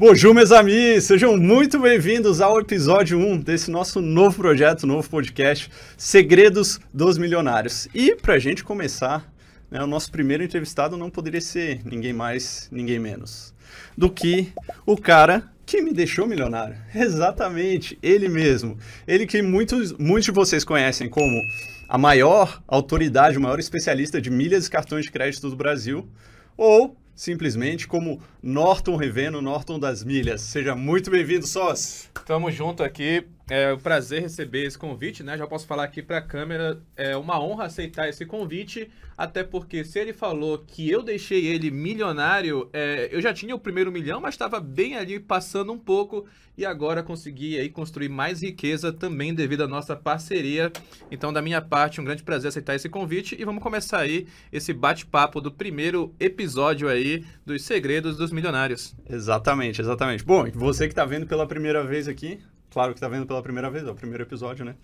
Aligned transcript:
Bonjour, 0.00 0.32
meus 0.32 0.50
amigos! 0.50 1.04
Sejam 1.04 1.36
muito 1.36 1.78
bem-vindos 1.78 2.40
ao 2.40 2.58
episódio 2.58 3.18
1 3.18 3.40
desse 3.40 3.70
nosso 3.70 4.00
novo 4.00 4.34
projeto, 4.34 4.86
novo 4.86 5.06
podcast, 5.10 5.70
Segredos 5.94 6.80
dos 6.90 7.18
Milionários. 7.18 7.86
E 7.92 8.16
para 8.16 8.32
a 8.32 8.38
gente 8.38 8.64
começar, 8.64 9.30
né, 9.70 9.82
o 9.82 9.86
nosso 9.86 10.10
primeiro 10.10 10.42
entrevistado 10.42 10.96
não 10.96 11.10
poderia 11.10 11.42
ser 11.42 11.82
ninguém 11.84 12.14
mais, 12.14 12.66
ninguém 12.72 12.98
menos 12.98 13.52
do 13.94 14.08
que 14.08 14.54
o 14.86 14.96
cara 14.96 15.52
que 15.66 15.82
me 15.82 15.92
deixou 15.92 16.26
milionário. 16.26 16.78
Exatamente, 16.94 17.98
ele 18.02 18.26
mesmo. 18.26 18.78
Ele 19.06 19.26
que 19.26 19.42
muitos, 19.42 19.92
muitos 19.98 20.24
de 20.24 20.30
vocês 20.30 20.64
conhecem 20.64 21.10
como 21.10 21.42
a 21.86 21.98
maior 21.98 22.62
autoridade, 22.66 23.36
o 23.36 23.40
maior 23.42 23.60
especialista 23.60 24.18
de 24.18 24.30
milhas 24.30 24.66
e 24.66 24.70
cartões 24.70 25.04
de 25.04 25.12
crédito 25.12 25.50
do 25.50 25.56
Brasil, 25.56 26.08
ou 26.56 26.96
simplesmente 27.20 27.86
como 27.86 28.18
Norton 28.42 28.96
Reveno, 28.96 29.42
Norton 29.42 29.78
das 29.78 30.02
Milhas. 30.02 30.40
Seja 30.40 30.74
muito 30.74 31.10
bem-vindo, 31.10 31.46
sócio. 31.46 32.08
Tamo 32.24 32.50
junto 32.50 32.82
aqui. 32.82 33.26
É 33.50 33.74
um 33.74 33.78
prazer 33.78 34.22
receber 34.22 34.64
esse 34.64 34.78
convite, 34.78 35.24
né? 35.24 35.36
Já 35.36 35.44
posso 35.44 35.66
falar 35.66 35.82
aqui 35.82 36.00
para 36.00 36.18
a 36.18 36.22
câmera. 36.22 36.80
É 36.96 37.16
uma 37.16 37.42
honra 37.42 37.64
aceitar 37.64 38.08
esse 38.08 38.24
convite, 38.24 38.88
até 39.18 39.42
porque 39.42 39.84
se 39.84 39.98
ele 39.98 40.12
falou 40.12 40.58
que 40.58 40.88
eu 40.88 41.02
deixei 41.02 41.46
ele 41.46 41.68
milionário, 41.68 42.70
é, 42.72 43.08
eu 43.10 43.20
já 43.20 43.34
tinha 43.34 43.52
o 43.52 43.58
primeiro 43.58 43.90
milhão, 43.90 44.20
mas 44.20 44.34
estava 44.34 44.60
bem 44.60 44.96
ali 44.96 45.18
passando 45.18 45.72
um 45.72 45.78
pouco 45.78 46.26
e 46.56 46.64
agora 46.64 47.02
consegui 47.02 47.58
aí 47.58 47.68
construir 47.68 48.08
mais 48.08 48.40
riqueza 48.40 48.92
também 48.92 49.34
devido 49.34 49.64
à 49.64 49.66
nossa 49.66 49.96
parceria. 49.96 50.70
Então, 51.10 51.32
da 51.32 51.42
minha 51.42 51.60
parte, 51.60 52.00
um 52.00 52.04
grande 52.04 52.22
prazer 52.22 52.50
aceitar 52.50 52.76
esse 52.76 52.88
convite 52.88 53.36
e 53.36 53.44
vamos 53.44 53.64
começar 53.64 53.98
aí 53.98 54.28
esse 54.52 54.72
bate-papo 54.72 55.40
do 55.40 55.50
primeiro 55.50 56.14
episódio 56.20 56.88
aí 56.88 57.24
dos 57.44 57.64
Segredos 57.64 58.16
dos 58.16 58.30
Milionários. 58.30 58.94
Exatamente, 59.08 59.80
exatamente. 59.80 60.24
Bom, 60.24 60.48
você 60.54 60.86
que 60.86 60.92
está 60.92 61.04
vendo 61.04 61.26
pela 61.26 61.48
primeira 61.48 61.82
vez 61.82 62.06
aqui, 62.06 62.38
claro 62.70 62.92
que 62.92 62.98
está 62.98 63.08
vendo 63.08 63.26
pela 63.26 63.42
primeira 63.42 63.70
vez, 63.70 63.86
é 63.86 63.90
o 63.90 63.94
primeiro 63.94 64.22
episódio, 64.22 64.64
né? 64.64 64.74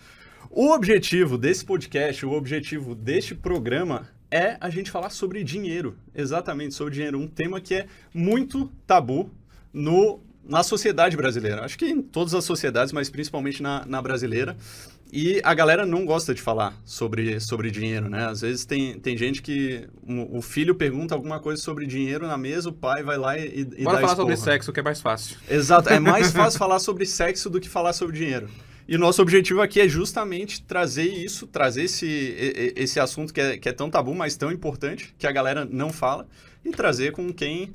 O 0.50 0.72
objetivo 0.72 1.36
desse 1.36 1.64
podcast, 1.64 2.24
o 2.24 2.32
objetivo 2.32 2.94
deste 2.94 3.34
programa 3.34 4.08
é 4.30 4.56
a 4.60 4.70
gente 4.70 4.90
falar 4.90 5.10
sobre 5.10 5.42
dinheiro. 5.42 5.96
Exatamente, 6.14 6.74
sobre 6.74 6.94
dinheiro. 6.94 7.18
Um 7.18 7.26
tema 7.26 7.60
que 7.60 7.74
é 7.74 7.86
muito 8.14 8.70
tabu 8.86 9.30
no, 9.72 10.20
na 10.44 10.62
sociedade 10.62 11.16
brasileira. 11.16 11.64
Acho 11.64 11.78
que 11.78 11.86
em 11.86 12.02
todas 12.02 12.34
as 12.34 12.44
sociedades, 12.44 12.92
mas 12.92 13.10
principalmente 13.10 13.62
na, 13.62 13.84
na 13.86 14.00
brasileira. 14.00 14.56
E 15.12 15.40
a 15.44 15.54
galera 15.54 15.86
não 15.86 16.04
gosta 16.04 16.34
de 16.34 16.42
falar 16.42 16.74
sobre, 16.84 17.38
sobre 17.40 17.70
dinheiro, 17.70 18.08
né? 18.08 18.26
Às 18.26 18.40
vezes 18.40 18.64
tem, 18.64 18.98
tem 18.98 19.16
gente 19.16 19.40
que 19.40 19.88
o, 20.02 20.38
o 20.38 20.42
filho 20.42 20.74
pergunta 20.74 21.14
alguma 21.14 21.38
coisa 21.38 21.62
sobre 21.62 21.86
dinheiro 21.86 22.26
na 22.26 22.36
mesa, 22.36 22.70
o 22.70 22.72
pai 22.72 23.02
vai 23.02 23.16
lá 23.16 23.38
e, 23.38 23.60
e 23.60 23.64
Bora 23.64 23.68
dá 23.68 23.82
falar 23.84 23.96
esporra. 23.96 24.16
sobre 24.16 24.36
sexo, 24.36 24.72
que 24.72 24.80
é 24.80 24.82
mais 24.82 25.00
fácil. 25.00 25.36
Exato, 25.48 25.88
é 25.90 26.00
mais 26.00 26.30
fácil 26.32 26.58
falar 26.58 26.80
sobre 26.80 27.06
sexo 27.06 27.48
do 27.48 27.60
que 27.60 27.68
falar 27.68 27.92
sobre 27.92 28.16
dinheiro. 28.16 28.48
E 28.88 28.94
o 28.94 28.98
nosso 28.98 29.20
objetivo 29.20 29.60
aqui 29.62 29.80
é 29.80 29.88
justamente 29.88 30.62
trazer 30.62 31.08
isso, 31.08 31.46
trazer 31.46 31.84
esse, 31.84 32.72
esse 32.76 33.00
assunto 33.00 33.32
que 33.34 33.40
é, 33.40 33.58
que 33.58 33.68
é 33.68 33.72
tão 33.72 33.90
tabu, 33.90 34.14
mas 34.14 34.36
tão 34.36 34.52
importante, 34.52 35.14
que 35.18 35.26
a 35.26 35.32
galera 35.32 35.64
não 35.64 35.92
fala, 35.92 36.26
e 36.64 36.70
trazer 36.70 37.10
com 37.10 37.32
quem 37.32 37.74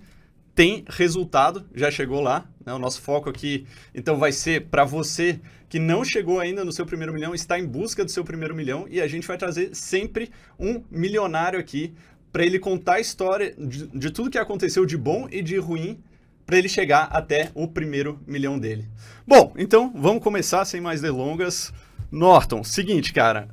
tem 0.56 0.86
resultado, 0.88 1.66
já 1.74 1.92
chegou 1.92 2.22
lá. 2.22 2.46
Né? 2.66 2.74
O 2.74 2.80
nosso 2.80 3.02
foco 3.02 3.30
aqui, 3.30 3.66
então, 3.94 4.18
vai 4.18 4.32
ser 4.32 4.68
para 4.68 4.86
você 4.86 5.40
que 5.72 5.80
não 5.80 6.04
chegou 6.04 6.42
ainda 6.42 6.66
no 6.66 6.72
seu 6.74 6.86
primeiro 6.86 7.14
milhão, 7.14 7.34
está 7.34 7.58
em 7.58 7.66
busca 7.66 8.04
do 8.04 8.12
seu 8.12 8.26
primeiro 8.26 8.54
milhão, 8.54 8.88
e 8.90 9.00
a 9.00 9.08
gente 9.08 9.26
vai 9.26 9.38
trazer 9.38 9.74
sempre 9.74 10.30
um 10.60 10.84
milionário 10.92 11.58
aqui 11.58 11.94
para 12.30 12.46
ele 12.46 12.60
contar 12.60 12.96
a 12.96 13.00
história 13.00 13.56
de, 13.58 13.88
de 13.88 14.12
tudo 14.12 14.30
que 14.30 14.38
aconteceu 14.38 14.86
de 14.86 14.98
bom 14.98 15.30
e 15.32 15.42
de 15.42 15.58
ruim 15.58 16.04
para 16.46 16.58
ele 16.58 16.68
chegar 16.68 17.04
até 17.04 17.52
o 17.56 17.70
primeiro 17.70 18.20
milhão 18.28 18.60
dele. 18.60 18.86
Bom, 19.26 19.54
então 19.58 19.94
vamos 19.96 20.22
começar 20.22 20.66
sem 20.66 20.82
mais 20.82 21.00
delongas. 21.00 21.72
Norton, 22.12 22.66
seguinte, 22.66 23.14
cara, 23.14 23.48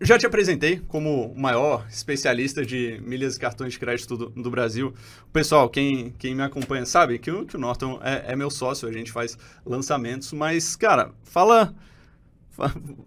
já 0.00 0.18
te 0.18 0.26
apresentei 0.26 0.80
como 0.88 1.26
o 1.26 1.38
maior 1.38 1.86
especialista 1.90 2.64
de 2.64 3.00
milhas 3.04 3.36
e 3.36 3.40
cartões 3.40 3.74
de 3.74 3.78
crédito 3.78 4.16
do, 4.16 4.30
do 4.30 4.50
Brasil. 4.50 4.94
Pessoal, 5.32 5.68
quem, 5.68 6.14
quem 6.18 6.34
me 6.34 6.42
acompanha 6.42 6.86
sabe 6.86 7.18
que 7.18 7.30
o, 7.30 7.44
que 7.44 7.56
o 7.56 7.60
Norton 7.60 8.00
é, 8.02 8.32
é 8.32 8.36
meu 8.36 8.50
sócio, 8.50 8.88
a 8.88 8.92
gente 8.92 9.12
faz 9.12 9.36
lançamentos, 9.64 10.32
mas, 10.32 10.74
cara, 10.74 11.12
fala. 11.24 11.74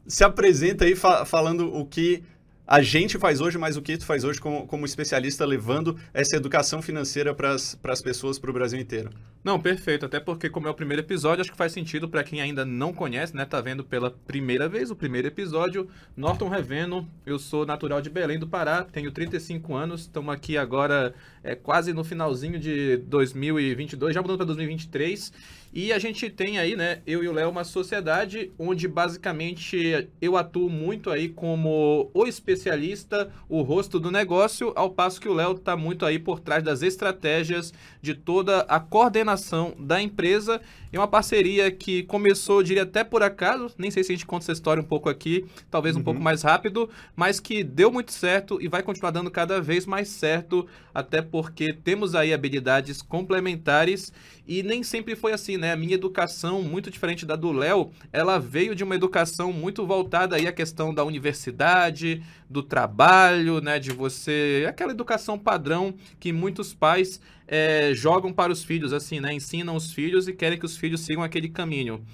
Se 0.07 0.23
apresenta 0.23 0.85
aí 0.85 0.95
fa 0.95 1.25
falando 1.25 1.71
o 1.71 1.85
que 1.85 2.23
a 2.65 2.81
gente 2.81 3.17
faz 3.17 3.41
hoje, 3.41 3.57
mas 3.57 3.75
o 3.75 3.81
que 3.81 3.97
tu 3.97 4.05
faz 4.05 4.23
hoje 4.23 4.39
como, 4.39 4.65
como 4.65 4.85
especialista 4.85 5.45
levando 5.45 5.97
essa 6.13 6.35
educação 6.35 6.81
financeira 6.81 7.33
para 7.33 7.53
as 7.53 8.01
pessoas, 8.01 8.39
para 8.39 8.49
o 8.49 8.53
Brasil 8.53 8.79
inteiro. 8.79 9.09
Não, 9.43 9.59
perfeito. 9.59 10.05
Até 10.05 10.19
porque, 10.19 10.49
como 10.49 10.67
é 10.67 10.71
o 10.71 10.73
primeiro 10.73 11.01
episódio, 11.01 11.41
acho 11.41 11.51
que 11.51 11.57
faz 11.57 11.73
sentido 11.73 12.07
para 12.07 12.23
quem 12.23 12.39
ainda 12.39 12.63
não 12.63 12.93
conhece, 12.93 13.35
né? 13.35 13.43
Tá 13.43 13.59
vendo 13.59 13.83
pela 13.83 14.09
primeira 14.09 14.69
vez 14.69 14.89
o 14.89 14.95
primeiro 14.95 15.27
episódio. 15.27 15.89
Norton 16.15 16.47
Reveno, 16.47 17.07
eu 17.25 17.37
sou 17.37 17.65
natural 17.65 18.01
de 18.01 18.09
Belém 18.09 18.39
do 18.39 18.47
Pará, 18.47 18.83
tenho 18.83 19.11
35 19.11 19.75
anos, 19.75 20.01
estamos 20.01 20.33
aqui 20.33 20.57
agora 20.57 21.13
é, 21.43 21.55
quase 21.55 21.91
no 21.91 22.05
finalzinho 22.05 22.57
de 22.57 22.97
2022, 22.97 24.13
já 24.13 24.21
mudando 24.21 24.37
para 24.37 24.45
2023. 24.45 25.33
E 25.75 25.91
a 25.91 25.97
gente 25.97 26.29
tem 26.29 26.59
aí, 26.59 26.75
né, 26.75 27.01
eu 27.03 27.23
e 27.23 27.27
o 27.27 27.31
Léo, 27.31 27.49
uma 27.49 27.63
sociedade 27.63 28.51
onde 28.59 28.87
basicamente 28.87 30.07
eu 30.21 30.37
atuo 30.37 30.69
muito 30.69 31.09
aí 31.09 31.29
como 31.29 32.11
o 32.13 32.27
especialista, 32.27 33.31
o 33.49 33.63
rosto 33.63 33.99
do 33.99 34.11
negócio, 34.11 34.71
ao 34.75 34.91
passo 34.91 35.19
que 35.19 35.27
o 35.27 35.33
Léo 35.33 35.53
está 35.53 35.75
muito 35.75 36.05
aí 36.05 36.19
por 36.19 36.39
trás 36.39 36.61
das 36.63 36.83
estratégias 36.83 37.73
de 38.03 38.13
toda 38.13 38.59
a 38.61 38.79
coordenação 38.79 39.73
da 39.79 39.99
empresa. 39.99 40.61
É 40.91 40.99
uma 40.99 41.07
parceria 41.07 41.71
que 41.71 42.03
começou, 42.03 42.61
diria 42.61 42.83
até 42.83 43.03
por 43.03 43.23
acaso, 43.23 43.71
nem 43.75 43.89
sei 43.89 44.03
se 44.03 44.11
a 44.11 44.15
gente 44.15 44.27
conta 44.27 44.43
essa 44.45 44.51
história 44.51 44.79
um 44.81 44.85
pouco 44.85 45.09
aqui, 45.09 45.43
talvez 45.71 45.95
um 45.95 45.99
Uhum. 45.99 46.03
pouco 46.03 46.21
mais 46.21 46.43
rápido, 46.43 46.87
mas 47.15 47.39
que 47.39 47.63
deu 47.63 47.91
muito 47.91 48.11
certo 48.11 48.61
e 48.61 48.67
vai 48.67 48.83
continuar 48.83 49.09
dando 49.09 49.31
cada 49.31 49.59
vez 49.59 49.87
mais 49.87 50.09
certo, 50.09 50.67
até 50.93 51.19
porque 51.19 51.73
temos 51.73 52.13
aí 52.13 52.31
habilidades 52.31 53.01
complementares 53.01 54.13
e 54.47 54.61
nem 54.61 54.83
sempre 54.83 55.15
foi 55.15 55.31
assim, 55.31 55.57
né? 55.57 55.71
A 55.71 55.77
minha 55.77 55.93
educação, 55.93 56.61
muito 56.61 56.91
diferente 56.91 57.25
da 57.25 57.35
do 57.35 57.51
Léo, 57.51 57.91
ela 58.11 58.37
veio 58.39 58.75
de 58.75 58.83
uma 58.83 58.95
educação 58.95 59.53
muito 59.53 59.85
voltada 59.85 60.35
aí 60.35 60.47
à 60.47 60.51
questão 60.51 60.93
da 60.93 61.03
universidade, 61.03 62.21
do 62.49 62.61
trabalho, 62.61 63.61
né? 63.61 63.79
De 63.79 63.91
você. 63.91 64.65
aquela 64.67 64.91
educação 64.91 65.39
padrão 65.39 65.93
que 66.19 66.33
muitos 66.33 66.73
pais 66.73 67.21
é, 67.47 67.91
jogam 67.93 68.33
para 68.33 68.51
os 68.51 68.63
filhos, 68.63 68.91
assim, 68.91 69.19
né? 69.19 69.33
Ensinam 69.33 69.75
os 69.75 69.93
filhos 69.93 70.27
e 70.27 70.33
querem 70.33 70.59
que 70.59 70.65
os 70.65 70.75
filhos 70.75 71.01
sigam 71.01 71.23
aquele 71.23 71.47
caminho. 71.47 72.05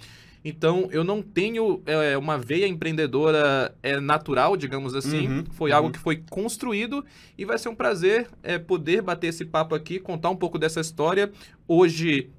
Então, 0.44 0.88
eu 0.92 1.04
não 1.04 1.22
tenho 1.22 1.82
é, 1.86 2.18
uma 2.18 2.38
veia 2.38 2.68
empreendedora 2.68 3.76
é, 3.84 4.00
natural, 4.00 4.56
digamos 4.56 4.96
assim. 4.96 5.28
Uhum, 5.28 5.46
foi 5.52 5.72
uhum. 5.72 5.78
algo 5.78 5.92
que 5.92 6.00
foi 6.00 6.24
construído 6.30 7.06
e 7.38 7.44
vai 7.44 7.58
ser 7.58 7.70
um 7.70 7.76
prazer 7.76 8.28
é, 8.42 8.58
poder 8.58 9.02
bater 9.02 9.28
esse 9.28 9.44
papo 9.44 9.76
aqui, 9.76 10.00
contar 10.00 10.30
um 10.30 10.36
pouco 10.36 10.58
dessa 10.58 10.80
história. 10.80 11.32
Hoje, 11.68 12.30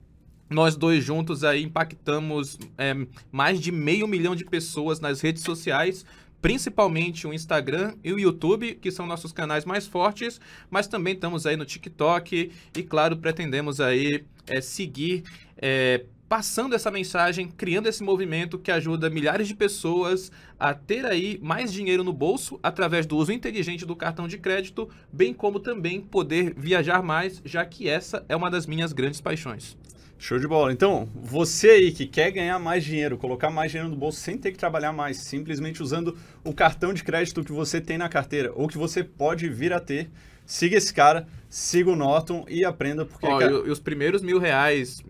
nós 0.48 0.76
dois 0.76 1.04
juntos 1.04 1.44
aí 1.44 1.62
impactamos 1.62 2.58
é, 2.78 2.94
mais 3.30 3.60
de 3.60 3.70
meio 3.70 4.08
milhão 4.08 4.34
de 4.34 4.44
pessoas 4.44 4.98
nas 4.98 5.20
redes 5.20 5.42
sociais, 5.42 6.04
principalmente 6.40 7.26
o 7.26 7.34
Instagram 7.34 7.94
e 8.02 8.12
o 8.12 8.18
YouTube, 8.18 8.74
que 8.74 8.90
são 8.90 9.06
nossos 9.06 9.30
canais 9.30 9.66
mais 9.66 9.86
fortes, 9.86 10.40
mas 10.70 10.88
também 10.88 11.14
estamos 11.14 11.46
aí 11.46 11.56
no 11.56 11.66
TikTok 11.66 12.50
e, 12.76 12.82
claro, 12.82 13.16
pretendemos 13.16 13.80
aí 13.80 14.24
é, 14.46 14.60
seguir 14.60 15.22
é, 15.56 16.04
passando 16.30 16.76
essa 16.76 16.92
mensagem, 16.92 17.48
criando 17.48 17.88
esse 17.88 18.04
movimento 18.04 18.56
que 18.56 18.70
ajuda 18.70 19.10
milhares 19.10 19.48
de 19.48 19.54
pessoas 19.56 20.30
a 20.60 20.72
ter 20.72 21.04
aí 21.04 21.40
mais 21.42 21.72
dinheiro 21.72 22.04
no 22.04 22.12
bolso 22.12 22.56
através 22.62 23.04
do 23.04 23.16
uso 23.16 23.32
inteligente 23.32 23.84
do 23.84 23.96
cartão 23.96 24.28
de 24.28 24.38
crédito, 24.38 24.88
bem 25.12 25.34
como 25.34 25.58
também 25.58 26.00
poder 26.00 26.54
viajar 26.56 27.02
mais, 27.02 27.42
já 27.44 27.66
que 27.66 27.88
essa 27.88 28.24
é 28.28 28.36
uma 28.36 28.48
das 28.48 28.64
minhas 28.64 28.92
grandes 28.92 29.20
paixões. 29.20 29.76
Show 30.20 30.38
de 30.38 30.46
bola. 30.46 30.72
Então, 30.72 31.08
você 31.16 31.70
aí 31.70 31.90
que 31.90 32.06
quer 32.06 32.30
ganhar 32.30 32.60
mais 32.60 32.84
dinheiro, 32.84 33.18
colocar 33.18 33.50
mais 33.50 33.72
dinheiro 33.72 33.90
no 33.90 33.96
bolso 33.96 34.20
sem 34.20 34.38
ter 34.38 34.52
que 34.52 34.58
trabalhar 34.58 34.92
mais, 34.92 35.16
simplesmente 35.16 35.82
usando 35.82 36.16
o 36.44 36.54
cartão 36.54 36.94
de 36.94 37.02
crédito 37.02 37.42
que 37.42 37.50
você 37.50 37.80
tem 37.80 37.98
na 37.98 38.08
carteira 38.08 38.52
ou 38.54 38.68
que 38.68 38.78
você 38.78 39.02
pode 39.02 39.48
vir 39.48 39.72
a 39.72 39.80
ter, 39.80 40.08
siga 40.46 40.76
esse 40.76 40.94
cara, 40.94 41.26
siga 41.50 41.90
o 41.90 41.96
Norton 41.96 42.46
e 42.48 42.64
aprenda 42.64 43.04
porque 43.04 43.26
Ó, 43.26 43.38
cara, 43.38 43.50
e, 43.50 43.66
e 43.66 43.70
os 43.70 43.80
primeiros 43.80 44.22
mil 44.22 44.38
reais, 44.38 45.02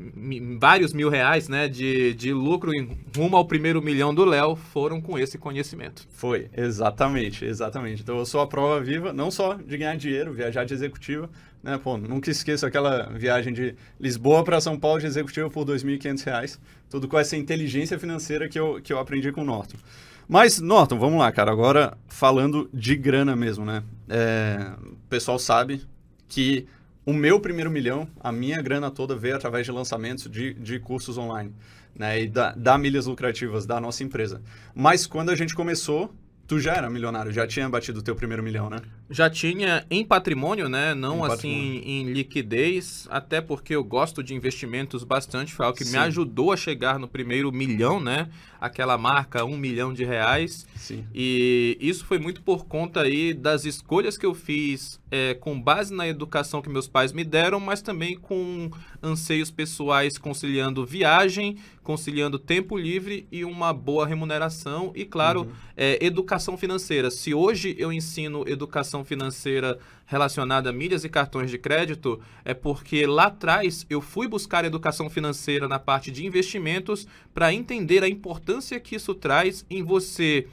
vários 0.59 0.95
mil 0.95 1.11
reais, 1.11 1.49
né, 1.49 1.69
de, 1.69 2.15
de 2.15 2.33
lucro 2.33 2.75
em 2.75 2.99
rumo 3.15 3.37
ao 3.37 3.45
primeiro 3.45 3.83
milhão 3.83 4.15
do 4.15 4.25
Léo 4.25 4.57
foram 4.57 5.03
com 5.03 5.19
esse 5.19 5.37
conhecimento. 5.37 6.09
foi, 6.11 6.49
exatamente, 6.57 7.45
exatamente. 7.45 8.01
Então 8.01 8.17
eu 8.17 8.25
sou 8.25 8.41
a 8.41 8.47
prova 8.47 8.81
viva, 8.81 9.13
não 9.13 9.31
só 9.31 9.55
de 9.55 9.77
ganhar 9.77 9.97
dinheiro, 9.97 10.33
viajar 10.33 10.65
de 10.65 10.73
executiva, 10.73 11.29
né? 11.63 11.79
Pô, 11.83 11.99
nunca 11.99 12.31
esqueço 12.31 12.65
aquela 12.65 13.11
viagem 13.11 13.53
de 13.53 13.75
Lisboa 14.01 14.43
para 14.43 14.63
São 14.63 14.79
Paulo 14.81 14.99
de 14.99 15.07
executiva 15.07 15.51
por 15.51 15.67
2.500 15.67 16.25
reais, 16.25 16.61
tudo 16.89 17.07
com 17.07 17.19
essa 17.19 17.37
inteligência 17.37 17.99
financeira 17.99 18.49
que 18.49 18.59
eu, 18.59 18.81
que 18.83 18.91
eu 18.91 18.99
aprendi 18.99 19.31
com 19.31 19.43
o 19.43 19.45
Norton. 19.45 19.77
Mas, 20.27 20.59
Norton, 20.59 20.99
vamos 20.99 21.19
lá, 21.19 21.31
cara. 21.33 21.51
Agora, 21.51 21.99
falando 22.09 22.71
de 22.73 22.97
grana 22.97 23.35
mesmo, 23.35 23.65
né? 23.65 23.83
É, 24.09 24.71
o 24.81 25.09
pessoal 25.09 25.39
sabe 25.39 25.83
que 26.31 26.67
o 27.05 27.13
meu 27.13 27.41
primeiro 27.41 27.71
milhão, 27.71 28.09
a 28.21 28.31
minha 28.31 28.63
grana 28.63 28.91
toda 28.91 29.17
veio 29.17 29.37
através 29.37 29.67
de 29.67 29.73
lançamentos 29.73 30.31
de, 30.31 30.55
de 30.55 30.79
cursos 30.79 31.19
online, 31.19 31.53
né? 31.95 32.23
E 32.23 32.29
da, 32.29 32.53
da 32.53 32.79
milhas 32.79 33.07
lucrativas 33.07 33.67
da 33.67 33.81
nossa 33.81 34.05
empresa. 34.05 34.41
Mas 34.75 35.07
quando 35.07 35.31
a 35.31 35.35
gente 35.35 35.55
começou, 35.55 36.15
tu 36.47 36.61
já 36.61 36.75
era 36.75 36.89
milionário, 36.89 37.33
já 37.33 37.47
tinha 37.47 37.69
batido 37.69 37.99
o 37.99 38.03
teu 38.03 38.15
primeiro 38.15 38.43
milhão, 38.43 38.71
né? 38.71 38.79
Já 39.11 39.29
tinha 39.29 39.85
em 39.91 40.05
patrimônio, 40.05 40.69
né? 40.69 40.95
Não 40.95 41.19
Em 41.19 41.23
assim 41.23 41.29
patrimônio. 41.29 41.83
em 41.85 42.13
liquidez, 42.13 43.09
até 43.11 43.41
porque 43.41 43.75
eu 43.75 43.83
gosto 43.83 44.23
de 44.23 44.35
investimentos 44.35 45.03
bastante, 45.03 45.53
foi 45.53 45.67
algo 45.67 45.77
que 45.77 45.85
Sim. 45.85 45.93
me 45.93 45.99
ajudou 45.99 46.53
a 46.53 46.57
chegar 46.57 46.97
no 46.99 47.09
primeiro 47.09 47.51
milhão, 47.51 47.99
né? 48.01 48.29
Aquela 48.61 48.97
marca, 48.97 49.45
um 49.45 49.57
milhão 49.57 49.93
de 49.93 50.05
reais. 50.05 50.67
Sim. 50.77 51.05
E 51.15 51.77
isso 51.81 52.05
foi 52.05 52.19
muito 52.19 52.43
por 52.43 52.67
conta 52.67 53.01
aí 53.03 53.35
das 53.35 53.65
escolhas 53.65 54.17
que 54.17 54.27
eu 54.27 54.35
fiz 54.35 55.01
é, 55.11 55.35
com 55.35 55.61
base 55.61 55.93
na 55.93 56.07
educação 56.07 56.63
que 56.63 56.69
meus 56.69 56.87
pais 56.87 57.13
me 57.13 57.25
deram, 57.25 57.59
mas 57.59 57.83
também 57.83 58.17
com 58.17 58.71
anseios 59.03 59.51
pessoais 59.51 60.19
conciliando 60.19 60.85
viagem, 60.87 61.57
conciliando 61.83 62.39
tempo 62.39 62.77
livre 62.77 63.27
e 63.33 63.45
uma 63.45 63.73
boa 63.73 64.07
remuneração 64.07 64.93
e, 64.95 65.05
claro, 65.05 65.51
é, 65.77 65.99
educação 66.05 66.57
financeira. 66.57 67.11
Se 67.11 67.33
hoje 67.35 67.75
eu 67.79 67.93
ensino 67.93 68.45
educação 68.47 69.00
financeira 69.05 69.79
relacionada 70.07 70.71
a 70.71 70.73
milhas 70.73 71.05
e 71.05 71.09
cartões 71.09 71.51
de 71.51 71.59
crédito, 71.59 72.21
é 72.45 72.53
porque 72.53 73.07
lá 73.07 73.27
atrás 73.27 73.87
eu 73.89 74.01
fui 74.01 74.27
buscar 74.27 74.65
educação 74.65 75.09
financeira 75.09 75.69
na 75.69 75.79
parte 75.79 76.11
de 76.11 76.27
investimentos 76.27 77.07
para 77.33 77.55
entender 77.55 78.03
a 78.03 78.09
importância 78.09 78.81
que 78.81 78.97
isso 78.97 79.15
traz 79.15 79.65
em 79.71 79.83
você. 79.83 80.47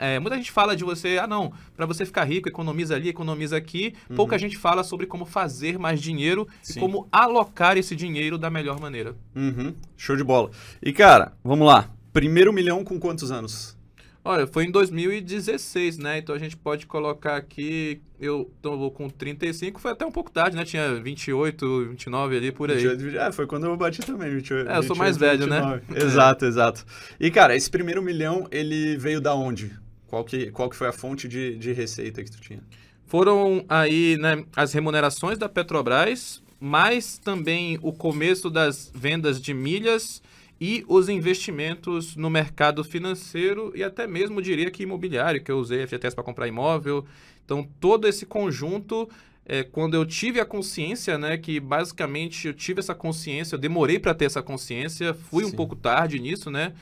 É, 0.00 0.18
muita 0.18 0.36
gente 0.36 0.50
fala 0.50 0.74
de 0.74 0.82
você, 0.82 1.18
ah 1.18 1.26
não, 1.26 1.52
para 1.76 1.86
você 1.86 2.06
ficar 2.06 2.24
rico, 2.24 2.48
economiza 2.48 2.96
ali, 2.96 3.10
economiza 3.10 3.56
aqui. 3.56 3.94
Pouca 4.16 4.38
gente 4.38 4.56
fala 4.56 4.82
sobre 4.82 5.06
como 5.06 5.24
fazer 5.24 5.78
mais 5.78 6.00
dinheiro 6.00 6.48
Sim. 6.62 6.78
e 6.78 6.80
como 6.80 7.06
alocar 7.12 7.76
esse 7.76 7.94
dinheiro 7.94 8.38
da 8.38 8.50
melhor 8.50 8.80
maneira. 8.80 9.14
Uhum. 9.36 9.74
Show 9.96 10.16
de 10.16 10.24
bola. 10.24 10.50
E, 10.82 10.92
cara, 10.92 11.32
vamos 11.44 11.66
lá. 11.66 11.90
Primeiro 12.12 12.52
milhão 12.52 12.82
com 12.82 12.98
quantos 12.98 13.30
anos? 13.30 13.78
Olha, 14.22 14.46
foi 14.46 14.64
em 14.64 14.70
2016, 14.70 15.96
né? 15.96 16.18
Então 16.18 16.34
a 16.34 16.38
gente 16.38 16.54
pode 16.54 16.86
colocar 16.86 17.36
aqui, 17.36 18.02
eu 18.20 18.50
tô 18.60 18.90
com 18.90 19.08
35, 19.08 19.80
foi 19.80 19.92
até 19.92 20.04
um 20.04 20.12
pouco 20.12 20.30
tarde, 20.30 20.56
né? 20.56 20.64
Tinha 20.64 20.94
28, 20.94 21.86
29 21.90 22.36
ali 22.36 22.52
por 22.52 22.70
aí. 22.70 22.86
28, 22.86 23.16
É, 23.16 23.32
foi 23.32 23.46
quando 23.46 23.64
eu 23.64 23.76
bati 23.76 24.00
também, 24.00 24.30
28. 24.30 24.70
É, 24.70 24.76
eu 24.76 24.82
sou 24.82 24.94
28, 24.94 24.98
mais 24.98 25.16
velho, 25.16 25.46
né? 25.46 25.80
29. 25.88 26.04
Exato, 26.04 26.44
exato. 26.44 26.84
E, 27.18 27.30
cara, 27.30 27.56
esse 27.56 27.70
primeiro 27.70 28.02
milhão, 28.02 28.46
ele 28.50 28.96
veio 28.98 29.22
da 29.22 29.34
onde? 29.34 29.72
Qual 30.06 30.22
que, 30.22 30.50
qual 30.50 30.68
que 30.68 30.76
foi 30.76 30.88
a 30.88 30.92
fonte 30.92 31.26
de, 31.26 31.56
de 31.56 31.72
receita 31.72 32.22
que 32.22 32.30
tu 32.30 32.40
tinha? 32.40 32.62
Foram 33.06 33.64
aí, 33.68 34.18
né, 34.18 34.44
as 34.54 34.72
remunerações 34.72 35.38
da 35.38 35.48
Petrobras, 35.48 36.42
mas 36.60 37.16
também 37.16 37.78
o 37.80 37.92
começo 37.92 38.50
das 38.50 38.92
vendas 38.94 39.40
de 39.40 39.54
milhas 39.54 40.22
e 40.60 40.84
os 40.86 41.08
investimentos 41.08 42.14
no 42.14 42.28
mercado 42.28 42.84
financeiro 42.84 43.72
e 43.74 43.82
até 43.82 44.06
mesmo 44.06 44.42
diria 44.42 44.70
que 44.70 44.82
imobiliário, 44.82 45.42
que 45.42 45.50
eu 45.50 45.58
usei 45.58 45.86
FGTS 45.86 46.14
para 46.14 46.22
comprar 46.22 46.46
imóvel. 46.46 47.06
Então, 47.44 47.66
todo 47.80 48.06
esse 48.06 48.26
conjunto, 48.26 49.08
é, 49.46 49.62
quando 49.62 49.94
eu 49.94 50.04
tive 50.04 50.38
a 50.38 50.44
consciência, 50.44 51.16
né, 51.16 51.38
que 51.38 51.58
basicamente 51.58 52.48
eu 52.48 52.52
tive 52.52 52.80
essa 52.80 52.94
consciência, 52.94 53.54
eu 53.54 53.58
demorei 53.58 53.98
para 53.98 54.14
ter 54.14 54.26
essa 54.26 54.42
consciência, 54.42 55.14
fui 55.14 55.44
um 55.44 55.50
Sim. 55.50 55.56
pouco 55.56 55.74
tarde 55.74 56.20
nisso, 56.20 56.50
né, 56.50 56.74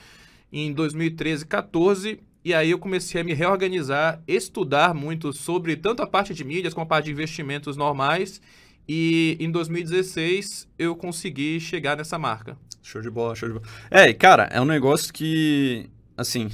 em 0.53 0.73
2013, 0.73 1.47
14, 1.47 2.21
e 2.45 2.53
aí 2.53 2.71
eu 2.71 2.79
comecei 2.79 3.21
a 3.21 3.25
me 3.25 3.33
reorganizar, 3.33 4.21
estudar 4.27 4.93
muito 4.93 5.33
sobre 5.33 5.77
tanto 5.77 6.03
a 6.03 6.07
parte 6.07 6.35
de 6.35 6.43
mídias 6.43 6.75
como 6.75 6.85
a 6.85 6.89
parte 6.89 7.07
de 7.07 7.13
investimentos 7.13 7.77
normais, 7.77 8.41
e 8.89 9.37
em 9.39 9.51
2016 9.51 10.67
eu 10.79 10.97
consegui 10.97 11.61
chegar 11.61 11.97
nessa 11.97 12.19
marca. 12.19 12.57
Show 12.83 13.03
de 13.03 13.11
bola, 13.11 13.35
show 13.35 13.49
de 13.49 13.55
bola. 13.55 13.67
É, 13.91 14.13
cara, 14.13 14.45
é 14.53 14.61
um 14.61 14.65
negócio 14.65 15.13
que, 15.13 15.89
assim, 16.17 16.49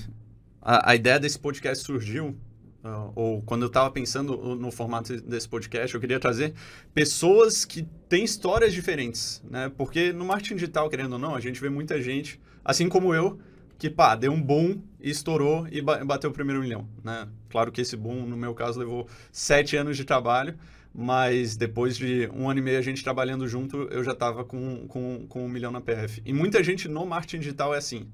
a, 0.60 0.90
a 0.90 0.94
ideia 0.94 1.18
desse 1.20 1.38
podcast 1.38 1.84
surgiu, 1.84 2.36
ah, 2.82 3.10
ou 3.14 3.40
quando 3.42 3.62
eu 3.62 3.70
tava 3.70 3.90
pensando 3.90 4.36
no- 4.56 4.70
formato 4.72 5.20
desse 5.22 5.48
podcast, 5.48 5.94
eu 5.94 6.00
queria 6.00 6.18
trazer 6.18 6.52
pessoas 6.92 7.64
que 7.64 7.86
têm 8.08 8.24
histórias 8.24 8.72
diferentes, 8.72 9.42
né? 9.48 9.70
Porque 9.76 10.12
no 10.12 10.24
marketing 10.24 10.54
digital, 10.56 10.88
querendo 10.90 11.14
ou 11.14 11.18
não, 11.18 11.34
a 11.34 11.40
gente 11.40 11.60
vê 11.60 11.68
muita 11.68 12.00
gente, 12.02 12.40
assim 12.64 12.88
como 12.88 13.14
eu, 13.14 13.38
que, 13.78 13.90
pá, 13.90 14.14
deu 14.14 14.32
um 14.32 14.40
boom 14.40 14.80
e 15.00 15.10
estourou 15.10 15.66
e 15.70 15.80
ba- 15.80 16.04
bateu 16.04 16.30
o 16.30 16.32
primeiro 16.32 16.60
milhão, 16.62 16.88
né? 17.02 17.28
Claro 17.50 17.70
que 17.72 17.80
esse 17.80 17.96
boom, 17.96 18.26
no 18.26 18.36
meu 18.36 18.54
caso, 18.54 18.78
levou 18.78 19.06
sete 19.32 19.76
anos 19.76 19.96
de 19.96 20.04
trabalho, 20.04 20.54
mas 20.94 21.56
depois 21.56 21.96
de 21.96 22.28
um 22.32 22.48
ano 22.48 22.60
e 22.60 22.62
meio 22.62 22.78
a 22.78 22.82
gente 22.82 23.02
trabalhando 23.02 23.48
junto, 23.48 23.88
eu 23.90 24.04
já 24.04 24.12
estava 24.12 24.44
com, 24.44 24.86
com, 24.86 25.26
com 25.28 25.44
um 25.44 25.48
milhão 25.48 25.72
na 25.72 25.80
PF. 25.80 26.22
E 26.24 26.32
muita 26.32 26.62
gente 26.62 26.86
no 26.86 27.04
marketing 27.04 27.40
digital 27.40 27.74
é 27.74 27.78
assim. 27.78 28.06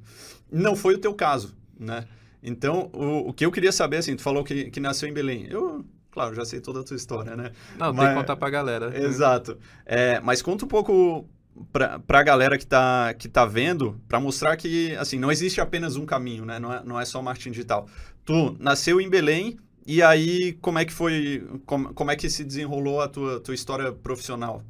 Não 0.50 0.74
foi 0.74 0.94
o 0.94 0.98
teu 0.98 1.12
caso, 1.12 1.54
né? 1.78 2.06
Então, 2.42 2.88
o, 2.94 3.28
o 3.28 3.32
que 3.34 3.44
eu 3.44 3.52
queria 3.52 3.70
saber, 3.70 3.98
assim, 3.98 4.16
tu 4.16 4.22
falou 4.22 4.42
que, 4.42 4.70
que 4.70 4.80
nasceu 4.80 5.06
em 5.08 5.12
Belém. 5.12 5.46
Eu, 5.50 5.84
claro, 6.10 6.34
já 6.34 6.44
sei 6.46 6.58
toda 6.60 6.80
a 6.80 6.82
tua 6.82 6.96
história, 6.96 7.36
né? 7.36 7.52
Não, 7.78 7.88
tem 7.88 7.96
Mas- 8.02 8.08
que 8.08 8.14
contar 8.14 8.36
pra 8.36 8.48
galera. 8.48 8.98
Exato. 8.98 9.58
É, 9.84 10.18
mas 10.20 10.40
conta 10.40 10.64
um 10.64 10.68
pouco 10.68 11.28
pra, 11.70 11.98
pra 11.98 12.22
galera 12.22 12.56
que 12.56 12.66
tá, 12.66 13.12
que 13.12 13.28
tá 13.28 13.44
vendo, 13.44 14.00
pra 14.08 14.18
mostrar 14.18 14.56
que, 14.56 14.96
assim, 14.96 15.18
não 15.18 15.30
existe 15.30 15.60
apenas 15.60 15.96
um 15.96 16.06
caminho, 16.06 16.46
né? 16.46 16.58
Não 16.58 16.72
é, 16.72 16.82
não 16.82 16.98
é 16.98 17.04
só 17.04 17.20
marketing 17.20 17.50
digital. 17.50 17.86
Tu 18.24 18.56
nasceu 18.58 19.02
em 19.02 19.10
Belém, 19.10 19.58
e 19.86 20.02
aí 20.02 20.52
como 20.60 20.78
é 20.78 20.84
que 20.84 20.92
foi, 20.92 21.46
como, 21.66 21.92
como 21.94 22.10
é 22.10 22.16
que 22.16 22.28
se 22.28 22.44
desenrolou 22.44 23.00
a 23.00 23.08
tua, 23.08 23.40
tua 23.40 23.54
história 23.54 23.92
profissional? 23.92 24.62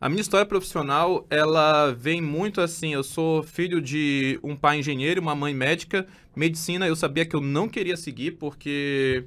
A 0.00 0.08
minha 0.08 0.20
história 0.20 0.44
profissional, 0.44 1.24
ela 1.30 1.92
vem 1.92 2.20
muito 2.20 2.60
assim, 2.60 2.92
eu 2.92 3.04
sou 3.04 3.42
filho 3.44 3.80
de 3.80 4.36
um 4.42 4.56
pai 4.56 4.80
engenheiro 4.80 5.20
e 5.20 5.22
uma 5.22 5.34
mãe 5.34 5.54
médica. 5.54 6.06
Medicina 6.34 6.88
eu 6.88 6.96
sabia 6.96 7.24
que 7.24 7.36
eu 7.36 7.40
não 7.40 7.68
queria 7.68 7.96
seguir 7.96 8.32
porque 8.32 9.24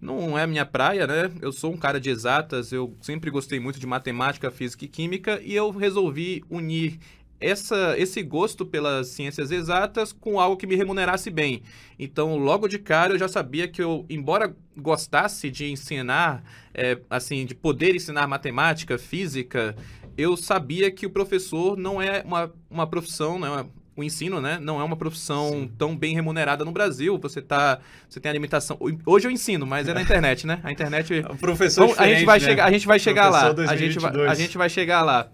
não 0.00 0.38
é 0.38 0.44
a 0.44 0.46
minha 0.46 0.64
praia, 0.64 1.06
né? 1.06 1.30
Eu 1.42 1.52
sou 1.52 1.72
um 1.72 1.76
cara 1.76 2.00
de 2.00 2.08
exatas, 2.08 2.72
eu 2.72 2.96
sempre 3.02 3.30
gostei 3.30 3.60
muito 3.60 3.78
de 3.78 3.86
matemática, 3.86 4.50
física 4.50 4.86
e 4.86 4.88
química 4.88 5.38
e 5.44 5.54
eu 5.54 5.70
resolvi 5.70 6.42
unir 6.48 6.98
essa, 7.40 7.94
esse 7.98 8.22
gosto 8.22 8.64
pelas 8.64 9.08
ciências 9.08 9.50
exatas 9.50 10.12
com 10.12 10.40
algo 10.40 10.56
que 10.56 10.66
me 10.66 10.74
remunerasse 10.74 11.30
bem. 11.30 11.62
Então, 11.98 12.36
logo 12.36 12.68
de 12.68 12.78
cara, 12.78 13.12
eu 13.14 13.18
já 13.18 13.28
sabia 13.28 13.68
que 13.68 13.82
eu, 13.82 14.04
embora 14.08 14.54
gostasse 14.76 15.50
de 15.50 15.70
ensinar, 15.70 16.42
é, 16.74 16.98
assim, 17.10 17.44
de 17.44 17.54
poder 17.54 17.94
ensinar 17.94 18.26
matemática, 18.26 18.98
física, 18.98 19.76
eu 20.16 20.36
sabia 20.36 20.90
que 20.90 21.06
o 21.06 21.10
professor 21.10 21.76
não 21.76 22.00
é 22.00 22.22
uma, 22.24 22.52
uma 22.70 22.86
profissão, 22.86 23.38
não 23.38 23.58
é 23.58 23.66
o 23.96 24.04
ensino, 24.04 24.40
né? 24.42 24.58
Não 24.60 24.78
é 24.78 24.84
uma 24.84 24.96
profissão 24.96 25.50
Sim. 25.50 25.70
tão 25.78 25.96
bem 25.96 26.14
remunerada 26.14 26.64
no 26.64 26.70
Brasil. 26.70 27.18
Você 27.18 27.40
tá, 27.40 27.78
você 28.08 28.20
tem 28.20 28.28
a 28.28 28.32
limitação. 28.32 28.78
Hoje 29.06 29.26
eu 29.26 29.30
ensino, 29.30 29.66
mas 29.66 29.88
é 29.88 29.94
na 29.94 30.02
internet, 30.02 30.46
né? 30.46 30.60
A 30.62 30.70
internet 30.70 31.24
O 31.30 31.36
professor 31.38 31.86
Vamos- 31.86 31.98
a 31.98 32.06
gente 32.06 32.24
vai 32.26 32.38
chegar, 32.38 32.66
a 32.66 32.70
gente 32.70 32.86
vai 32.86 32.98
chegar 32.98 33.30
lá. 33.30 33.46
A 33.46 33.76
gente 33.76 33.98
vai, 33.98 34.12
2022. 34.12 34.30
a 34.30 34.34
gente 34.34 34.58
vai 34.58 34.68
chegar 34.68 35.02
lá. 35.02 35.28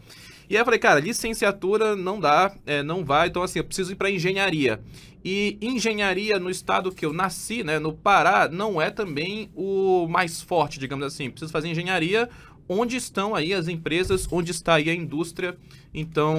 E 0.53 0.55
aí 0.55 0.61
eu 0.61 0.67
falei, 0.67 0.79
cara, 0.79 1.01
licenciatura 1.01 1.97
não 1.97 2.21
dá, 2.21 2.55
é, 2.67 2.83
não 2.83 3.03
vai, 3.03 3.29
então 3.29 3.43
assim, 3.43 3.59
eu 3.59 3.65
preciso 3.65 3.93
ir 3.93 3.95
para 3.95 4.11
engenharia. 4.11 4.83
E 5.25 5.57
engenharia 5.63 6.39
no 6.39 6.51
estado 6.51 6.93
que 6.93 7.07
eu 7.07 7.13
nasci, 7.15 7.65
né, 7.65 7.79
no 7.79 7.95
Pará, 7.95 8.51
não 8.53 8.79
é 8.79 8.91
também 8.91 9.49
o 9.55 10.07
mais 10.11 10.43
forte, 10.43 10.79
digamos 10.79 11.07
assim. 11.07 11.31
Preciso 11.31 11.51
fazer 11.51 11.69
engenharia 11.69 12.29
onde 12.69 12.97
estão 12.97 13.35
aí 13.35 13.55
as 13.55 13.67
empresas, 13.67 14.29
onde 14.31 14.51
está 14.51 14.75
aí 14.75 14.91
a 14.91 14.95
indústria. 14.95 15.57
Então, 15.95 16.37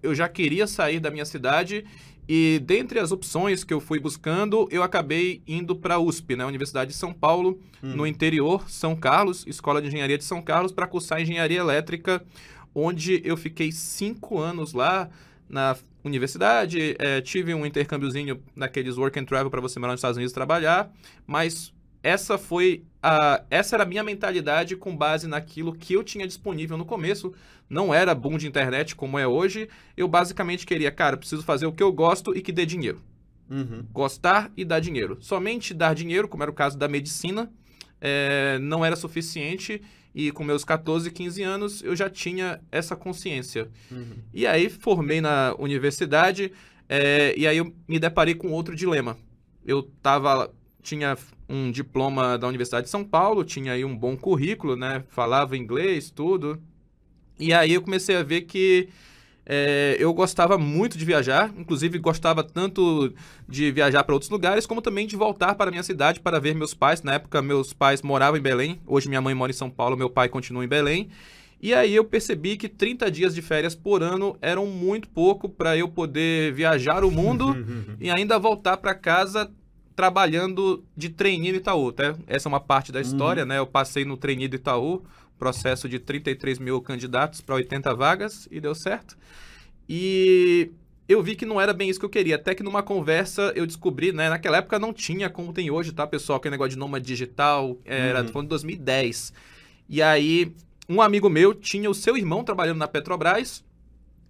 eu 0.00 0.14
já 0.14 0.28
queria 0.28 0.68
sair 0.68 1.00
da 1.00 1.10
minha 1.10 1.24
cidade 1.24 1.84
e 2.28 2.60
dentre 2.64 3.00
as 3.00 3.10
opções 3.10 3.64
que 3.64 3.74
eu 3.74 3.80
fui 3.80 3.98
buscando, 3.98 4.68
eu 4.70 4.84
acabei 4.84 5.42
indo 5.46 5.74
para 5.74 5.96
a 5.96 5.98
USP, 5.98 6.36
né, 6.36 6.44
Universidade 6.44 6.92
de 6.92 6.96
São 6.96 7.12
Paulo, 7.12 7.58
Hum. 7.82 7.94
no 7.94 8.06
interior, 8.06 8.68
São 8.70 8.96
Carlos, 8.96 9.44
Escola 9.46 9.82
de 9.82 9.88
Engenharia 9.88 10.18
de 10.18 10.24
São 10.24 10.40
Carlos, 10.40 10.72
para 10.72 10.86
cursar 10.86 11.20
engenharia 11.20 11.58
elétrica, 11.58 12.24
onde 12.78 13.22
eu 13.24 13.36
fiquei 13.38 13.72
cinco 13.72 14.38
anos 14.38 14.74
lá 14.74 15.08
na 15.48 15.74
universidade. 16.04 16.94
eh, 16.98 17.20
tive 17.22 17.54
um 17.54 17.64
intercâmbiozinho 17.64 18.42
naqueles 18.54 18.98
work 18.98 19.18
and 19.18 19.24
travel 19.24 19.50
para 19.50 19.60
você 19.62 19.78
morar 19.78 19.92
nos 19.94 20.00
Estados 20.00 20.18
Unidos 20.18 20.32
e 20.32 20.34
trabalhar, 20.34 20.92
mas 21.26 21.72
essa 22.02 22.36
foi 22.36 22.84
a 23.02 23.42
essa 23.50 23.74
era 23.76 23.82
a 23.84 23.86
minha 23.86 24.04
mentalidade 24.04 24.76
com 24.76 24.94
base 24.96 25.26
naquilo 25.26 25.72
que 25.74 25.94
eu 25.94 26.04
tinha 26.04 26.26
disponível 26.26 26.76
no 26.76 26.84
começo. 26.84 27.32
Não 27.68 27.92
era 27.92 28.14
boom 28.14 28.36
de 28.38 28.46
internet 28.46 28.94
como 28.94 29.18
é 29.18 29.26
hoje. 29.26 29.68
Eu 29.96 30.06
basicamente 30.06 30.66
queria, 30.66 30.92
cara, 30.92 31.16
preciso 31.16 31.42
fazer 31.42 31.66
o 31.66 31.72
que 31.72 31.82
eu 31.82 31.90
gosto 31.92 32.36
e 32.36 32.42
que 32.42 32.52
dê 32.52 32.64
dinheiro 32.66 33.00
Uhum. 33.50 33.84
gostar 33.92 34.50
e 34.56 34.64
dar 34.64 34.80
dinheiro. 34.80 35.18
Somente 35.20 35.72
dar 35.72 35.94
dinheiro, 35.94 36.28
como 36.28 36.42
era 36.42 36.50
o 36.50 36.54
caso 36.54 36.76
da 36.76 36.86
medicina, 36.88 37.50
é, 38.00 38.58
não 38.60 38.84
era 38.84 38.94
suficiente 38.96 39.80
e 40.16 40.32
com 40.32 40.42
meus 40.42 40.64
14, 40.64 41.10
15 41.10 41.42
anos 41.42 41.82
eu 41.82 41.94
já 41.94 42.08
tinha 42.08 42.58
essa 42.72 42.96
consciência. 42.96 43.68
Uhum. 43.90 44.16
E 44.32 44.46
aí 44.46 44.70
formei 44.70 45.20
na 45.20 45.54
universidade 45.58 46.50
é, 46.88 47.34
e 47.36 47.46
aí 47.46 47.58
eu 47.58 47.70
me 47.86 47.98
deparei 47.98 48.34
com 48.34 48.50
outro 48.50 48.74
dilema. 48.74 49.18
Eu 49.62 49.82
tava, 50.02 50.50
tinha 50.82 51.18
um 51.46 51.70
diploma 51.70 52.38
da 52.38 52.48
Universidade 52.48 52.84
de 52.84 52.90
São 52.90 53.04
Paulo, 53.04 53.44
tinha 53.44 53.74
aí 53.74 53.84
um 53.84 53.94
bom 53.94 54.16
currículo, 54.16 54.74
né? 54.74 55.04
Falava 55.08 55.54
inglês, 55.54 56.10
tudo. 56.10 56.62
E 57.38 57.52
aí 57.52 57.74
eu 57.74 57.82
comecei 57.82 58.16
a 58.16 58.22
ver 58.22 58.42
que 58.42 58.88
é, 59.48 59.96
eu 60.00 60.12
gostava 60.12 60.58
muito 60.58 60.98
de 60.98 61.04
viajar, 61.04 61.52
inclusive 61.56 61.98
gostava 61.98 62.42
tanto 62.42 63.12
de 63.48 63.70
viajar 63.70 64.02
para 64.02 64.14
outros 64.14 64.30
lugares, 64.30 64.66
como 64.66 64.82
também 64.82 65.06
de 65.06 65.14
voltar 65.14 65.54
para 65.54 65.68
a 65.68 65.70
minha 65.70 65.84
cidade 65.84 66.18
para 66.18 66.40
ver 66.40 66.54
meus 66.54 66.74
pais. 66.74 67.02
Na 67.02 67.14
época, 67.14 67.40
meus 67.40 67.72
pais 67.72 68.02
moravam 68.02 68.38
em 68.38 68.42
Belém, 68.42 68.80
hoje 68.84 69.08
minha 69.08 69.20
mãe 69.20 69.34
mora 69.34 69.52
em 69.52 69.54
São 69.54 69.70
Paulo, 69.70 69.96
meu 69.96 70.10
pai 70.10 70.28
continua 70.28 70.64
em 70.64 70.68
Belém. 70.68 71.08
E 71.62 71.72
aí 71.72 71.94
eu 71.94 72.04
percebi 72.04 72.56
que 72.56 72.68
30 72.68 73.10
dias 73.10 73.34
de 73.34 73.40
férias 73.40 73.74
por 73.74 74.02
ano 74.02 74.36
eram 74.42 74.66
muito 74.66 75.08
pouco 75.08 75.48
para 75.48 75.76
eu 75.76 75.88
poder 75.88 76.52
viajar 76.52 77.04
o 77.04 77.10
mundo 77.10 77.56
e 78.00 78.10
ainda 78.10 78.38
voltar 78.38 78.76
para 78.76 78.94
casa 78.94 79.50
trabalhando 79.94 80.84
de 80.94 81.08
trainee 81.08 81.52
no 81.52 81.58
Itaú, 81.58 81.90
tá? 81.90 82.14
Essa 82.26 82.48
é 82.48 82.50
uma 82.50 82.60
parte 82.60 82.92
da 82.92 83.00
história, 83.00 83.44
uhum. 83.44 83.48
né? 83.48 83.58
Eu 83.58 83.66
passei 83.66 84.04
no 84.04 84.16
trainee 84.16 84.46
do 84.46 84.56
Itaú, 84.56 85.02
processo 85.38 85.88
de 85.88 85.98
33 85.98 86.58
mil 86.58 86.80
candidatos 86.80 87.40
para 87.40 87.54
80 87.54 87.94
vagas 87.94 88.48
e 88.50 88.60
deu 88.60 88.74
certo. 88.74 89.16
E 89.88 90.70
eu 91.08 91.22
vi 91.22 91.36
que 91.36 91.46
não 91.46 91.60
era 91.60 91.72
bem 91.72 91.88
isso 91.88 92.00
que 92.00 92.06
eu 92.06 92.10
queria. 92.10 92.36
Até 92.36 92.54
que 92.54 92.62
numa 92.62 92.82
conversa 92.82 93.52
eu 93.54 93.66
descobri, 93.66 94.12
né? 94.12 94.28
Naquela 94.28 94.58
época 94.58 94.78
não 94.78 94.92
tinha 94.92 95.30
como 95.30 95.52
tem 95.52 95.70
hoje, 95.70 95.92
tá, 95.92 96.06
pessoal? 96.06 96.38
Aquele 96.38 96.52
negócio 96.52 96.70
de 96.70 96.78
nômade 96.78 97.04
digital. 97.04 97.76
Era 97.84 98.22
uhum. 98.22 98.28
falando 98.28 98.46
de 98.46 98.50
2010. 98.50 99.32
E 99.88 100.02
aí, 100.02 100.52
um 100.88 101.00
amigo 101.00 101.28
meu 101.28 101.54
tinha 101.54 101.88
o 101.88 101.94
seu 101.94 102.16
irmão 102.16 102.42
trabalhando 102.42 102.78
na 102.78 102.88
Petrobras 102.88 103.64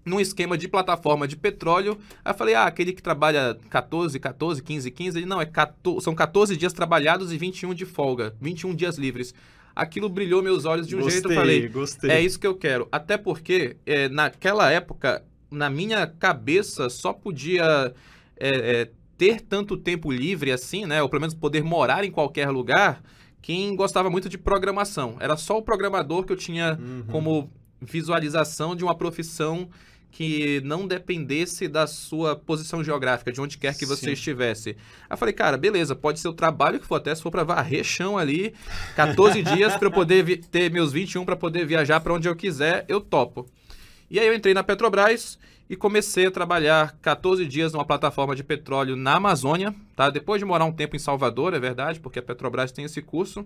num 0.04 0.20
esquema 0.20 0.56
de 0.56 0.68
plataforma 0.68 1.26
de 1.26 1.36
petróleo. 1.36 1.98
Aí 2.24 2.32
eu 2.32 2.36
falei, 2.36 2.54
ah, 2.54 2.64
aquele 2.64 2.92
que 2.92 3.02
trabalha 3.02 3.58
14, 3.68 4.20
14, 4.20 4.62
15, 4.62 4.90
15. 4.90 5.18
Ele, 5.18 5.26
não, 5.26 5.40
é 5.40 5.46
14, 5.46 6.04
são 6.04 6.14
14 6.14 6.56
dias 6.56 6.72
trabalhados 6.72 7.32
e 7.32 7.36
21 7.36 7.74
de 7.74 7.84
folga. 7.84 8.34
21 8.40 8.74
dias 8.74 8.96
livres 8.96 9.34
aquilo 9.76 10.08
brilhou 10.08 10.42
meus 10.42 10.64
olhos 10.64 10.88
de 10.88 10.96
um 10.96 11.00
gostei, 11.00 11.20
jeito. 11.20 11.30
Eu 11.30 11.36
falei, 11.36 11.68
gostei. 11.68 12.10
é 12.10 12.20
isso 12.20 12.40
que 12.40 12.46
eu 12.46 12.54
quero. 12.54 12.88
Até 12.90 13.18
porque, 13.18 13.76
é, 13.84 14.08
naquela 14.08 14.72
época, 14.72 15.22
na 15.50 15.68
minha 15.68 16.06
cabeça, 16.06 16.88
só 16.88 17.12
podia 17.12 17.92
é, 18.38 18.48
é, 18.48 18.90
ter 19.18 19.42
tanto 19.42 19.76
tempo 19.76 20.10
livre 20.10 20.50
assim, 20.50 20.86
né? 20.86 21.02
Ou 21.02 21.08
pelo 21.10 21.20
menos 21.20 21.34
poder 21.34 21.62
morar 21.62 22.04
em 22.04 22.10
qualquer 22.10 22.48
lugar, 22.48 23.02
quem 23.42 23.76
gostava 23.76 24.08
muito 24.08 24.30
de 24.30 24.38
programação. 24.38 25.16
Era 25.20 25.36
só 25.36 25.58
o 25.58 25.62
programador 25.62 26.24
que 26.24 26.32
eu 26.32 26.36
tinha 26.36 26.78
uhum. 26.80 27.04
como 27.10 27.50
visualização 27.80 28.74
de 28.74 28.82
uma 28.82 28.94
profissão 28.94 29.68
que 30.10 30.62
não 30.64 30.86
dependesse 30.86 31.68
da 31.68 31.86
sua 31.86 32.34
posição 32.34 32.82
geográfica, 32.82 33.30
de 33.30 33.40
onde 33.40 33.58
quer 33.58 33.76
que 33.76 33.84
você 33.84 34.06
Sim. 34.06 34.12
estivesse. 34.12 34.70
Aí 34.70 34.76
eu 35.10 35.16
falei, 35.16 35.34
cara, 35.34 35.56
beleza, 35.56 35.94
pode 35.94 36.20
ser 36.20 36.28
o 36.28 36.32
trabalho 36.32 36.80
que 36.80 36.86
for, 36.86 36.96
até 36.96 37.14
se 37.14 37.22
for 37.22 37.30
para 37.30 37.44
varrer 37.44 37.84
chão 37.84 38.16
ali, 38.16 38.54
14 38.94 39.42
dias 39.44 39.76
para 39.76 39.88
eu 39.88 39.92
poder 39.92 40.38
ter 40.46 40.70
meus 40.70 40.92
21 40.92 41.24
para 41.24 41.36
poder 41.36 41.66
viajar 41.66 42.00
para 42.00 42.14
onde 42.14 42.28
eu 42.28 42.34
quiser, 42.34 42.84
eu 42.88 43.00
topo. 43.00 43.46
E 44.10 44.18
aí 44.18 44.26
eu 44.26 44.34
entrei 44.34 44.54
na 44.54 44.62
Petrobras 44.62 45.38
e 45.68 45.76
comecei 45.76 46.26
a 46.26 46.30
trabalhar 46.30 46.96
14 47.02 47.44
dias 47.44 47.72
numa 47.72 47.84
plataforma 47.84 48.36
de 48.36 48.44
petróleo 48.44 48.94
na 48.96 49.16
Amazônia, 49.16 49.74
tá? 49.96 50.08
Depois 50.10 50.38
de 50.38 50.44
morar 50.44 50.64
um 50.64 50.72
tempo 50.72 50.94
em 50.94 51.00
Salvador, 51.00 51.54
é 51.54 51.58
verdade, 51.58 51.98
porque 52.00 52.20
a 52.20 52.22
Petrobras 52.22 52.70
tem 52.70 52.84
esse 52.84 53.02
curso. 53.02 53.44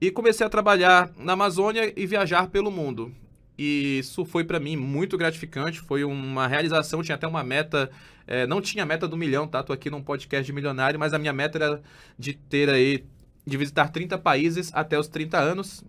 E 0.00 0.10
comecei 0.10 0.46
a 0.46 0.50
trabalhar 0.50 1.10
na 1.16 1.32
Amazônia 1.32 1.92
e 1.96 2.06
viajar 2.06 2.48
pelo 2.48 2.70
mundo. 2.70 3.12
E 3.58 3.98
isso 3.98 4.24
foi 4.24 4.44
para 4.44 4.60
mim 4.60 4.76
muito 4.76 5.18
gratificante, 5.18 5.80
foi 5.80 6.04
uma 6.04 6.46
realização, 6.46 7.02
tinha 7.02 7.16
até 7.16 7.26
uma 7.26 7.42
meta, 7.42 7.90
é, 8.24 8.46
não 8.46 8.60
tinha 8.60 8.86
meta 8.86 9.08
do 9.08 9.16
milhão, 9.16 9.48
tá? 9.48 9.62
Tô 9.64 9.72
aqui 9.72 9.90
num 9.90 10.00
podcast 10.00 10.46
de 10.46 10.52
milionário, 10.52 10.98
mas 10.98 11.12
a 11.12 11.18
minha 11.18 11.32
meta 11.32 11.58
era 11.58 11.82
de 12.16 12.34
ter 12.34 12.70
aí, 12.70 13.04
de 13.44 13.56
visitar 13.56 13.88
30 13.88 14.16
países 14.18 14.70
até 14.72 14.96
os 14.96 15.08
30 15.08 15.38
anos. 15.38 15.84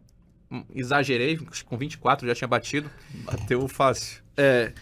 Hum, 0.51 0.63
exagerei, 0.73 1.37
com 1.65 1.77
24 1.77 2.27
já 2.27 2.33
tinha 2.33 2.47
batido. 2.47 2.89
Bateu 3.23 3.67
fácil. 3.67 4.23
É, 4.35 4.73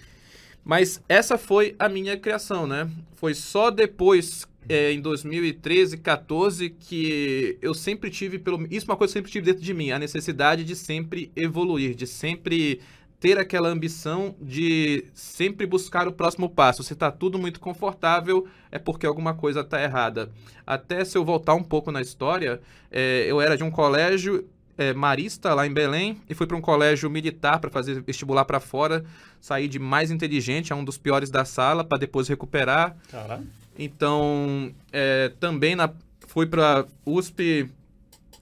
mas 0.63 1.01
essa 1.09 1.37
foi 1.37 1.75
a 1.77 1.89
minha 1.89 2.17
criação, 2.17 2.65
né? 2.65 2.89
Foi 3.15 3.33
só 3.33 3.69
depois 3.69 4.47
é, 4.69 4.91
em 4.91 5.01
2013, 5.01 5.97
14, 5.97 6.69
que 6.69 7.57
eu 7.61 7.73
sempre 7.73 8.09
tive, 8.09 8.39
pelo 8.39 8.65
isso 8.69 8.85
é 8.85 8.91
uma 8.91 8.97
coisa 8.97 9.13
que 9.13 9.17
eu 9.17 9.21
sempre 9.21 9.31
tive 9.31 9.45
dentro 9.45 9.63
de 9.63 9.73
mim, 9.73 9.91
a 9.91 9.99
necessidade 9.99 10.63
de 10.63 10.75
sempre 10.75 11.31
evoluir, 11.35 11.95
de 11.95 12.05
sempre 12.05 12.81
ter 13.19 13.39
aquela 13.39 13.69
ambição 13.69 14.35
de 14.39 15.05
sempre 15.13 15.65
buscar 15.65 16.07
o 16.07 16.11
próximo 16.11 16.49
passo. 16.49 16.83
Se 16.83 16.93
está 16.93 17.11
tudo 17.11 17.39
muito 17.39 17.59
confortável, 17.59 18.47
é 18.71 18.77
porque 18.77 19.05
alguma 19.05 19.33
coisa 19.33 19.61
está 19.61 19.81
errada. 19.81 20.31
Até 20.65 21.03
se 21.03 21.17
eu 21.17 21.25
voltar 21.25 21.55
um 21.55 21.63
pouco 21.63 21.91
na 21.91 22.01
história, 22.01 22.61
é, 22.91 23.25
eu 23.27 23.41
era 23.41 23.57
de 23.57 23.63
um 23.63 23.71
colégio 23.71 24.47
é, 24.77 24.93
marista 24.93 25.53
lá 25.53 25.65
em 25.65 25.73
Belém 25.73 26.21
e 26.29 26.35
fui 26.35 26.45
para 26.45 26.55
um 26.55 26.61
colégio 26.61 27.09
militar 27.09 27.59
para 27.59 27.71
fazer 27.71 27.99
vestibular 28.01 28.45
para 28.45 28.59
fora. 28.59 29.03
Saí 29.41 29.67
de 29.67 29.79
mais 29.79 30.11
inteligente 30.11 30.71
a 30.71 30.75
um 30.75 30.83
dos 30.83 30.97
piores 30.97 31.29
da 31.29 31.43
sala 31.43 31.83
para 31.83 31.97
depois 31.97 32.27
recuperar. 32.27 32.95
Caralho. 33.09 33.47
Então, 33.77 34.73
é, 34.91 35.31
também 35.39 35.75
na, 35.75 35.89
fui 36.27 36.45
para 36.45 36.85
USP, 37.05 37.69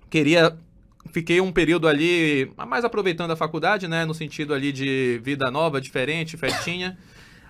queria 0.09 0.57
fiquei 1.11 1.39
um 1.39 1.51
período 1.51 1.87
ali, 1.87 2.51
mais 2.67 2.83
aproveitando 2.83 3.31
a 3.31 3.37
faculdade, 3.37 3.87
né? 3.87 4.03
No 4.03 4.13
sentido 4.13 4.53
ali 4.53 4.73
de 4.73 5.19
vida 5.23 5.49
nova, 5.49 5.79
diferente, 5.79 6.35
festinha. 6.35 6.97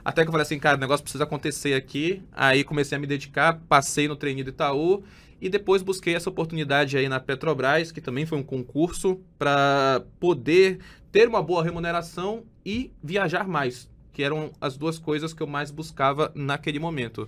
Até 0.03 0.21
que 0.21 0.27
eu 0.27 0.31
falei 0.31 0.43
assim, 0.43 0.59
cara, 0.59 0.77
o 0.77 0.79
negócio 0.79 1.03
precisa 1.03 1.23
acontecer 1.23 1.73
aqui. 1.73 2.21
Aí 2.31 2.63
comecei 2.63 2.95
a 2.95 3.01
me 3.01 3.07
dedicar, 3.07 3.59
passei 3.67 4.07
no 4.07 4.15
treininho 4.15 4.45
do 4.45 4.49
Itaú 4.51 5.03
e 5.41 5.49
depois 5.49 5.81
busquei 5.81 6.15
essa 6.15 6.29
oportunidade 6.29 6.95
aí 6.95 7.09
na 7.09 7.19
Petrobras, 7.19 7.91
que 7.91 7.99
também 7.99 8.25
foi 8.25 8.37
um 8.37 8.43
concurso, 8.43 9.19
para 9.37 10.03
poder 10.19 10.79
ter 11.11 11.27
uma 11.27 11.41
boa 11.41 11.63
remuneração 11.63 12.43
e 12.63 12.91
viajar 13.03 13.47
mais, 13.47 13.89
que 14.13 14.21
eram 14.21 14.51
as 14.61 14.77
duas 14.77 14.99
coisas 14.99 15.33
que 15.33 15.41
eu 15.41 15.47
mais 15.47 15.71
buscava 15.71 16.31
naquele 16.35 16.77
momento. 16.77 17.27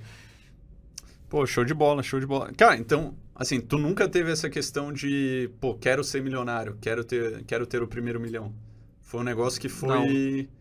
Pô, 1.29 1.45
show 1.45 1.65
de 1.65 1.73
bola, 1.73 2.01
show 2.01 2.19
de 2.19 2.25
bola. 2.25 2.51
Cara, 2.53 2.77
então, 2.77 3.13
assim, 3.35 3.59
tu 3.59 3.77
nunca 3.77 4.07
teve 4.07 4.31
essa 4.31 4.49
questão 4.49 4.93
de, 4.93 5.49
pô, 5.59 5.75
quero 5.75 6.03
ser 6.03 6.21
milionário, 6.21 6.77
quero 6.79 7.03
ter, 7.03 7.43
quero 7.43 7.65
ter 7.65 7.81
o 7.81 7.87
primeiro 7.87 8.19
milhão. 8.19 8.53
Foi 9.01 9.19
um 9.19 9.23
negócio 9.23 9.59
que 9.59 9.69
foi. 9.69 10.47
Não. 10.49 10.57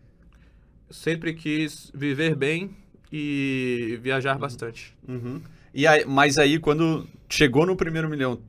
Sempre 0.89 1.33
quis 1.33 1.91
viver 1.93 2.35
bem 2.35 2.75
e 3.11 3.99
viajar 4.01 4.35
uhum. 4.35 4.39
bastante. 4.39 4.95
Uhum. 5.07 5.41
E 5.73 5.85
aí, 5.85 6.05
mas 6.05 6.37
aí, 6.37 6.59
quando 6.59 7.07
chegou 7.29 7.65
no 7.65 7.75
primeiro 7.75 8.09
milhão, 8.09 8.39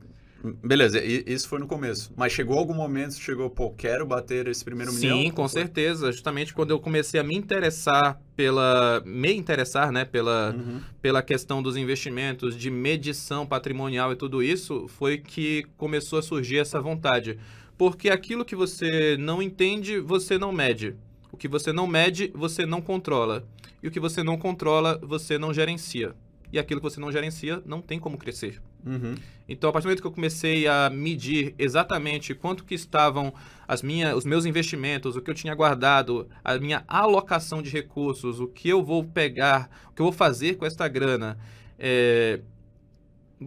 Beleza, 0.43 1.03
isso 1.03 1.47
foi 1.49 1.59
no 1.59 1.67
começo. 1.67 2.13
Mas 2.15 2.31
chegou 2.31 2.57
algum 2.57 2.73
momento, 2.73 3.15
chegou, 3.15 3.49
pô, 3.49 3.71
quero 3.71 4.05
bater 4.05 4.47
esse 4.47 4.63
primeiro 4.63 4.91
Sim, 4.91 4.99
milhão? 4.99 5.17
Sim, 5.21 5.31
com 5.31 5.47
certeza. 5.47 6.11
Justamente 6.11 6.53
quando 6.53 6.71
eu 6.71 6.79
comecei 6.79 7.19
a 7.19 7.23
me 7.23 7.35
interessar 7.35 8.19
pela. 8.35 9.01
me 9.05 9.33
interessar, 9.33 9.91
né, 9.91 10.05
pela, 10.05 10.55
uhum. 10.55 10.79
pela 11.01 11.21
questão 11.21 11.61
dos 11.61 11.75
investimentos, 11.75 12.55
de 12.55 12.71
medição 12.71 13.45
patrimonial 13.45 14.13
e 14.13 14.15
tudo 14.15 14.41
isso, 14.41 14.87
foi 14.87 15.17
que 15.17 15.65
começou 15.75 16.19
a 16.19 16.21
surgir 16.21 16.57
essa 16.57 16.79
vontade. 16.79 17.37
Porque 17.77 18.09
aquilo 18.09 18.45
que 18.45 18.55
você 18.55 19.17
não 19.17 19.41
entende, 19.41 19.99
você 19.99 20.37
não 20.37 20.51
mede. 20.51 20.95
O 21.31 21.37
que 21.37 21.47
você 21.47 21.71
não 21.71 21.87
mede, 21.87 22.31
você 22.33 22.65
não 22.65 22.81
controla. 22.81 23.45
E 23.81 23.87
o 23.87 23.91
que 23.91 23.99
você 23.99 24.23
não 24.23 24.37
controla, 24.37 24.99
você 25.01 25.37
não 25.37 25.53
gerencia 25.53 26.13
e 26.51 26.59
aquilo 26.59 26.79
que 26.81 26.89
você 26.89 26.99
não 26.99 27.11
gerencia 27.11 27.61
não 27.65 27.81
tem 27.81 27.99
como 27.99 28.17
crescer. 28.17 28.61
Uhum. 28.85 29.15
Então, 29.47 29.69
a 29.69 29.73
partir 29.73 29.85
do 29.85 29.87
momento 29.89 30.01
que 30.01 30.07
eu 30.07 30.11
comecei 30.11 30.67
a 30.67 30.89
medir 30.89 31.55
exatamente 31.57 32.35
quanto 32.35 32.63
que 32.63 32.75
estavam 32.75 33.33
as 33.67 33.81
minhas, 33.81 34.15
os 34.15 34.25
meus 34.25 34.45
investimentos, 34.45 35.15
o 35.15 35.21
que 35.21 35.29
eu 35.29 35.35
tinha 35.35 35.55
guardado, 35.55 36.29
a 36.43 36.57
minha 36.57 36.83
alocação 36.87 37.61
de 37.61 37.69
recursos, 37.69 38.39
o 38.39 38.47
que 38.47 38.69
eu 38.69 38.83
vou 38.83 39.03
pegar, 39.03 39.69
o 39.89 39.93
que 39.93 40.01
eu 40.01 40.05
vou 40.05 40.13
fazer 40.13 40.55
com 40.55 40.65
esta 40.65 40.87
grana, 40.87 41.37
é, 41.77 42.41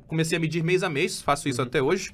comecei 0.07 0.37
a 0.37 0.41
medir 0.41 0.65
mês 0.65 0.83
a 0.83 0.89
mês, 0.89 1.21
faço 1.21 1.49
isso 1.49 1.61
uhum. 1.61 1.67
até 1.67 1.83
hoje. 1.83 2.11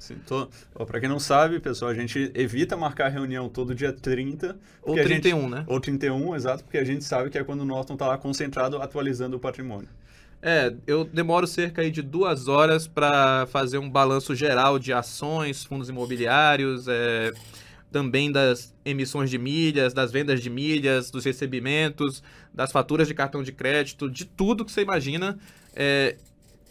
Para 0.85 0.99
quem 0.99 1.09
não 1.09 1.19
sabe, 1.19 1.59
pessoal, 1.59 1.91
a 1.91 1.95
gente 1.95 2.31
evita 2.35 2.75
marcar 2.75 3.09
reunião 3.09 3.49
todo 3.49 3.73
dia 3.73 3.93
30. 3.93 4.59
Ou 4.81 4.95
31, 4.95 5.41
gente, 5.41 5.49
né? 5.49 5.63
Ou 5.67 5.79
31, 5.79 6.35
exato, 6.35 6.63
porque 6.63 6.77
a 6.77 6.83
gente 6.83 7.03
sabe 7.03 7.29
que 7.29 7.37
é 7.37 7.43
quando 7.43 7.61
o 7.61 7.65
Norton 7.65 7.93
está 7.93 8.07
lá 8.07 8.17
concentrado 8.17 8.77
atualizando 8.81 9.37
o 9.37 9.39
patrimônio. 9.39 9.89
É, 10.41 10.73
eu 10.87 11.03
demoro 11.03 11.45
cerca 11.45 11.89
de 11.91 12.01
duas 12.01 12.47
horas 12.47 12.87
para 12.87 13.45
fazer 13.47 13.77
um 13.77 13.89
balanço 13.89 14.33
geral 14.33 14.79
de 14.79 14.93
ações, 14.93 15.65
fundos 15.65 15.89
imobiliários, 15.89 16.87
é, 16.87 17.33
também 17.91 18.31
das 18.31 18.73
emissões 18.85 19.29
de 19.29 19.37
milhas, 19.37 19.93
das 19.93 20.11
vendas 20.11 20.41
de 20.41 20.49
milhas, 20.49 21.11
dos 21.11 21.25
recebimentos, 21.25 22.23
das 22.53 22.71
faturas 22.71 23.07
de 23.07 23.13
cartão 23.13 23.43
de 23.43 23.51
crédito, 23.51 24.09
de 24.09 24.23
tudo 24.23 24.63
que 24.63 24.71
você 24.71 24.81
imagina. 24.81 25.37
É, 25.75 26.15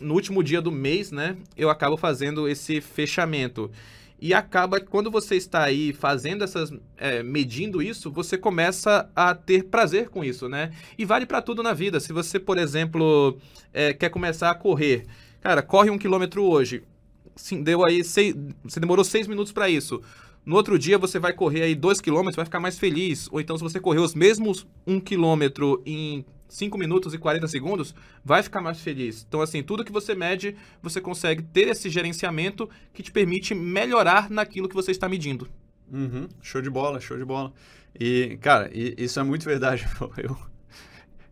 no 0.01 0.15
último 0.15 0.43
dia 0.43 0.63
do 0.63 0.73
mês, 0.73 1.11
né, 1.11 1.37
eu 1.57 1.69
acabo 1.69 1.97
fazendo 1.97 2.49
esse 2.49 2.81
fechamento. 2.81 3.71
E 4.21 4.35
acaba 4.35 4.81
que 4.81 4.87
quando 4.87 5.11
você 5.11 5.37
está 5.37 5.63
aí 5.63 5.93
fazendo 5.93 6.43
essas. 6.43 6.73
É, 6.97 7.23
medindo 7.23 7.81
isso, 7.81 8.11
você 8.11 8.37
começa 8.37 9.09
a 9.15 9.35
ter 9.35 9.65
prazer 9.65 10.09
com 10.09 10.25
isso, 10.25 10.49
né? 10.49 10.73
E 10.99 11.05
vale 11.05 11.25
para 11.25 11.41
tudo 11.41 11.63
na 11.63 11.73
vida. 11.73 12.01
Se 12.01 12.13
você, 12.13 12.39
por 12.41 12.59
exemplo, 12.59 13.39
é, 13.73 13.93
quer 13.93 14.09
começar 14.09 14.51
a 14.51 14.55
correr, 14.55 15.07
cara, 15.41 15.63
corre 15.63 15.91
um 15.91 15.99
quilômetro 15.99 16.43
hoje. 16.43 16.83
sim, 17.37 17.63
deu 17.63 17.85
aí 17.85 18.03
seis, 18.03 18.35
você 18.65 18.81
demorou 18.81 19.05
seis 19.05 19.29
minutos 19.29 19.53
para 19.53 19.71
isso. 19.71 20.03
No 20.45 20.57
outro 20.57 20.79
dia 20.79 20.97
você 20.97 21.19
vai 21.19 21.35
correr 21.35 21.63
aí 21.63 21.75
2 21.75 22.01
km, 22.01 22.31
vai 22.35 22.45
ficar 22.47 22.59
mais 22.59 22.79
feliz. 22.79 23.29
Ou 23.31 23.39
então 23.39 23.57
se 23.57 23.63
você 23.63 23.79
correr 23.79 24.01
os 24.01 24.15
mesmos 24.15 24.67
1 24.87 24.99
km 25.01 25.77
em 25.85 26.25
5 26.49 26.79
minutos 26.79 27.13
e 27.15 27.19
40 27.19 27.47
segundos, 27.49 27.95
vai 28.25 28.43
ficar 28.43 28.61
mais 28.61 28.81
feliz. 28.81 29.25
Então, 29.29 29.41
assim, 29.41 29.63
tudo 29.63 29.85
que 29.85 29.93
você 29.93 30.15
mede, 30.15 30.57
você 30.83 31.01
consegue 31.01 31.43
ter 31.43 31.69
esse 31.69 31.91
gerenciamento 31.91 32.69
que 32.93 33.03
te 33.03 33.13
permite 33.13 33.55
melhorar 33.55 34.31
naquilo 34.31 34.69
que 34.69 34.75
você 34.75 34.91
está 34.91 35.09
medindo. 35.09 35.49
Uhum. 35.93 36.29
Show 36.43 36.61
de 36.61 36.71
bola, 36.71 37.01
show 37.01 37.17
de 37.17 37.25
bola. 37.25 37.53
E, 37.99 38.39
cara, 38.41 38.71
isso 38.73 39.19
é 39.19 39.23
muito 39.23 39.45
verdade. 39.45 39.87
Eu, 40.19 40.37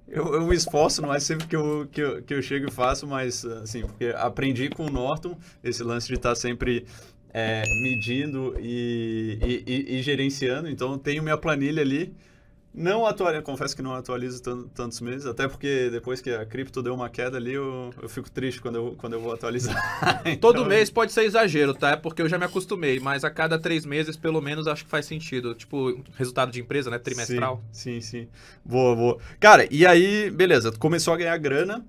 eu, 0.08 0.34
eu, 0.34 0.46
me 0.46 0.54
esforço, 0.54 1.02
não 1.02 1.12
é 1.12 1.18
sempre 1.18 1.48
que 1.48 1.56
eu, 1.56 1.88
que, 1.90 2.00
eu, 2.00 2.22
que 2.22 2.32
eu 2.32 2.40
chego 2.40 2.68
e 2.68 2.70
faço, 2.70 3.08
mas, 3.08 3.44
assim, 3.44 3.82
porque 3.82 4.14
aprendi 4.16 4.68
com 4.68 4.86
o 4.86 4.90
Norton 4.90 5.36
esse 5.64 5.82
lance 5.82 6.06
de 6.06 6.14
estar 6.14 6.36
sempre 6.36 6.86
é, 7.30 7.64
medindo 7.82 8.54
e, 8.58 9.64
e, 9.66 9.96
e, 9.98 10.02
gerenciando. 10.02 10.68
Então, 10.68 10.96
tenho 10.96 11.22
minha 11.22 11.36
planilha 11.36 11.82
ali. 11.82 12.14
Não 12.76 13.06
atualizo, 13.06 13.42
confesso 13.42 13.74
que 13.74 13.80
não 13.80 13.94
atualizo 13.94 14.42
tantos 14.74 15.00
meses, 15.00 15.24
até 15.24 15.48
porque 15.48 15.88
depois 15.88 16.20
que 16.20 16.30
a 16.30 16.44
cripto 16.44 16.82
deu 16.82 16.92
uma 16.92 17.08
queda 17.08 17.38
ali, 17.38 17.54
eu, 17.54 17.90
eu 18.02 18.08
fico 18.08 18.30
triste 18.30 18.60
quando 18.60 18.74
eu, 18.74 18.94
quando 18.98 19.14
eu 19.14 19.20
vou 19.20 19.32
atualizar. 19.32 19.74
então... 20.26 20.52
Todo 20.52 20.66
mês 20.66 20.90
pode 20.90 21.10
ser 21.10 21.24
exagero, 21.24 21.72
tá? 21.72 21.92
É 21.92 21.96
porque 21.96 22.20
eu 22.20 22.28
já 22.28 22.36
me 22.36 22.44
acostumei, 22.44 23.00
mas 23.00 23.24
a 23.24 23.30
cada 23.30 23.58
três 23.58 23.86
meses, 23.86 24.14
pelo 24.14 24.42
menos, 24.42 24.66
acho 24.66 24.84
que 24.84 24.90
faz 24.90 25.06
sentido. 25.06 25.54
Tipo, 25.54 26.04
resultado 26.18 26.52
de 26.52 26.60
empresa, 26.60 26.90
né? 26.90 26.98
Trimestral. 26.98 27.62
Sim, 27.72 27.98
sim, 28.02 28.20
sim. 28.24 28.28
Boa, 28.62 28.94
boa. 28.94 29.18
Cara, 29.40 29.66
e 29.70 29.86
aí, 29.86 30.30
beleza, 30.30 30.70
tu 30.70 30.78
começou 30.78 31.14
a 31.14 31.16
ganhar 31.16 31.36
grana, 31.38 31.82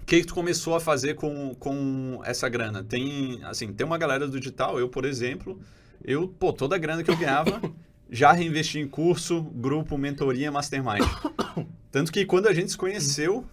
o 0.00 0.04
que, 0.04 0.20
que 0.20 0.26
tu 0.26 0.34
começou 0.34 0.74
a 0.74 0.80
fazer 0.80 1.14
com, 1.14 1.54
com 1.54 2.20
essa 2.24 2.48
grana? 2.48 2.82
Tem, 2.82 3.38
assim, 3.44 3.72
tem 3.72 3.86
uma 3.86 3.96
galera 3.96 4.26
do 4.26 4.40
digital, 4.40 4.76
eu, 4.80 4.88
por 4.88 5.04
exemplo, 5.04 5.60
eu, 6.04 6.26
pô, 6.26 6.52
toda 6.52 6.74
a 6.74 6.78
grana 6.78 7.04
que 7.04 7.10
eu 7.10 7.16
ganhava, 7.16 7.60
já 8.10 8.32
reinvesti 8.32 8.78
em 8.78 8.88
curso, 8.88 9.42
grupo, 9.42 9.98
mentoria, 9.98 10.50
mastermind. 10.50 11.04
Tanto 11.90 12.12
que 12.12 12.24
quando 12.24 12.46
a 12.46 12.54
gente 12.54 12.70
se 12.70 12.76
conheceu, 12.76 13.44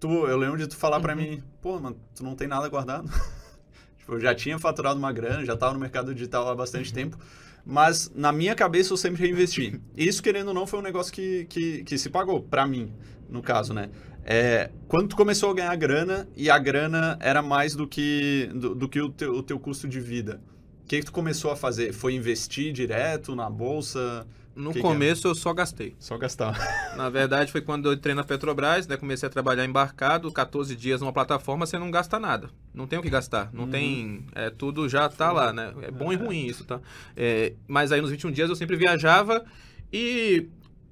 tu, 0.00 0.26
eu 0.26 0.36
lembro 0.36 0.58
de 0.58 0.66
tu 0.66 0.76
falar 0.76 0.96
uhum. 0.96 1.02
para 1.02 1.14
mim, 1.14 1.42
pô, 1.60 1.78
mano, 1.78 1.96
tu 2.14 2.24
não 2.24 2.34
tem 2.34 2.48
nada 2.48 2.68
guardado. 2.68 3.08
tipo, 3.98 4.14
eu 4.14 4.20
já 4.20 4.34
tinha 4.34 4.58
faturado 4.58 4.98
uma 4.98 5.12
grana, 5.12 5.44
já 5.44 5.56
tava 5.56 5.74
no 5.74 5.80
mercado 5.80 6.14
digital 6.14 6.48
há 6.48 6.54
bastante 6.54 6.88
uhum. 6.90 6.94
tempo, 6.94 7.18
mas 7.64 8.10
na 8.14 8.32
minha 8.32 8.54
cabeça 8.54 8.92
eu 8.92 8.96
sempre 8.96 9.22
reinvesti. 9.22 9.80
Isso, 9.96 10.22
querendo 10.22 10.48
ou 10.48 10.54
não, 10.54 10.66
foi 10.66 10.78
um 10.78 10.82
negócio 10.82 11.12
que, 11.12 11.44
que, 11.46 11.84
que 11.84 11.98
se 11.98 12.10
pagou, 12.10 12.42
para 12.42 12.66
mim, 12.66 12.92
no 13.28 13.42
caso, 13.42 13.72
né? 13.72 13.90
É, 14.24 14.70
quando 14.86 15.08
tu 15.08 15.16
começou 15.16 15.50
a 15.50 15.54
ganhar 15.54 15.74
grana 15.76 16.28
e 16.36 16.50
a 16.50 16.58
grana 16.58 17.16
era 17.20 17.40
mais 17.40 17.74
do 17.74 17.86
que, 17.86 18.50
do, 18.54 18.74
do 18.74 18.88
que 18.88 19.00
o, 19.00 19.08
teu, 19.08 19.32
o 19.32 19.42
teu 19.42 19.58
custo 19.58 19.88
de 19.88 20.00
vida, 20.00 20.40
que, 20.88 21.00
que 21.00 21.04
tu 21.04 21.12
começou 21.12 21.50
a 21.50 21.56
fazer? 21.56 21.92
Foi 21.92 22.14
investir 22.14 22.72
direto 22.72 23.34
na 23.36 23.48
bolsa? 23.50 24.26
No 24.56 24.72
que 24.72 24.80
começo 24.80 25.22
que 25.22 25.28
eu 25.28 25.34
só 25.36 25.52
gastei. 25.52 25.94
Só 26.00 26.18
gastar. 26.18 26.58
Na 26.96 27.08
verdade, 27.08 27.52
foi 27.52 27.60
quando 27.60 27.86
eu 27.86 27.92
entrei 27.92 28.12
na 28.12 28.24
Petrobras, 28.24 28.88
né? 28.88 28.96
Comecei 28.96 29.28
a 29.28 29.30
trabalhar 29.30 29.64
embarcado, 29.64 30.32
14 30.32 30.74
dias 30.74 31.00
numa 31.00 31.12
plataforma, 31.12 31.64
você 31.64 31.78
não 31.78 31.92
gasta 31.92 32.18
nada. 32.18 32.50
Não 32.74 32.84
tem 32.84 32.98
o 32.98 33.02
que 33.02 33.08
gastar. 33.08 33.50
Não 33.52 33.64
uhum. 33.64 33.70
tem. 33.70 34.26
É, 34.34 34.50
tudo 34.50 34.88
já 34.88 35.08
tá 35.08 35.30
lá, 35.30 35.52
né? 35.52 35.72
É 35.82 35.92
bom 35.92 36.12
e 36.12 36.16
ruim 36.16 36.46
isso, 36.46 36.64
tá? 36.64 36.80
É, 37.16 37.52
mas 37.68 37.92
aí 37.92 38.00
nos 38.00 38.10
21 38.10 38.32
dias 38.32 38.50
eu 38.50 38.56
sempre 38.56 38.76
viajava 38.76 39.44
e 39.92 40.48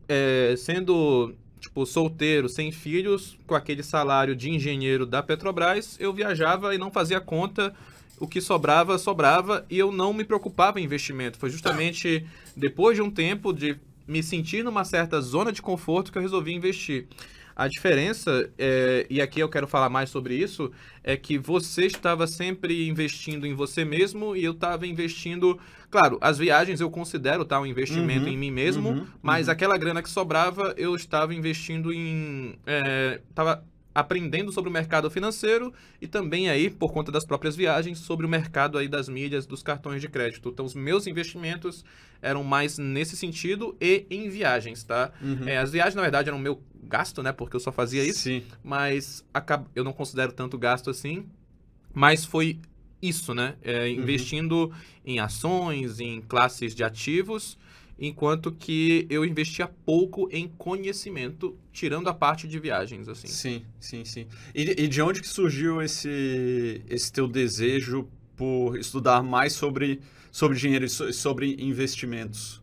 é, 0.09 0.55
sendo 0.57 1.35
tipo, 1.59 1.85
solteiro, 1.85 2.49
sem 2.49 2.71
filhos, 2.71 3.37
com 3.49 3.55
aquele 3.57 3.83
salário 3.83 4.37
de 4.37 4.49
engenheiro 4.49 5.05
da 5.05 5.25
Petrobras, 5.25 5.97
eu 5.99 6.13
viajava 6.13 6.73
e 6.73 6.79
não 6.79 6.93
fazia 6.93 7.21
conta. 7.21 7.75
O 8.19 8.27
que 8.27 8.41
sobrava, 8.41 8.99
sobrava 8.99 9.67
e 9.69 9.79
eu 9.79 9.93
não 9.93 10.13
me 10.13 10.25
preocupava 10.25 10.81
em 10.81 10.85
investimento. 10.85 11.39
Foi 11.39 11.51
justamente 11.51 12.27
depois 12.57 12.97
de 12.97 13.03
um 13.03 13.11
tempo 13.11 13.53
de 13.53 13.79
me 14.07 14.23
sentir 14.23 14.63
numa 14.65 14.85
certa 14.85 15.21
zona 15.21 15.53
de 15.53 15.61
conforto 15.61 16.13
que 16.13 16.19
eu 16.19 16.23
resolvi 16.23 16.55
investir. 16.55 17.07
A 17.57 17.69
diferença, 17.69 18.51
é, 18.59 19.07
e 19.09 19.19
aqui 19.19 19.41
eu 19.41 19.49
quero 19.49 19.67
falar 19.67 19.89
mais 19.89 20.11
sobre 20.11 20.35
isso, 20.35 20.71
é 21.03 21.17
que 21.17 21.39
você 21.39 21.87
estava 21.87 22.27
sempre 22.27 22.87
investindo 22.87 23.47
em 23.47 23.55
você 23.55 23.83
mesmo 23.83 24.37
e 24.37 24.45
eu 24.45 24.53
estava 24.53 24.87
investindo. 24.87 25.59
Claro, 25.91 26.19
as 26.21 26.37
viagens 26.37 26.83
eu 26.83 26.91
considero 26.91 27.47
tá, 27.47 27.59
um 27.59 27.65
investimento 27.65 28.27
uhum, 28.27 28.33
em 28.33 28.37
mim 28.37 28.51
mesmo, 28.51 28.91
uhum, 28.91 29.07
mas 29.23 29.47
uhum. 29.47 29.55
aquela 29.55 29.79
grana 29.79 30.03
que 30.03 30.11
sobrava 30.11 30.75
eu 30.77 30.95
estava 30.95 31.35
investindo 31.35 31.95
em. 31.95 32.59
Estava 33.31 33.65
é, 33.65 33.76
aprendendo 33.97 34.53
sobre 34.53 34.69
o 34.69 34.73
mercado 34.73 35.11
financeiro 35.11 35.73
e 36.03 36.07
também 36.07 36.51
aí, 36.51 36.69
por 36.69 36.93
conta 36.93 37.11
das 37.11 37.25
próprias 37.25 37.57
viagens, 37.57 37.99
sobre 37.99 38.27
o 38.27 38.29
mercado 38.29 38.77
aí 38.77 38.89
das 38.89 39.09
milhas, 39.09 39.47
dos 39.47 39.63
cartões 39.63 40.03
de 40.03 40.09
crédito. 40.09 40.51
Então, 40.51 40.67
os 40.67 40.75
meus 40.75 41.07
investimentos 41.07 41.83
eram 42.21 42.45
mais 42.45 42.77
nesse 42.77 43.17
sentido 43.17 43.75
e 43.81 44.05
em 44.11 44.29
viagens, 44.29 44.85
tá? 44.85 45.11
Uhum. 45.23 45.49
É, 45.49 45.57
as 45.57 45.73
viagens, 45.73 45.95
na 45.95 46.03
verdade, 46.03 46.29
eram 46.29 46.39
meu 46.39 46.63
gasto, 46.85 47.23
né? 47.23 47.33
Porque 47.33 47.57
eu 47.57 47.61
só 47.61 47.73
fazia 47.73 48.05
isso. 48.05 48.21
Sim. 48.21 48.43
Mas 48.63 49.25
eu 49.75 49.83
não 49.83 49.95
considero 49.95 50.31
tanto 50.31 50.59
gasto 50.59 50.91
assim. 50.91 51.25
Mas 51.95 52.23
foi 52.23 52.61
isso, 53.01 53.33
né? 53.35 53.55
É, 53.63 53.85
uhum. 53.85 53.93
investindo 53.93 54.67
uhum. 54.67 54.73
em 55.07 55.21
ações, 55.21 56.01
em 56.01 56.21
classes 56.21 56.75
de 56.75 56.85
ativos 56.85 57.57
enquanto 57.99 58.53
que 58.53 59.07
eu 59.09 59.25
investia 59.25 59.67
pouco 59.67 60.29
em 60.31 60.49
conhecimento, 60.49 61.59
tirando 61.73 62.09
a 62.09 62.15
parte 62.15 62.47
de 62.47 62.59
viagens, 62.59 63.09
assim. 63.09 63.27
Sim, 63.27 63.65
sim, 63.81 64.05
sim. 64.05 64.27
E, 64.55 64.83
e 64.83 64.89
de 64.89 65.01
onde 65.01 65.21
que 65.21 65.29
surgiu 65.29 65.81
esse, 65.81 66.83
esse 66.89 67.11
teu 67.11 67.27
desejo 67.27 68.09
por 68.37 68.77
estudar 68.79 69.23
mais 69.23 69.55
sobre, 69.55 70.01
sobre 70.31 70.59
dinheiro 70.59 70.85
e 70.85 70.89
sobre 70.89 71.57
investimentos? 71.59 72.63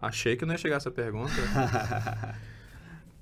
Achei 0.00 0.36
que 0.36 0.46
não 0.46 0.54
ia 0.54 0.58
chegar 0.58 0.76
essa 0.76 0.90
pergunta. 0.90 1.32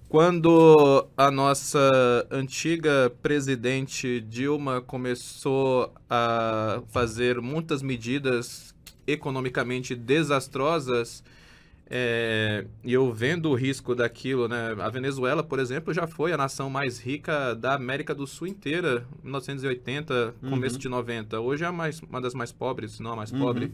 Quando 0.09 1.09
a 1.17 1.31
nossa 1.33 2.27
antiga 2.31 3.11
presidente 3.23 4.21
Dilma 4.21 4.81
começou 4.81 5.93
a 6.09 6.81
fazer 6.89 7.41
muitas 7.41 7.83
medidas 7.83 8.76
economicamente 9.07 9.95
desastrosas, 9.95 11.23
é, 11.89 12.67
e 12.83 12.93
eu 12.93 13.13
vendo 13.13 13.49
o 13.51 13.55
risco 13.55 13.95
daquilo, 13.95 14.49
né? 14.49 14.75
A 14.81 14.89
Venezuela, 14.89 15.43
por 15.43 15.61
exemplo, 15.61 15.95
já 15.95 16.07
foi 16.07 16.33
a 16.33 16.37
nação 16.37 16.69
mais 16.69 16.99
rica 16.99 17.55
da 17.55 17.75
América 17.75 18.13
do 18.13 18.27
Sul 18.27 18.49
inteira, 18.49 19.07
1980, 19.23 20.35
começo 20.51 20.75
uhum. 20.75 20.81
de 20.81 20.89
90. 20.89 21.41
Hoje 21.41 21.65
é 21.65 21.71
mais, 21.71 22.01
uma 22.01 22.21
das 22.21 22.35
mais 22.35 22.51
pobres, 22.51 22.93
se 22.93 23.03
não 23.03 23.13
a 23.13 23.17
mais 23.17 23.31
uhum. 23.31 23.39
pobre. 23.39 23.73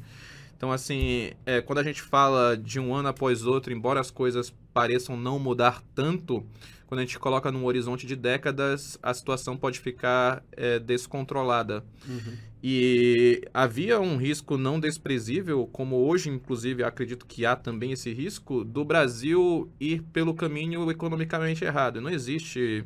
Então, 0.55 0.71
assim, 0.71 1.31
é, 1.47 1.61
quando 1.61 1.79
a 1.79 1.83
gente 1.83 2.03
fala 2.03 2.57
de 2.57 2.79
um 2.79 2.95
ano 2.95 3.09
após 3.09 3.47
outro, 3.47 3.73
embora 3.73 3.99
as 3.99 4.11
coisas 4.11 4.55
pareçam 4.75 5.17
não 5.17 5.39
mudar 5.39 5.83
tanto, 5.95 6.45
quando 6.93 6.99
a 6.99 7.05
gente 7.07 7.19
coloca 7.19 7.51
num 7.51 7.65
horizonte 7.65 8.07
de 8.07 8.15
décadas, 8.15 8.99
a 9.03 9.15
situação 9.15 9.57
pode 9.57 9.81
ficar 9.81 10.45
é, 10.53 10.79
descontrolada. 10.79 11.83
Uhum. 12.07 12.37
E 12.63 13.49
havia 13.55 13.99
um 13.99 14.19
risco 14.19 14.59
não 14.59 14.79
desprezível, 14.79 15.67
como 15.73 15.97
hoje, 15.97 16.29
inclusive, 16.29 16.85
acredito 16.85 17.25
que 17.25 17.47
há 17.47 17.57
também 17.57 17.93
esse 17.93 18.13
risco, 18.13 18.63
do 18.63 18.85
Brasil 18.85 19.73
ir 19.81 20.03
pelo 20.13 20.35
caminho 20.35 20.91
economicamente 20.91 21.65
errado. 21.65 21.99
Não 21.99 22.11
existe 22.11 22.85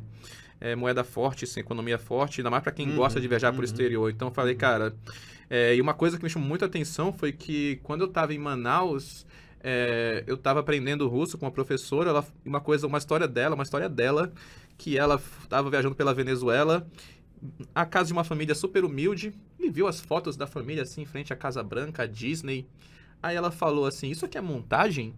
é, 0.61 0.73
moeda 0.73 1.03
forte 1.03 1.45
sem 1.45 1.59
economia 1.59 1.97
forte, 1.97 2.39
ainda 2.39 2.49
mais 2.49 2.63
para 2.63 2.71
quem 2.71 2.87
uhum, 2.87 2.95
gosta 2.95 3.19
de 3.19 3.27
viajar 3.27 3.49
uhum. 3.49 3.55
para 3.55 3.61
o 3.63 3.65
exterior. 3.65 4.09
Então, 4.09 4.29
eu 4.29 4.33
falei, 4.33 4.53
uhum. 4.53 4.59
cara. 4.59 4.95
É, 5.49 5.75
e 5.75 5.81
uma 5.81 5.93
coisa 5.93 6.17
que 6.17 6.23
me 6.23 6.29
chamou 6.29 6.47
muita 6.47 6.65
atenção 6.65 7.11
foi 7.11 7.33
que 7.33 7.81
quando 7.83 8.03
eu 8.03 8.07
estava 8.07 8.33
em 8.33 8.39
Manaus, 8.39 9.25
é, 9.69 10.23
eu 10.25 10.35
estava 10.35 10.61
aprendendo 10.61 11.09
russo 11.09 11.37
com 11.37 11.45
uma 11.45 11.51
professora, 11.51 12.09
ela, 12.09 12.25
uma 12.45 12.61
coisa, 12.61 12.87
uma 12.87 12.97
história 12.97 13.27
dela, 13.27 13.53
uma 13.53 13.65
história 13.65 13.89
dela, 13.89 14.31
que 14.77 14.97
ela 14.97 15.21
estava 15.43 15.69
viajando 15.69 15.93
pela 15.93 16.13
Venezuela, 16.13 16.87
a 17.75 17.85
casa 17.85 18.07
de 18.07 18.13
uma 18.13 18.23
família 18.23 18.55
super 18.55 18.85
humilde, 18.85 19.33
e 19.59 19.69
viu 19.69 19.85
as 19.85 19.99
fotos 19.99 20.37
da 20.37 20.47
família 20.47 20.83
assim, 20.83 21.01
em 21.01 21.05
frente 21.05 21.33
à 21.33 21.35
Casa 21.35 21.61
Branca, 21.61 22.03
a 22.03 22.05
Disney. 22.07 22.65
Aí 23.21 23.35
ela 23.35 23.51
falou 23.51 23.85
assim: 23.85 24.09
Isso 24.09 24.23
aqui 24.23 24.37
é 24.37 24.41
montagem? 24.41 25.13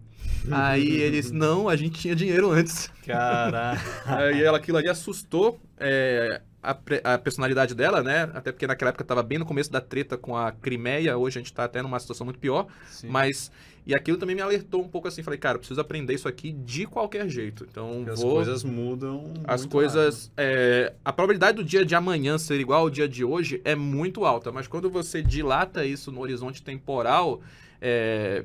Aí 0.50 0.88
eles: 1.00 1.30
Não, 1.30 1.68
a 1.68 1.76
gente 1.76 2.00
tinha 2.00 2.16
dinheiro 2.16 2.50
antes. 2.50 2.90
Caraca. 3.06 3.80
Aí 4.04 4.42
ela, 4.42 4.58
aquilo 4.58 4.78
ali 4.78 4.88
assustou 4.88 5.60
é, 5.78 6.42
a, 6.62 6.76
a, 7.04 7.18
personalidade 7.18 7.74
dela, 7.74 8.02
né? 8.02 8.30
Até 8.34 8.52
porque 8.52 8.66
naquela 8.66 8.90
época 8.90 9.04
estava 9.04 9.22
bem 9.22 9.38
no 9.38 9.46
começo 9.46 9.70
da 9.70 9.80
treta 9.80 10.16
com 10.16 10.36
a 10.36 10.52
Crimeia, 10.52 11.16
hoje 11.16 11.38
a 11.38 11.40
gente 11.40 11.50
está 11.50 11.64
até 11.64 11.82
numa 11.82 11.98
situação 11.98 12.24
muito 12.24 12.38
pior. 12.38 12.66
Sim. 12.90 13.08
Mas 13.08 13.50
e 13.86 13.94
aquilo 13.94 14.18
também 14.18 14.36
me 14.36 14.42
alertou 14.42 14.82
um 14.82 14.88
pouco 14.88 15.08
assim, 15.08 15.22
falei, 15.22 15.38
cara, 15.38 15.58
preciso 15.58 15.80
aprender 15.80 16.14
isso 16.14 16.28
aqui 16.28 16.52
de 16.52 16.86
qualquer 16.86 17.28
jeito. 17.28 17.66
Então, 17.68 18.04
as 18.08 18.22
coisas 18.22 18.62
mudam. 18.62 19.32
As 19.44 19.64
coisas. 19.64 20.30
É, 20.36 20.92
a 21.04 21.12
probabilidade 21.12 21.56
do 21.56 21.64
dia 21.64 21.84
de 21.84 21.94
amanhã 21.94 22.36
ser 22.36 22.60
igual 22.60 22.82
ao 22.82 22.90
dia 22.90 23.08
de 23.08 23.24
hoje 23.24 23.60
é 23.64 23.74
muito 23.74 24.24
alta, 24.24 24.52
mas 24.52 24.68
quando 24.68 24.90
você 24.90 25.22
dilata 25.22 25.84
isso 25.84 26.12
no 26.12 26.20
horizonte 26.20 26.62
temporal, 26.62 27.40
é, 27.80 28.44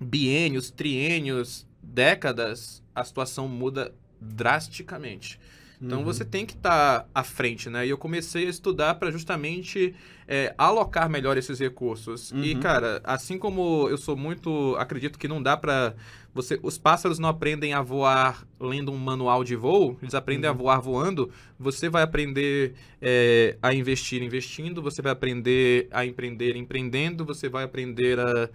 biênios, 0.00 0.70
triênios, 0.70 1.66
décadas, 1.82 2.82
a 2.94 3.04
situação 3.04 3.48
muda 3.48 3.94
drasticamente. 4.20 5.38
Então 5.80 5.98
Uhum. 6.00 6.04
você 6.04 6.24
tem 6.24 6.44
que 6.44 6.54
estar 6.54 7.08
à 7.14 7.22
frente, 7.22 7.70
né? 7.70 7.86
E 7.86 7.90
eu 7.90 7.96
comecei 7.96 8.46
a 8.46 8.50
estudar 8.50 8.94
para 8.96 9.10
justamente 9.12 9.94
é, 10.26 10.52
alocar 10.58 11.08
melhor 11.08 11.36
esses 11.36 11.58
recursos. 11.60 12.32
E, 12.32 12.54
Uhum. 12.54 12.60
cara, 12.60 13.00
assim 13.04 13.38
como 13.38 13.88
eu 13.88 13.96
sou 13.96 14.16
muito. 14.16 14.74
Acredito 14.76 15.18
que 15.18 15.28
não 15.28 15.40
dá 15.42 15.56
para 15.56 15.94
você. 16.34 16.58
Os 16.62 16.76
pássaros 16.78 17.18
não 17.20 17.28
aprendem 17.28 17.72
a 17.74 17.80
voar 17.80 18.44
lendo 18.60 18.90
um 18.92 18.96
manual 18.98 19.44
de 19.44 19.54
voo, 19.54 19.96
eles 20.02 20.14
aprendem 20.14 20.50
Uhum. 20.50 20.54
a 20.56 20.58
voar 20.58 20.80
voando. 20.80 21.30
Você 21.58 21.88
vai 21.88 22.02
aprender 22.02 22.74
é, 23.00 23.56
a 23.62 23.72
investir 23.72 24.20
investindo, 24.22 24.82
você 24.82 25.00
vai 25.00 25.12
aprender 25.12 25.86
a 25.92 26.04
empreender 26.04 26.56
empreendendo, 26.56 27.24
você 27.24 27.48
vai 27.48 27.62
aprender 27.64 28.18
a. 28.18 28.50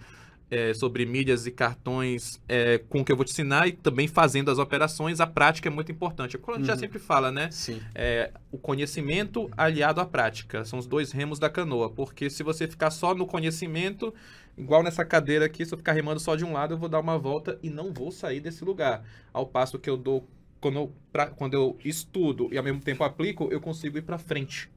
é, 0.50 0.72
sobre 0.74 1.04
mídias 1.06 1.46
e 1.46 1.50
cartões 1.50 2.40
é, 2.48 2.78
com 2.78 3.00
o 3.00 3.04
que 3.04 3.10
eu 3.10 3.16
vou 3.16 3.24
te 3.24 3.32
ensinar 3.32 3.66
e 3.66 3.72
também 3.72 4.06
fazendo 4.06 4.50
as 4.50 4.58
operações, 4.58 5.18
a 5.20 5.26
prática 5.26 5.68
é 5.68 5.70
muito 5.72 5.90
importante. 5.90 6.38
Como 6.38 6.54
a 6.56 6.58
gente 6.58 6.66
já 6.68 6.74
Uhum. 6.74 6.78
sempre 6.78 6.98
fala, 6.98 7.32
né? 7.32 7.50
Sim. 7.50 7.80
é, 7.94 8.30
o 8.52 8.58
conhecimento 8.58 9.50
aliado 9.56 10.00
à 10.00 10.06
prática. 10.06 10.64
São 10.64 10.78
os 10.78 10.86
dois 10.86 11.10
remos 11.12 11.38
da 11.38 11.48
canoa. 11.50 11.90
Porque 11.90 12.28
se 12.30 12.42
você 12.42 12.68
ficar 12.68 12.90
só 12.90 13.14
no 13.14 13.26
conhecimento, 13.26 14.14
igual 14.56 14.82
nessa 14.82 15.04
cadeira 15.04 15.46
aqui, 15.46 15.64
se 15.66 15.72
eu 15.74 15.78
ficar 15.78 15.92
remando 15.92 16.20
só 16.20 16.36
de 16.36 16.44
um 16.44 16.52
lado, 16.52 16.74
eu 16.74 16.78
vou 16.78 16.88
dar 16.88 17.00
uma 17.00 17.18
volta 17.18 17.58
e 17.62 17.70
não 17.70 17.92
vou 17.92 18.12
sair 18.12 18.38
desse 18.40 18.64
lugar. 18.64 19.02
Ao 19.32 19.46
passo 19.46 19.78
que 19.78 19.88
eu 19.90 19.96
dou. 19.96 20.28
Quando 20.60 20.76
eu, 20.78 20.92
pra- 21.12 21.26
quando 21.26 21.54
eu 21.54 21.76
estudo 21.84 22.48
e 22.52 22.56
ao 22.58 22.64
mesmo 22.64 22.80
tempo 22.80 23.02
aplico, 23.04 23.48
eu 23.50 23.60
consigo 23.60 23.98
ir 23.98 24.02
pra 24.02 24.18
frente. 24.18 24.70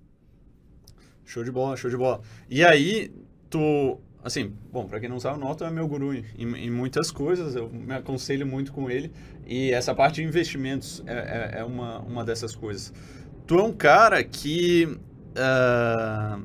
Show 1.26 1.44
de 1.44 1.52
bola, 1.52 1.76
show 1.78 1.90
de 1.90 1.98
bola. 1.98 2.22
E 2.50 2.64
aí, 2.64 3.12
tu. 3.50 4.00
Assim, 4.28 4.54
bom, 4.72 4.86
pra 4.88 5.00
quem 5.00 5.10
não 5.10 5.20
sabe, 5.20 5.38
o 5.38 5.40
Norton 5.40 5.66
é 5.66 5.72
meu 5.72 5.88
guru 5.88 6.14
em, 6.14 6.26
em 6.38 6.70
muitas 6.70 7.12
coisas, 7.12 7.56
eu 7.56 7.70
me 7.70 7.94
aconselho 7.94 8.46
muito 8.46 8.74
com 8.74 8.90
ele. 8.92 9.12
E 9.46 9.72
essa 9.72 9.96
parte 9.96 10.16
de 10.16 10.24
investimentos 10.28 11.02
é, 11.08 11.14
é- 11.56 11.60
é 11.62 11.64
uma, 11.64 12.00
uma 12.00 12.26
dessas 12.26 12.56
coisas. 12.56 12.94
Tu 13.48 13.58
é 13.58 13.64
um 13.64 13.74
cara 13.74 14.24
que 14.24 14.98
ah, 15.36 16.40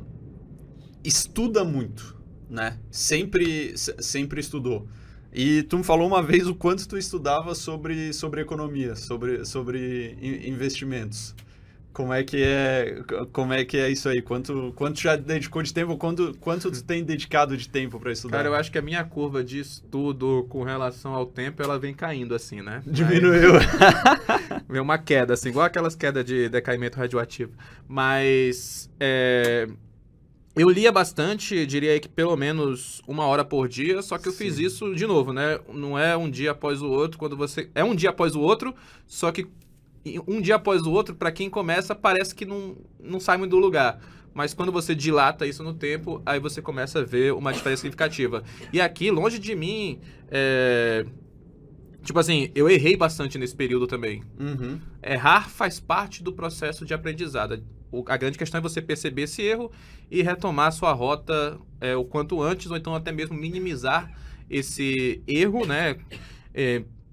estuda 1.05 1.65
muito, 1.65 2.17
né? 2.49 2.79
Sempre, 2.91 3.77
se- 3.77 3.95
sempre 4.01 4.41
estudou. 4.41 4.87
E 5.33 5.63
tu 5.65 5.79
me 5.79 5.85
falou 5.85 6.07
uma 6.07 6.23
vez 6.23 6.47
o 6.47 6.55
quanto 6.55 6.87
tu 6.87 6.97
estudava 6.99 7.55
sobre, 7.55 8.13
sobre 8.13 8.43
economia, 8.43 8.95
sobre, 8.95 9.45
sobre 9.47 10.17
in- 10.21 10.49
investimentos. 10.51 11.35
Como 11.93 12.13
é 12.13 12.25
que 12.25 12.43
é, 12.43 13.03
como 13.33 13.53
é 13.53 13.65
que 13.65 13.77
é 13.77 13.91
isso 13.91 14.09
aí? 14.09 14.23
Quanto, 14.23 14.73
quanto 14.75 15.01
já 15.01 15.15
dedicou 15.15 15.63
de 15.63 15.75
tempo? 15.75 15.97
Quanto, 15.99 16.35
quanto 16.41 16.71
tu 16.71 16.83
tem 16.83 17.05
dedicado 17.05 17.57
de 17.57 17.69
tempo 17.69 18.01
para 18.01 18.13
estudar? 18.13 18.39
Cara, 18.39 18.49
eu 18.49 18.55
acho 18.55 18.73
que 18.73 18.79
a 18.79 18.83
minha 18.83 19.05
curva 19.05 19.45
de 19.45 19.61
estudo 19.61 20.47
com 20.49 20.63
relação 20.63 21.15
ao 21.15 21.27
tempo, 21.27 21.63
ela 21.63 21.79
vem 21.79 21.93
caindo 21.93 22.35
assim, 22.35 22.63
né? 22.63 22.83
Diminuiu. 22.87 23.53
Vem 24.69 24.81
uma 24.81 24.97
queda, 24.97 25.35
assim, 25.35 25.51
igual 25.51 25.67
aquelas 25.67 25.95
quedas 25.95 26.25
de 26.25 26.49
decaimento 26.49 26.99
radioativo. 26.99 27.53
Mas 27.87 28.89
é, 28.99 29.69
eu 30.55 30.69
lia 30.69 30.93
bastante, 30.93 31.65
diria 31.65 31.93
aí 31.93 32.01
que 32.01 32.09
pelo 32.09 32.37
menos 32.37 33.01
uma 33.07 33.25
hora 33.25 33.45
por 33.45 33.69
dia, 33.69 34.03
só 34.03 34.19
que 34.19 34.29
eu 34.29 34.33
fiz 34.33 34.57
Sim. 34.57 34.65
isso 34.65 34.95
de 34.95 35.07
novo, 35.07 35.33
né? 35.33 35.59
Não 35.73 35.99
é 35.99 36.17
um 36.17 36.31
dia 36.31 36.51
após 36.51 36.83
o 36.83 36.91
outro, 36.91 37.19
quando 37.19 37.37
você. 37.37 37.71
É 37.75 37.83
um 37.83 37.95
dia 37.95 38.11
após 38.11 38.35
o 38.35 38.41
outro, 38.41 38.75
só 39.07 39.33
que 39.33 39.47
um 40.27 40.41
dia 40.41 40.57
após 40.57 40.83
o 40.83 40.91
outro, 40.91 41.15
pra 41.15 41.31
quem 41.31 41.49
começa, 41.49 41.95
parece 41.95 42.35
que 42.35 42.45
não, 42.45 42.77
não 43.01 43.21
sai 43.21 43.37
muito 43.37 43.51
do 43.53 43.59
lugar. 43.59 44.01
Mas 44.35 44.55
quando 44.55 44.73
você 44.73 44.95
dilata 44.95 45.47
isso 45.47 45.63
no 45.63 45.75
tempo, 45.75 46.23
aí 46.25 46.41
você 46.41 46.63
começa 46.63 47.01
a 47.01 47.05
ver 47.05 47.35
uma 47.35 47.53
diferença 47.53 47.83
significativa. 47.83 48.43
E 48.73 48.81
aqui, 48.81 49.11
longe 49.11 49.39
de 49.39 49.55
mim, 49.55 50.01
é, 50.31 51.05
tipo 52.03 52.19
assim, 52.19 52.51
eu 52.55 52.69
errei 52.69 52.97
bastante 52.97 53.37
nesse 53.39 53.55
período 53.55 53.87
também. 53.87 54.23
Uhum. 54.41 54.81
Errar 55.03 55.51
faz 55.51 55.79
parte 55.79 56.23
do 56.23 56.33
processo 56.33 56.85
de 56.87 56.95
aprendizado. 56.95 57.63
O- 57.91 58.05
a 58.09 58.17
grande 58.17 58.39
questão 58.39 58.59
é 58.59 58.63
você 58.63 58.81
perceber 58.81 59.23
esse 59.23 59.43
erro 59.43 59.71
e 60.11 60.23
retomar 60.23 60.69
a 60.69 60.71
sua 60.73 60.93
rota 60.93 61.59
é, 61.79 61.95
o 61.95 62.05
quanto 62.05 62.41
antes, 62.41 62.71
ou 62.71 62.77
então 62.77 62.95
até 62.95 63.13
mesmo 63.13 63.37
minimizar 63.37 64.11
esse 64.49 65.23
erro, 65.27 65.67
né? 65.67 65.97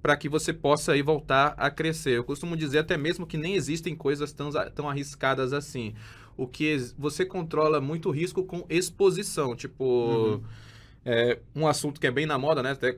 Para 0.10 0.17
que 0.17 0.28
você 0.28 0.52
possa 0.52 0.93
aí 0.93 1.04
voltar 1.04 1.54
a 1.56 1.69
crescer. 1.69 2.17
Eu 2.17 2.24
costumo 2.24 2.58
dizer 2.58 2.80
até 2.80 2.98
mesmo 2.98 3.28
que 3.28 3.38
nem 3.38 3.54
existem 3.54 3.95
coisas 3.95 4.32
tão, 4.32 4.50
tão 4.74 4.89
arriscadas 4.89 5.54
assim. 5.54 5.93
O 6.36 6.48
que 6.48 6.76
você 6.98 7.24
controla 7.24 7.80
muito 7.80 8.10
risco 8.10 8.43
com 8.43 8.65
exposição. 8.67 9.56
Tipo, 9.56 9.84
Uhum. 9.84 10.41
é, 11.06 11.38
um 11.56 11.67
assunto 11.67 12.02
que 12.02 12.08
é 12.08 12.12
bem 12.12 12.26
na 12.26 12.39
moda, 12.39 12.63
né? 12.63 12.72
Até 12.72 12.98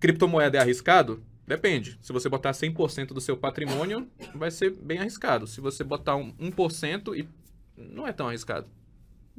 criptomoeda 0.00 0.58
é 0.58 0.60
arriscado? 0.60 1.22
Depende. 1.46 1.96
Se 2.02 2.12
você 2.12 2.28
botar 2.28 2.50
100% 2.50 3.14
do 3.14 3.20
seu 3.20 3.36
patrimônio, 3.36 4.08
vai 4.34 4.50
ser 4.50 4.70
bem 4.70 4.98
arriscado. 4.98 5.46
Se 5.46 5.60
você 5.60 5.84
botar 5.84 6.16
um 6.16 6.32
1%, 6.32 7.14
e 7.16 7.28
não 7.76 8.08
é 8.08 8.12
tão 8.12 8.26
arriscado. 8.26 8.66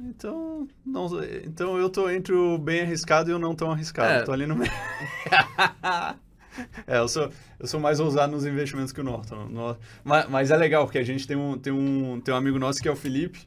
Então, 0.00 0.66
não, 0.82 1.08
então 1.44 1.76
eu 1.76 1.90
tô 1.90 2.08
entre 2.08 2.32
o 2.34 2.56
bem 2.56 2.80
arriscado 2.80 3.30
e 3.30 3.34
o 3.34 3.38
não 3.38 3.54
tão 3.54 3.70
arriscado. 3.70 4.14
É. 4.14 4.22
Tô 4.22 4.32
ali 4.32 4.46
no 4.46 4.56
meio. 4.56 4.72
é, 6.86 6.98
eu 6.98 7.08
sou, 7.08 7.30
eu 7.58 7.66
sou 7.66 7.80
mais 7.80 8.00
ousado 8.00 8.32
nos 8.32 8.44
investimentos 8.46 8.92
que 8.92 9.00
o 9.00 9.04
Norton. 9.04 9.46
No- 9.48 9.76
mas, 10.04 10.28
mas 10.28 10.50
é 10.50 10.56
legal, 10.56 10.84
porque 10.84 10.98
a 10.98 11.04
gente 11.04 11.26
tem 11.26 11.36
um, 11.36 11.58
tem, 11.58 11.72
um, 11.72 12.20
tem 12.20 12.34
um 12.34 12.36
amigo 12.36 12.58
nosso 12.58 12.80
que 12.82 12.88
é 12.88 12.92
o 12.92 12.96
Felipe. 12.96 13.40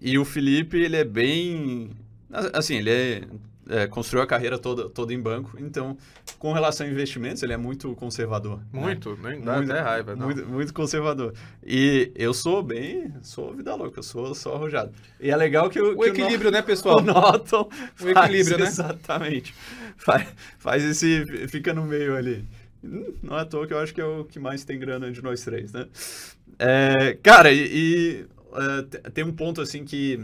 E 0.00 0.18
o 0.18 0.24
Felipe, 0.24 0.78
ele 0.78 0.96
é 0.96 1.04
bem. 1.04 1.90
Assim, 2.52 2.76
ele 2.76 2.90
é, 2.90 3.22
é, 3.70 3.86
construiu 3.86 4.22
a 4.22 4.26
carreira 4.26 4.58
toda, 4.58 4.88
toda 4.90 5.14
em 5.14 5.20
banco. 5.20 5.56
Então, 5.58 5.96
com 6.38 6.52
relação 6.52 6.86
a 6.86 6.90
investimentos, 6.90 7.42
ele 7.42 7.52
é 7.52 7.56
muito 7.56 7.94
conservador. 7.94 8.58
né? 8.58 8.64
Muito, 8.80 9.16
nem 9.22 9.40
dá 9.40 9.56
Muito- 9.56 9.70
até 9.72 9.80
raiva. 9.80 10.16
Não. 10.16 10.26
Muito, 10.26 10.46
muito 10.46 10.74
conservador. 10.74 11.32
E 11.64 12.10
eu 12.14 12.34
sou 12.34 12.62
bem. 12.62 13.12
Sou 13.22 13.54
vida 13.54 13.74
louca, 13.74 14.00
eu 14.00 14.02
sou 14.02 14.34
só 14.34 14.54
arrojado. 14.56 14.92
E 15.20 15.30
é 15.30 15.36
legal 15.36 15.70
que 15.70 15.80
o. 15.80 15.92
O 15.98 16.02
que 16.02 16.08
equilíbrio, 16.10 16.50
né, 16.50 16.60
O, 16.60 16.64
pessoal? 16.64 16.98
o 17.00 17.02
Norton. 17.02 17.68
O 18.00 18.08
equilíbrio, 18.08 18.58
né? 18.58 18.66
Exatamente. 18.66 19.54
Faz, 19.96 20.26
faz 20.58 20.84
esse. 20.84 21.24
Fica 21.48 21.72
no 21.72 21.84
meio 21.84 22.16
ali. 22.16 22.44
Hum, 22.82 23.12
Não 23.22 23.36
é 23.38 23.42
à 23.42 23.44
toa 23.44 23.66
que 23.66 23.72
eu 23.74 23.78
acho 23.78 23.92
que 23.94 24.00
é 24.00 24.04
o 24.04 24.24
que 24.24 24.38
mais 24.38 24.64
tem 24.64 24.78
grana 24.78 25.12
de 25.12 25.22
nós 25.22 25.42
três, 25.42 25.72
né? 25.72 25.86
É, 26.58 27.16
cara, 27.22 27.52
e. 27.52 27.58
e, 27.60 28.26
é, 28.52 28.82
te- 28.82 29.10
tem 29.12 29.24
um 29.24 29.32
ponto 29.32 29.60
assim 29.60 29.84
que. 29.84 30.18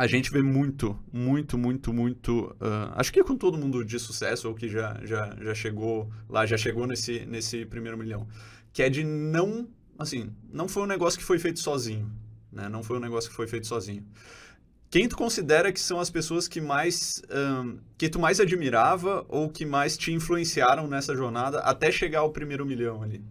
A 0.00 0.06
gente 0.06 0.30
vê 0.30 0.40
muito, 0.40 0.98
muito, 1.12 1.58
muito, 1.58 1.92
muito. 1.92 2.56
ah, 2.58 2.94
acho 2.96 3.12
que 3.12 3.22
com 3.22 3.36
todo 3.36 3.58
mundo 3.58 3.84
de 3.84 3.98
sucesso, 3.98 4.48
ou 4.48 4.54
que 4.54 4.66
já, 4.66 4.98
já, 5.04 5.36
já 5.38 5.54
chegou 5.54 6.10
lá, 6.26 6.46
já 6.46 6.56
chegou 6.56 6.86
nesse, 6.86 7.26
nesse 7.26 7.66
primeiro 7.66 7.98
milhão. 7.98 8.26
Que 8.72 8.82
é 8.82 8.88
de 8.88 9.04
não. 9.04 9.68
Assim, 9.98 10.34
não 10.50 10.66
foi 10.66 10.84
um 10.84 10.86
negócio 10.86 11.18
que 11.18 11.24
foi 11.24 11.38
feito 11.38 11.60
sozinho. 11.60 12.10
Né? 12.50 12.66
Não 12.70 12.82
foi 12.82 12.96
um 12.96 13.00
negócio 13.00 13.28
que 13.28 13.36
foi 13.36 13.46
feito 13.46 13.66
sozinho. 13.66 14.02
Quem 14.88 15.06
tu 15.06 15.18
considera 15.18 15.70
que 15.70 15.78
são 15.78 16.00
as 16.00 16.08
pessoas 16.08 16.48
que 16.48 16.62
mais. 16.62 17.20
ahn, 17.28 17.76
que 17.98 18.08
tu 18.08 18.18
mais 18.18 18.40
admirava 18.40 19.26
ou 19.28 19.50
que 19.50 19.66
mais 19.66 19.98
te 19.98 20.14
influenciaram 20.14 20.86
nessa 20.86 21.14
jornada 21.14 21.58
até 21.58 21.92
chegar 21.92 22.20
ao 22.20 22.32
primeiro 22.32 22.64
milhão 22.64 23.02
ali? 23.02 23.22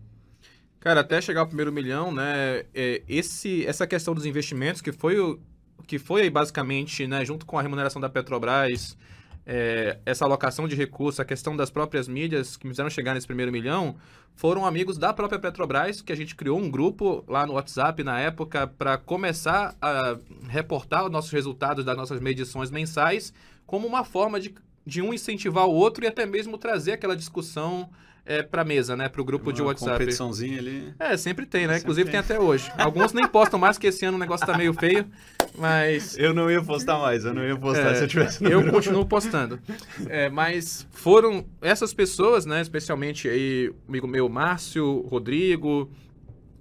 Cara, 0.79 0.99
até 0.99 1.19
chegar 1.19 1.39
ao 1.39 1.47
primeiro 1.47 1.73
milhão, 1.73 2.11
né? 2.11 2.63
é, 2.75 3.01
esse, 3.07 3.65
essa 3.65 3.87
questão 3.87 4.13
dos 4.13 4.27
investimentos, 4.27 4.83
que 4.83 4.91
foi 4.91 5.19
o 5.19 5.39
que 5.87 5.99
foi 5.99 6.23
aí 6.23 6.29
basicamente, 6.29 7.07
né, 7.07 7.23
junto 7.25 7.45
com 7.45 7.57
a 7.57 7.61
remuneração 7.61 8.01
da 8.01 8.09
Petrobras, 8.09 8.97
é, 9.45 9.97
essa 10.05 10.25
alocação 10.25 10.67
de 10.67 10.75
recursos, 10.75 11.19
a 11.19 11.25
questão 11.25 11.57
das 11.57 11.69
próprias 11.69 12.07
mídias 12.07 12.55
que 12.55 12.67
me 12.67 12.73
fizeram 12.73 12.89
chegar 12.89 13.15
nesse 13.15 13.25
primeiro 13.25 13.51
milhão, 13.51 13.95
foram 14.35 14.65
amigos 14.65 14.97
da 14.97 15.11
própria 15.11 15.39
Petrobras, 15.39 16.01
que 16.01 16.13
a 16.13 16.15
gente 16.15 16.35
criou 16.35 16.59
um 16.59 16.69
grupo 16.69 17.23
lá 17.27 17.45
no 17.45 17.53
WhatsApp 17.53 18.03
na 18.03 18.19
época 18.19 18.67
para 18.67 18.97
começar 18.97 19.75
a 19.81 20.17
reportar 20.47 21.05
os 21.05 21.11
nossos 21.11 21.31
resultados 21.31 21.83
das 21.83 21.97
nossas 21.97 22.21
medições 22.21 22.69
mensais 22.69 23.33
como 23.65 23.87
uma 23.87 24.03
forma 24.03 24.39
de, 24.39 24.53
de 24.85 25.01
um 25.01 25.13
incentivar 25.13 25.65
o 25.65 25.73
outro 25.73 26.03
e 26.03 26.07
até 26.07 26.25
mesmo 26.25 26.57
trazer 26.57 26.93
aquela 26.93 27.15
discussão 27.15 27.89
é, 28.25 28.43
para 28.43 28.63
mesa, 28.63 28.95
né, 28.95 29.09
para 29.09 29.21
o 29.21 29.25
grupo 29.25 29.51
de 29.51 29.61
Uma 29.61 29.69
WhatsApp. 29.69 29.91
competiçãozinha 29.93 30.59
ali. 30.59 30.93
É, 30.99 31.17
sempre 31.17 31.47
tem, 31.47 31.61
né? 31.61 31.73
Sempre 31.73 31.81
Inclusive 31.81 32.11
tem. 32.11 32.21
tem. 32.21 32.35
até 32.35 32.39
hoje. 32.39 32.71
Alguns 32.77 33.11
nem 33.11 33.27
postam 33.27 33.59
mais, 33.59 33.77
porque 33.77 33.87
esse 33.87 34.05
ano 34.05 34.17
o 34.17 34.19
negócio 34.19 34.45
tá 34.45 34.55
meio 34.55 34.73
feio, 34.73 35.07
mas 35.57 36.17
Eu 36.17 36.33
não 36.33 36.49
ia 36.49 36.61
postar 36.61 36.97
mais, 36.99 37.25
eu 37.25 37.33
não 37.33 37.43
ia 37.43 37.55
postar 37.57 37.91
É, 37.91 37.95
se 37.95 38.03
eu 38.03 38.07
tivesse 38.07 38.43
eu 38.43 38.69
continuo 38.71 39.05
postando. 39.05 39.59
É, 40.07 40.29
mas 40.29 40.87
foram 40.91 41.45
essas 41.61 41.93
pessoas, 41.93 42.45
né? 42.45 42.61
Especialmente 42.61 43.27
aí, 43.27 43.71
amigo 43.87 44.07
meu, 44.07 44.27
Márcio, 44.29 45.01
Rodrigo, 45.07 45.89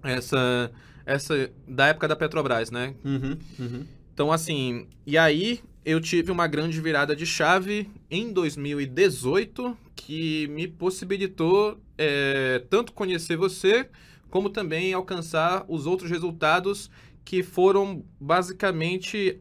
essa, 0.02 0.70
essa 1.04 1.50
da 1.66 1.86
época 1.88 2.08
da 2.08 2.16
Petrobras, 2.16 2.70
né? 2.70 2.94
Uhum, 3.04 3.38
uhum. 3.58 3.86
Então, 4.12 4.32
assim, 4.32 4.86
e 5.06 5.16
aí 5.16 5.60
eu 5.84 6.00
tive 6.00 6.30
uma 6.30 6.46
grande 6.46 6.80
virada 6.80 7.14
de 7.14 7.24
chave 7.24 7.88
em 8.10 8.32
2018 8.32 9.76
que 9.94 10.46
me 10.48 10.66
possibilitou 10.66 11.78
é, 11.96 12.62
tanto 12.70 12.92
conhecer 12.92 13.36
você, 13.36 13.88
como 14.30 14.50
também 14.50 14.92
alcançar 14.92 15.64
os 15.68 15.86
outros 15.86 16.10
resultados 16.10 16.90
que 17.28 17.42
foram 17.42 18.02
basicamente 18.18 19.38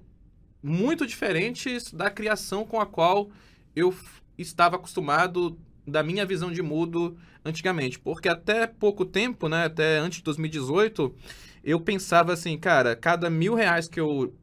muito 0.61 1.07
diferentes 1.07 1.93
da 1.93 2.09
criação 2.09 2.65
com 2.65 2.81
a 2.81 2.85
qual 2.85 3.29
eu 3.73 3.95
estava 4.37 4.75
acostumado 4.75 5.57
da 5.87 6.03
minha 6.03 6.25
visão 6.25 6.51
de 6.51 6.61
mundo 6.61 7.17
antigamente. 7.45 7.97
Porque 7.97 8.27
até 8.27 8.67
pouco 8.67 9.05
tempo, 9.05 9.47
né, 9.47 9.63
até 9.63 9.99
antes 9.99 10.17
de 10.17 10.25
2018, 10.25 11.15
eu 11.63 11.79
pensava 11.79 12.33
assim, 12.33 12.57
cara, 12.57 12.93
cada 12.93 13.29
mil 13.29 13.55
reais 13.55 13.87
que 13.87 14.01
eu 14.01 14.33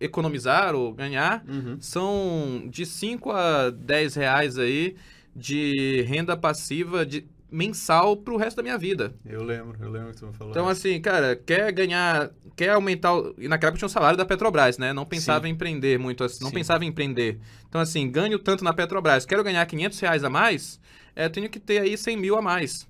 economizar 0.00 0.74
ou 0.74 0.94
ganhar 0.94 1.44
Uhum. 1.46 1.76
são 1.78 2.66
de 2.70 2.86
5 2.86 3.30
a 3.30 3.68
10 3.68 4.14
reais 4.14 4.56
aí 4.56 4.96
de 5.34 6.00
renda 6.08 6.34
passiva 6.34 7.04
de 7.04 7.26
mensal 7.50 8.16
pro 8.16 8.36
resto 8.36 8.56
da 8.56 8.62
minha 8.62 8.76
vida. 8.76 9.14
Eu 9.24 9.42
lembro, 9.44 9.76
eu 9.80 9.90
lembro 9.90 10.10
que 10.12 10.18
tu 10.18 10.26
me 10.26 10.32
falou. 10.32 10.50
Então, 10.50 10.68
assim, 10.68 11.00
cara, 11.00 11.36
quer 11.36 11.70
ganhar, 11.72 12.30
quer 12.56 12.70
aumentar. 12.70 13.14
o- 13.14 13.34
E 13.38 13.46
naquela 13.48 13.68
época 13.68 13.78
tinha 13.78 13.86
o 13.86 13.90
salário 13.90 14.16
da 14.16 14.24
Petrobras, 14.24 14.78
né? 14.78 14.92
Não 14.92 15.04
pensava 15.06 15.44
Sim. 15.44 15.50
em 15.50 15.52
empreender 15.54 15.98
muito, 15.98 16.24
assim, 16.24 16.42
não 16.42 16.50
Sim. 16.50 16.54
pensava 16.56 16.84
em 16.84 16.88
empreender. 16.88 17.38
Então, 17.68 17.80
assim, 17.80 18.10
ganho 18.10 18.38
tanto 18.38 18.64
na 18.64 18.72
Petrobras, 18.74 19.24
quero 19.24 19.44
ganhar 19.44 19.64
500 19.66 19.98
reais 20.00 20.24
a 20.24 20.30
mais, 20.30 20.80
é, 21.14 21.28
tenho 21.28 21.48
que 21.48 21.60
ter 21.60 21.80
aí 21.82 21.96
100 21.96 22.16
mil 22.16 22.36
a 22.36 22.42
mais. 22.42 22.86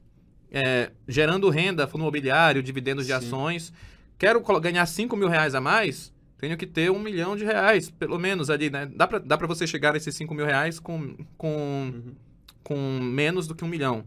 É, 0.50 0.90
gerando 1.06 1.50
renda, 1.50 1.86
fundo 1.86 2.02
imobiliário, 2.02 2.62
dividendos 2.62 3.04
de 3.06 3.12
Sim. 3.12 3.18
ações. 3.18 3.72
Quero 4.18 4.40
ganhar 4.60 4.86
5 4.86 5.16
mil 5.16 5.28
reais 5.28 5.54
a 5.54 5.60
mais, 5.60 6.12
tenho 6.38 6.56
que 6.56 6.66
ter 6.66 6.90
um 6.90 6.98
milhão 6.98 7.36
de 7.36 7.44
reais, 7.44 7.90
pelo 7.90 8.18
menos 8.18 8.48
ali, 8.48 8.70
né? 8.70 8.86
Dá 8.94 9.06
pra, 9.06 9.18
dá 9.18 9.36
pra 9.36 9.46
você 9.46 9.66
chegar 9.66 9.92
nesses 9.92 10.14
5 10.14 10.34
mil 10.34 10.46
reais 10.46 10.78
com, 10.80 11.14
com 11.36 11.92
Uhum. 11.94 12.14
com 12.62 12.98
menos 13.00 13.46
do 13.46 13.54
que 13.54 13.64
um 13.64 13.68
milhão. 13.68 14.04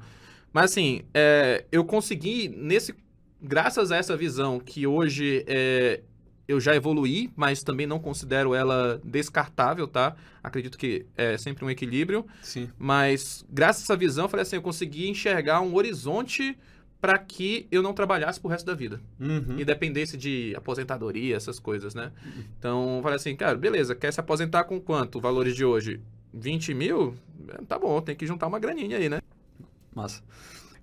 Mas 0.54 0.72
assim, 0.72 1.02
é, 1.14 1.66
eu 1.72 1.84
consegui 1.86 2.50
nesse, 2.50 2.94
graças 3.42 3.92
a 3.92 3.98
essa 3.98 4.16
visão 4.18 4.60
que 4.60 4.86
hoje 4.88 5.44
é, 5.48 6.02
eu 6.48 6.60
já 6.60 6.76
evoluí, 6.76 7.30
mas 7.36 7.62
também 7.64 7.86
não 7.86 8.00
considero 8.00 8.56
ela 8.56 9.00
descartável, 9.04 9.88
tá? 9.88 10.16
Acredito 10.44 10.78
que 10.78 11.06
é 11.16 11.38
sempre 11.38 11.64
um 11.64 11.70
equilíbrio. 11.70 12.26
Sim. 12.42 12.70
Mas 12.78 13.46
graças 13.50 13.84
a 13.84 13.86
essa 13.86 13.96
visão, 13.96 14.26
eu 14.26 14.30
falei 14.30 14.42
assim, 14.42 14.56
eu 14.56 14.62
consegui 14.62 15.08
enxergar 15.10 15.62
um 15.62 15.76
horizonte 15.76 16.58
para 17.00 17.18
que 17.18 17.66
eu 17.72 17.82
não 17.82 17.94
trabalhasse 17.94 18.42
pro 18.42 18.50
resto 18.50 18.66
da 18.66 18.74
vida 18.74 19.00
Uhum. 19.20 19.58
e 19.58 19.64
dependesse 19.64 20.18
de 20.18 20.54
aposentadoria, 20.58 21.34
essas 21.36 21.58
coisas, 21.58 21.96
né? 21.96 22.12
Então, 22.58 22.98
eu 22.98 23.04
falei 23.04 23.16
assim, 23.16 23.36
cara, 23.38 23.56
beleza, 23.58 23.96
quer 23.96 24.12
se 24.12 24.20
aposentar 24.20 24.66
com 24.66 24.82
quanto? 24.82 25.22
Valores 25.22 25.56
de 25.56 25.64
hoje? 25.64 26.02
20 26.34 26.74
mil? 26.74 27.16
Tá 27.70 27.80
bom, 27.80 28.02
tem 28.02 28.16
que 28.16 28.26
juntar 28.28 28.48
uma 28.48 28.60
graninha 28.60 28.98
aí, 28.98 29.08
né? 29.08 29.22
Massa. 30.02 30.22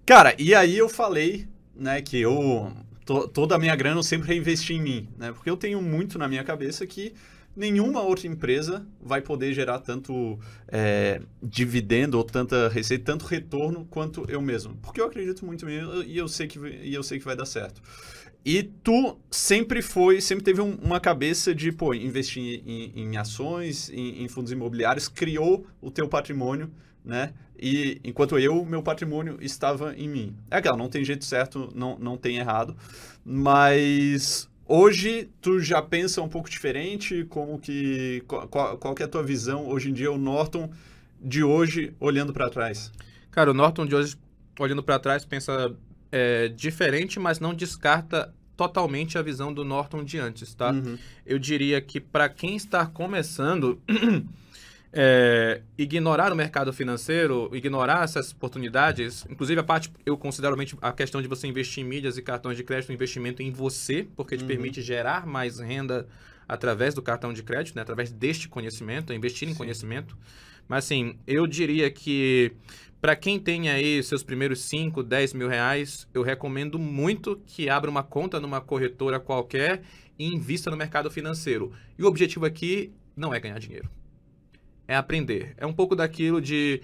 Cara, 0.05 0.35
e 0.38 0.55
aí 0.55 0.76
eu 0.76 0.88
falei, 0.88 1.46
né, 1.74 2.00
que 2.02 2.20
eu. 2.20 2.72
to- 3.05 3.29
toda 3.29 3.55
a 3.57 3.59
minha 3.59 3.74
grana 3.74 3.98
eu 3.98 4.02
sempre 4.02 4.29
reinvesti 4.29 4.74
em 4.74 4.81
mim, 4.83 5.09
né? 5.16 5.33
Porque 5.33 5.50
eu 5.50 5.57
tenho 5.57 5.81
muito 5.83 6.18
na 6.18 6.29
minha 6.29 6.44
cabeça 6.44 6.87
que 6.87 7.14
nenhuma 7.57 8.02
outra 8.02 8.26
empresa 8.26 8.87
vai 9.00 9.20
poder 9.22 9.52
gerar 9.55 9.79
tanto 9.79 10.38
é, 10.68 11.20
dividendo 11.42 12.18
ou 12.18 12.24
tanta 12.24 12.68
receita, 12.68 13.05
tanto 13.05 13.24
retorno 13.24 13.87
quanto 13.90 14.24
eu 14.29 14.40
mesmo. 14.42 14.76
Porque 14.83 15.00
eu 15.00 15.07
acredito 15.07 15.44
muito 15.46 15.64
mim 15.64 15.72
e 16.07 16.16
eu 16.18 16.29
sei 16.29 16.46
que, 16.46 16.59
e 16.59 16.92
eu 16.94 17.02
sei 17.02 17.18
que 17.18 17.24
vai 17.24 17.35
dar 17.37 17.46
certo. 17.46 17.81
E 18.44 18.62
tu 18.62 19.18
sempre 19.31 19.83
foi, 19.83 20.20
sempre 20.20 20.44
teve 20.44 20.61
um- 20.61 20.76
uma 20.76 21.00
cabeça 21.00 21.55
de, 21.55 21.72
pô, 21.72 21.92
investir 21.94 22.62
em, 22.64 22.92
em 22.94 23.16
ações, 23.16 23.90
em, 23.90 24.22
em 24.22 24.29
fundos 24.29 24.52
imobiliários, 24.52 25.09
criou 25.09 25.66
o 25.81 25.90
teu 25.90 26.07
patrimônio, 26.09 26.70
né? 27.05 27.33
E 27.59 28.01
enquanto 28.05 28.38
eu, 28.38 28.64
meu 28.64 28.83
patrimônio 28.83 29.38
estava 29.40 29.95
em 29.97 30.09
mim. 30.09 30.35
É 30.51 30.57
aquela, 30.59 30.77
não 30.77 30.88
tem 30.88 31.05
jeito 31.05 31.25
certo, 31.25 31.73
não, 31.75 31.99
não 31.99 32.16
tem 32.16 32.37
errado. 32.37 32.77
Mas 33.25 34.49
hoje 34.66 35.29
tu 35.40 35.61
já 35.61 35.81
pensa 35.81 36.21
um 36.23 36.29
pouco 36.29 36.49
diferente, 36.51 37.25
como 37.29 37.59
que. 37.59 38.23
Qual, 38.27 38.49
qual- 38.49 38.95
que 38.95 39.03
é 39.03 39.07
a 39.07 39.09
tua 39.09 39.23
visão 39.23 39.66
hoje 39.69 39.90
em 39.90 39.92
dia, 39.92 40.11
o 40.11 40.19
Norton 40.19 40.71
de 41.21 41.42
hoje, 41.42 41.92
olhando 42.01 42.33
para 42.33 42.51
trás? 42.51 42.92
Cara, 43.31 43.51
o 43.51 43.55
Norton 43.55 43.87
de 43.87 43.95
hoje, 43.95 44.16
olhando 44.59 44.83
pra 44.83 44.99
trás, 44.99 45.25
pensa 45.25 45.75
é, 46.12 46.49
diferente, 46.49 47.19
mas 47.19 47.40
não 47.40 47.55
descarta 47.55 48.33
totalmente 48.57 49.19
a 49.19 49.23
visão 49.23 49.53
do 49.53 49.64
Norton 49.64 50.03
de 50.03 50.19
antes, 50.19 50.55
tá? 50.55 50.71
Uhum. 50.73 50.97
Eu 51.27 51.38
diria 51.38 51.81
que 51.81 52.01
para 52.01 52.29
quem 52.29 52.57
está 52.57 52.87
começando, 52.87 53.79
é, 54.98 55.61
ignorar 55.76 56.32
o 56.32 56.35
mercado 56.35 56.72
financeiro, 56.72 57.50
ignorar 57.52 58.02
essas 58.02 58.32
oportunidades, 58.32 59.26
inclusive 59.28 59.61
a 59.61 59.62
parte, 59.62 59.92
eu 60.06 60.16
considero 60.16 60.56
a 60.80 60.90
questão 60.90 61.20
de 61.20 61.28
você 61.28 61.46
investir 61.46 61.85
em 61.85 61.87
mídias 61.87 62.16
e 62.16 62.22
cartões 62.22 62.56
de 62.56 62.64
crédito, 62.64 62.88
um 62.88 62.94
investimento 62.94 63.42
em 63.42 63.50
você, 63.50 64.09
porque 64.16 64.38
te 64.38 64.40
Uhum. 64.40 64.48
permite 64.48 64.80
gerar 64.80 65.26
mais 65.26 65.59
renda 65.59 66.09
através 66.48 66.94
do 66.94 67.02
cartão 67.02 67.30
de 67.30 67.42
crédito, 67.42 67.76
né, 67.76 67.82
através 67.82 68.11
deste 68.11 68.48
conhecimento, 68.48 69.12
investir 69.12 69.46
em 69.46 69.52
Sim. 69.52 69.59
conhecimento. 69.59 70.16
Mas 70.66 70.87
assim, 70.87 71.18
eu 71.26 71.46
diria 71.46 71.90
que 71.90 72.52
para 72.98 73.14
quem 73.14 73.38
tem 73.38 73.68
aí 73.68 74.02
seus 74.02 74.22
primeiros 74.22 74.61
5, 74.62 75.02
10 75.02 75.35
mil 75.35 75.46
reais, 75.48 76.09
eu 76.14 76.22
recomendo 76.22 76.78
muito 76.78 77.38
que 77.46 77.68
abra 77.68 77.90
uma 77.90 78.02
conta 78.02 78.40
numa 78.40 78.62
corretora 78.62 79.20
qualquer 79.20 79.82
e 80.18 80.26
invista 80.26 80.70
no 80.70 80.76
mercado 80.76 81.11
financeiro. 81.11 81.70
E 81.98 82.02
o 82.02 82.06
objetivo 82.06 82.46
aqui 82.46 82.90
não 83.14 83.35
é 83.35 83.38
ganhar 83.38 83.59
dinheiro. 83.59 83.90
É 84.88 84.94
aprender. 84.96 85.55
É 85.57 85.66
um 85.66 85.72
pouco 85.72 85.96
daquilo 85.96 86.40
de 86.40 86.81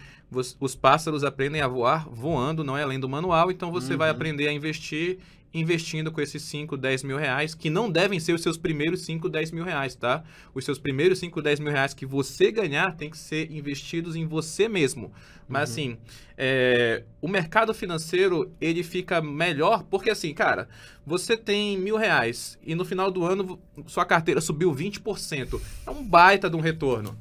os 0.58 0.74
pássaros 0.74 1.24
aprendem 1.24 1.60
a 1.60 1.68
voar 1.68 2.08
voando, 2.08 2.64
não 2.64 2.76
é 2.76 2.82
além 2.82 2.98
do 2.98 3.08
manual, 3.08 3.50
então 3.50 3.70
você 3.70 3.96
vai 3.96 4.08
Uhum. 4.08 4.14
aprender 4.16 4.48
a 4.48 4.52
investir 4.52 5.18
investindo 5.54 6.10
com 6.10 6.18
esses 6.22 6.40
5, 6.44 6.78
10 6.78 7.02
mil 7.02 7.18
reais, 7.18 7.54
que 7.54 7.68
não 7.68 7.90
devem 7.90 8.18
ser 8.18 8.32
os 8.32 8.40
seus 8.40 8.56
primeiros 8.56 9.02
5, 9.02 9.28
10 9.28 9.50
mil 9.50 9.62
reais, 9.62 9.94
tá? 9.94 10.24
Os 10.54 10.64
seus 10.64 10.78
primeiros 10.78 11.18
5, 11.18 11.42
10 11.42 11.60
mil 11.60 11.70
reais 11.70 11.92
que 11.92 12.06
você 12.06 12.50
ganhar 12.50 12.96
tem 12.96 13.10
que 13.10 13.18
ser 13.18 13.52
investidos 13.52 14.16
em 14.16 14.24
você 14.26 14.66
mesmo. 14.66 15.12
Mas 15.46 15.68
Uhum. 15.68 15.74
assim, 15.74 15.98
é, 16.38 17.04
o 17.20 17.28
mercado 17.28 17.74
financeiro, 17.74 18.50
ele 18.58 18.82
fica 18.82 19.20
melhor, 19.20 19.82
porque 19.90 20.08
assim, 20.08 20.32
cara, 20.32 20.66
você 21.04 21.36
tem 21.36 21.76
mil 21.76 21.98
reais 21.98 22.58
e 22.64 22.74
no 22.74 22.86
final 22.86 23.10
do 23.10 23.22
ano 23.22 23.60
sua 23.86 24.06
carteira 24.06 24.40
subiu 24.40 24.72
20%. 24.72 25.60
É 25.86 25.90
um 25.90 26.02
baita 26.02 26.48
de 26.48 26.56
um 26.56 26.60
retorno. 26.60 27.14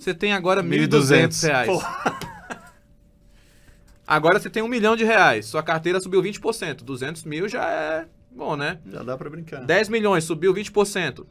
Você 0.00 0.14
tem 0.14 0.32
agora 0.32 0.62
1.200 0.62 1.46
reais. 1.46 1.68
Pô, 1.68 1.78
Agora 4.06 4.40
você 4.40 4.48
tem 4.48 4.62
um 4.62 4.66
milhão 4.66 4.96
de 4.96 5.04
reais, 5.04 5.46
sua 5.46 5.62
carteira 5.62 6.00
subiu 6.00 6.22
20%. 6.22 6.82
200 6.82 7.22
mil 7.24 7.48
já 7.48 7.70
é 7.70 8.06
bom, 8.28 8.56
né? 8.56 8.78
já 8.90 9.02
dá 9.02 9.16
para 9.16 9.28
brincar. 9.28 9.60
10 9.60 9.88
milhões, 9.90 10.24
subiu 10.24 10.52
20%. 10.54 11.14
2 11.16 11.26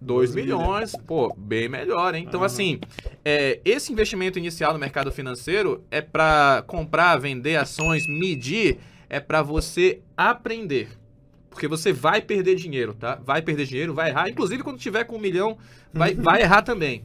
Doze 0.00 0.34
milhões, 0.34 0.92
pô, 1.06 1.34
bem 1.36 1.68
melhor, 1.68 2.14
hein? 2.14 2.24
Então, 2.26 2.40
Aham. 2.40 2.46
assim, 2.46 2.80
é, 3.24 3.60
esse 3.64 3.92
investimento 3.92 4.38
inicial 4.38 4.72
no 4.72 4.78
mercado 4.78 5.10
financeiro 5.10 5.84
é 5.90 6.00
para 6.00 6.62
comprar, 6.66 7.16
vender 7.18 7.56
ações, 7.56 8.06
medir, 8.06 8.78
é 9.10 9.18
para 9.18 9.42
você 9.42 10.00
aprender. 10.16 10.88
Porque 11.50 11.66
você 11.68 11.92
vai 11.92 12.22
perder 12.22 12.54
dinheiro, 12.54 12.94
tá? 12.94 13.16
Vai 13.16 13.42
perder 13.42 13.66
dinheiro, 13.66 13.92
vai 13.92 14.10
errar. 14.10 14.28
Inclusive, 14.28 14.62
quando 14.62 14.78
tiver 14.78 15.04
com 15.04 15.16
um 15.16 15.20
milhão, 15.20 15.58
vai, 15.92 16.14
vai 16.14 16.40
errar 16.42 16.62
também. 16.62 17.04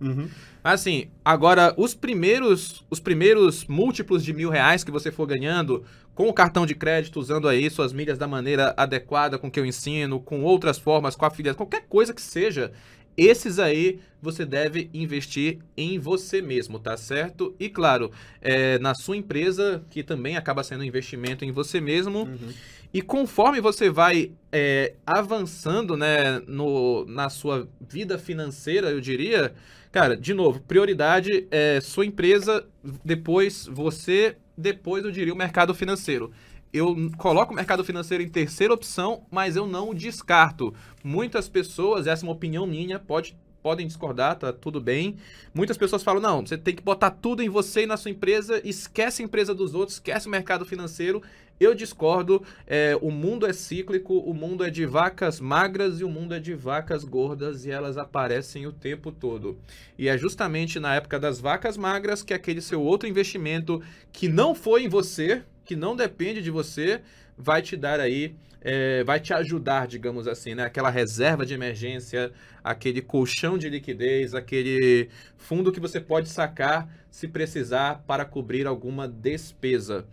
Uhum. 0.00 0.28
Assim, 0.62 1.08
agora 1.24 1.74
os 1.76 1.94
primeiros, 1.94 2.84
os 2.90 3.00
primeiros 3.00 3.66
múltiplos 3.66 4.24
de 4.24 4.32
mil 4.32 4.50
reais 4.50 4.82
que 4.82 4.90
você 4.90 5.10
for 5.10 5.26
ganhando 5.26 5.84
com 6.14 6.28
o 6.28 6.32
cartão 6.32 6.64
de 6.64 6.74
crédito, 6.74 7.18
usando 7.18 7.48
aí 7.48 7.68
suas 7.68 7.92
milhas 7.92 8.16
da 8.16 8.28
maneira 8.28 8.72
adequada 8.76 9.38
com 9.38 9.50
que 9.50 9.58
eu 9.58 9.66
ensino, 9.66 10.20
com 10.20 10.42
outras 10.42 10.78
formas, 10.78 11.16
com 11.16 11.24
afiliados, 11.24 11.56
qualquer 11.56 11.86
coisa 11.88 12.14
que 12.14 12.22
seja, 12.22 12.72
esses 13.16 13.58
aí 13.58 14.00
você 14.20 14.44
deve 14.44 14.88
investir 14.92 15.58
em 15.76 15.98
você 15.98 16.40
mesmo, 16.40 16.78
tá 16.78 16.96
certo? 16.96 17.54
E 17.60 17.68
claro, 17.68 18.10
é, 18.40 18.78
na 18.78 18.94
sua 18.94 19.16
empresa, 19.16 19.84
que 19.90 20.02
também 20.02 20.36
acaba 20.36 20.64
sendo 20.64 20.80
um 20.80 20.84
investimento 20.84 21.44
em 21.44 21.52
você 21.52 21.80
mesmo. 21.80 22.20
Uhum. 22.20 22.52
E 22.94 23.02
conforme 23.02 23.60
você 23.60 23.90
vai 23.90 24.30
é, 24.52 24.94
avançando 25.04 25.96
né, 25.96 26.38
no, 26.46 27.04
na 27.06 27.28
sua 27.28 27.68
vida 27.80 28.16
financeira, 28.20 28.88
eu 28.88 29.00
diria, 29.00 29.52
cara, 29.90 30.16
de 30.16 30.32
novo, 30.32 30.60
prioridade 30.60 31.48
é 31.50 31.80
sua 31.80 32.06
empresa, 32.06 32.64
depois 33.04 33.66
você, 33.66 34.36
depois 34.56 35.04
eu 35.04 35.10
diria 35.10 35.34
o 35.34 35.36
mercado 35.36 35.74
financeiro. 35.74 36.30
Eu 36.72 36.94
coloco 37.18 37.52
o 37.52 37.56
mercado 37.56 37.82
financeiro 37.82 38.22
em 38.22 38.28
terceira 38.28 38.72
opção, 38.72 39.26
mas 39.28 39.56
eu 39.56 39.66
não 39.66 39.90
o 39.90 39.94
descarto. 39.94 40.72
Muitas 41.02 41.48
pessoas, 41.48 42.06
essa 42.06 42.24
é 42.24 42.28
uma 42.28 42.32
opinião 42.32 42.64
minha, 42.64 43.00
pode, 43.00 43.36
podem 43.60 43.86
discordar, 43.86 44.36
tá 44.36 44.52
tudo 44.52 44.80
bem. 44.80 45.16
Muitas 45.54 45.78
pessoas 45.78 46.02
falam: 46.02 46.20
não, 46.20 46.46
você 46.46 46.58
tem 46.58 46.76
que 46.76 46.82
botar 46.82 47.10
tudo 47.10 47.42
em 47.42 47.48
você 47.48 47.84
e 47.84 47.86
na 47.86 47.96
sua 47.96 48.10
empresa, 48.10 48.60
esquece 48.62 49.22
a 49.22 49.24
empresa 49.24 49.54
dos 49.54 49.74
outros, 49.74 49.96
esquece 49.96 50.28
o 50.28 50.30
mercado 50.30 50.66
financeiro. 50.66 51.22
Eu 51.58 51.74
discordo. 51.74 52.44
é, 52.66 52.96
o 53.00 53.10
mundo 53.10 53.46
é 53.46 53.52
cíclico, 53.52 54.18
o 54.18 54.34
mundo 54.34 54.64
é 54.64 54.70
de 54.70 54.84
vacas 54.84 55.40
magras 55.40 56.00
e 56.00 56.04
o 56.04 56.08
mundo 56.08 56.34
é 56.34 56.40
de 56.40 56.54
vacas 56.54 57.04
gordas 57.04 57.64
e 57.64 57.70
elas 57.70 57.96
aparecem 57.96 58.66
o 58.66 58.72
tempo 58.72 59.12
todo. 59.12 59.58
E 59.96 60.08
é 60.08 60.18
justamente 60.18 60.80
na 60.80 60.94
época 60.94 61.18
das 61.18 61.40
vacas 61.40 61.76
magras 61.76 62.22
que 62.22 62.34
aquele 62.34 62.60
seu 62.60 62.82
outro 62.82 63.08
investimento 63.08 63.82
que 64.12 64.28
não 64.28 64.54
foi 64.54 64.84
em 64.84 64.88
você, 64.88 65.42
que 65.64 65.76
não 65.76 65.94
depende 65.94 66.42
de 66.42 66.50
você, 66.50 67.00
vai 67.36 67.62
te 67.62 67.76
dar 67.76 68.00
aí, 68.00 68.34
é, 68.60 69.04
vai 69.04 69.20
te 69.20 69.32
ajudar, 69.34 69.86
digamos 69.86 70.26
assim, 70.26 70.54
né? 70.54 70.64
Aquela 70.64 70.90
reserva 70.90 71.44
de 71.44 71.52
emergência, 71.52 72.32
aquele 72.62 73.02
colchão 73.02 73.58
de 73.58 73.68
liquidez, 73.68 74.34
aquele 74.34 75.08
fundo 75.36 75.70
que 75.70 75.80
você 75.80 76.00
pode 76.00 76.30
sacar 76.30 76.88
se 77.10 77.28
precisar 77.28 78.02
para 78.06 78.24
cobrir 78.24 78.66
alguma 78.66 79.06
despesa. 79.06 80.06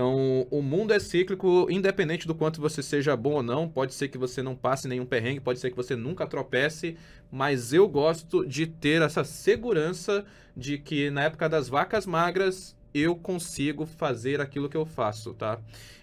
Então, 0.00 0.46
o 0.50 0.62
mundo 0.62 0.94
é 0.94 0.98
cíclico, 0.98 1.66
independente 1.68 2.26
do 2.26 2.34
quanto 2.34 2.58
você 2.58 2.82
seja 2.82 3.14
bom 3.14 3.34
ou 3.34 3.42
não. 3.42 3.68
Pode 3.68 3.92
ser 3.92 4.08
que 4.08 4.16
você 4.16 4.42
não 4.42 4.56
passe 4.56 4.88
nenhum 4.88 5.04
perrengue, 5.04 5.40
pode 5.40 5.58
ser 5.58 5.68
que 5.68 5.76
você 5.76 5.94
nunca 5.94 6.26
tropece, 6.26 6.96
mas 7.30 7.74
eu 7.74 7.86
gosto 7.86 8.46
de 8.46 8.66
ter 8.66 9.02
essa 9.02 9.24
segurança 9.24 10.24
de 10.56 10.78
que 10.78 11.10
na 11.10 11.24
época 11.24 11.50
das 11.50 11.68
vacas 11.68 12.06
magras 12.06 12.74
eu 12.92 13.14
consigo 13.16 13.86
fazer 13.86 14.40
aquilo 14.40 14.68
que 14.68 14.76
eu 14.76 14.84
faço, 14.84 15.34
tá? 15.34 15.58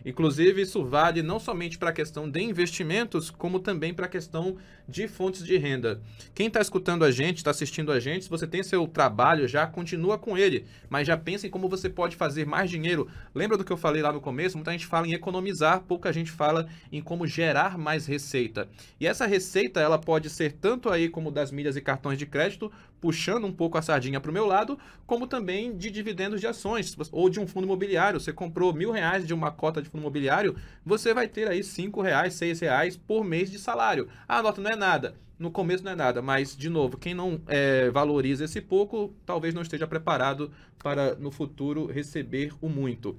Inclusive, 0.06 0.62
isso 0.62 0.86
vale 0.86 1.22
não 1.22 1.40
somente 1.40 1.78
para 1.78 1.90
a 1.90 1.94
questão 1.94 2.30
de 2.30 2.42
investimentos, 2.42 3.30
como 3.30 3.60
também 3.60 3.94
para 3.94 4.06
a 4.06 4.10
questão 4.10 4.56
de 4.88 5.06
fontes 5.08 5.44
de 5.44 5.58
renda. 5.58 6.02
Quem 6.34 6.48
está 6.48 6.62
escutando 6.62 7.04
a 7.04 7.12
gente, 7.12 7.38
está 7.38 7.52
assistindo 7.52 7.92
a 7.92 8.00
gente, 8.00 8.24
se 8.24 8.30
você 8.30 8.48
tem 8.48 8.64
seu 8.64 8.88
trabalho 8.88 9.48
já, 9.48 9.68
continua 9.68 10.18
com 10.18 10.38
ele, 10.38 10.66
mas 10.90 11.06
já 11.06 11.18
pense 11.18 11.48
em 11.48 11.50
como 11.50 11.68
você 11.68 11.90
pode 11.90 12.16
fazer 12.16 12.46
mais 12.46 12.70
dinheiro. 12.70 13.10
Lembra 13.36 13.58
do 13.58 13.66
que 13.66 13.72
eu 13.72 13.76
falei 13.76 14.02
lá 14.02 14.14
no 14.14 14.22
começo? 14.22 14.56
Muita 14.56 14.72
gente 14.72 14.86
fala 14.86 15.08
em 15.08 15.14
economizar, 15.14 15.82
pouca 15.82 16.14
gente 16.14 16.32
fala 16.32 16.70
em 16.90 17.02
como 17.02 17.28
gerar 17.28 17.78
mais 17.78 18.06
receita. 18.06 18.70
E 19.00 19.06
essa 19.06 19.26
receita, 19.26 19.82
ela 19.82 19.98
pode 19.98 20.30
ser 20.30 20.54
tanto 20.54 20.90
aí 20.90 21.10
como 21.10 21.32
das 21.32 21.52
milhas 21.52 21.76
e 21.76 21.82
cartões 21.82 22.18
de 22.18 22.26
crédito, 22.26 22.72
puxando 23.00 23.46
um 23.46 23.52
pouco 23.52 23.78
a 23.78 23.82
sardinha 23.82 24.20
para 24.20 24.32
o 24.32 24.34
meu 24.34 24.46
lado, 24.46 24.78
como 25.06 25.28
também 25.28 25.76
de 25.76 25.90
dividendos 25.90 26.42
de 26.42 26.48
ações 26.48 26.96
ou 27.12 27.30
de 27.30 27.40
um 27.40 27.48
fundo 27.48 27.66
imobiliário. 27.66 28.20
Você 28.20 28.34
comprou 28.34 28.74
mil 28.74 28.92
reais 28.92 29.26
de 29.26 29.34
uma 29.34 29.52
cota 29.52 29.82
de 29.82 29.90
fundo 29.90 30.02
imobiliário, 30.02 30.56
você 30.86 31.14
vai 31.14 31.28
ter 31.28 31.48
aí 31.48 31.64
cinco 31.64 32.02
reais, 32.02 32.34
seis 32.34 32.60
reais 32.60 32.98
por 32.98 33.24
mês 33.24 33.52
de 33.52 33.60
salário. 33.60 34.08
Ah, 34.28 34.42
nota 34.42 34.62
não 34.62 34.72
é 34.72 34.76
nada. 34.76 35.16
No 35.40 35.52
começo 35.52 35.84
não 35.84 35.92
é 35.92 35.96
nada, 35.96 36.20
mas, 36.20 36.58
de 36.58 36.68
novo, 36.68 36.98
quem 36.98 37.14
não 37.14 37.40
é, 37.46 37.92
valoriza 37.92 38.46
esse 38.46 38.60
pouco, 38.60 39.14
talvez 39.24 39.54
não 39.54 39.62
esteja 39.62 39.86
preparado 39.86 40.52
para, 40.80 41.14
no 41.14 41.30
futuro, 41.30 41.86
receber 41.86 42.54
o 42.60 42.68
muito. 42.68 43.16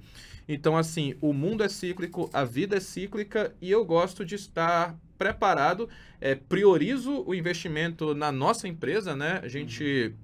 Então, 0.49 0.77
assim, 0.77 1.15
o 1.21 1.33
mundo 1.33 1.63
é 1.63 1.69
cíclico, 1.69 2.29
a 2.33 2.43
vida 2.43 2.77
é 2.77 2.81
cíclica 2.81 3.55
e 3.61 3.71
eu 3.71 3.85
gosto 3.85 4.25
de 4.25 4.35
estar 4.35 4.99
preparado. 5.19 5.89
É, 6.21 6.35
priorizo 6.35 7.25
o 7.27 7.35
investimento 7.35 8.15
na 8.15 8.31
nossa 8.31 8.69
empresa, 8.69 9.17
né? 9.17 9.41
A 9.43 9.49
gente, 9.49 10.15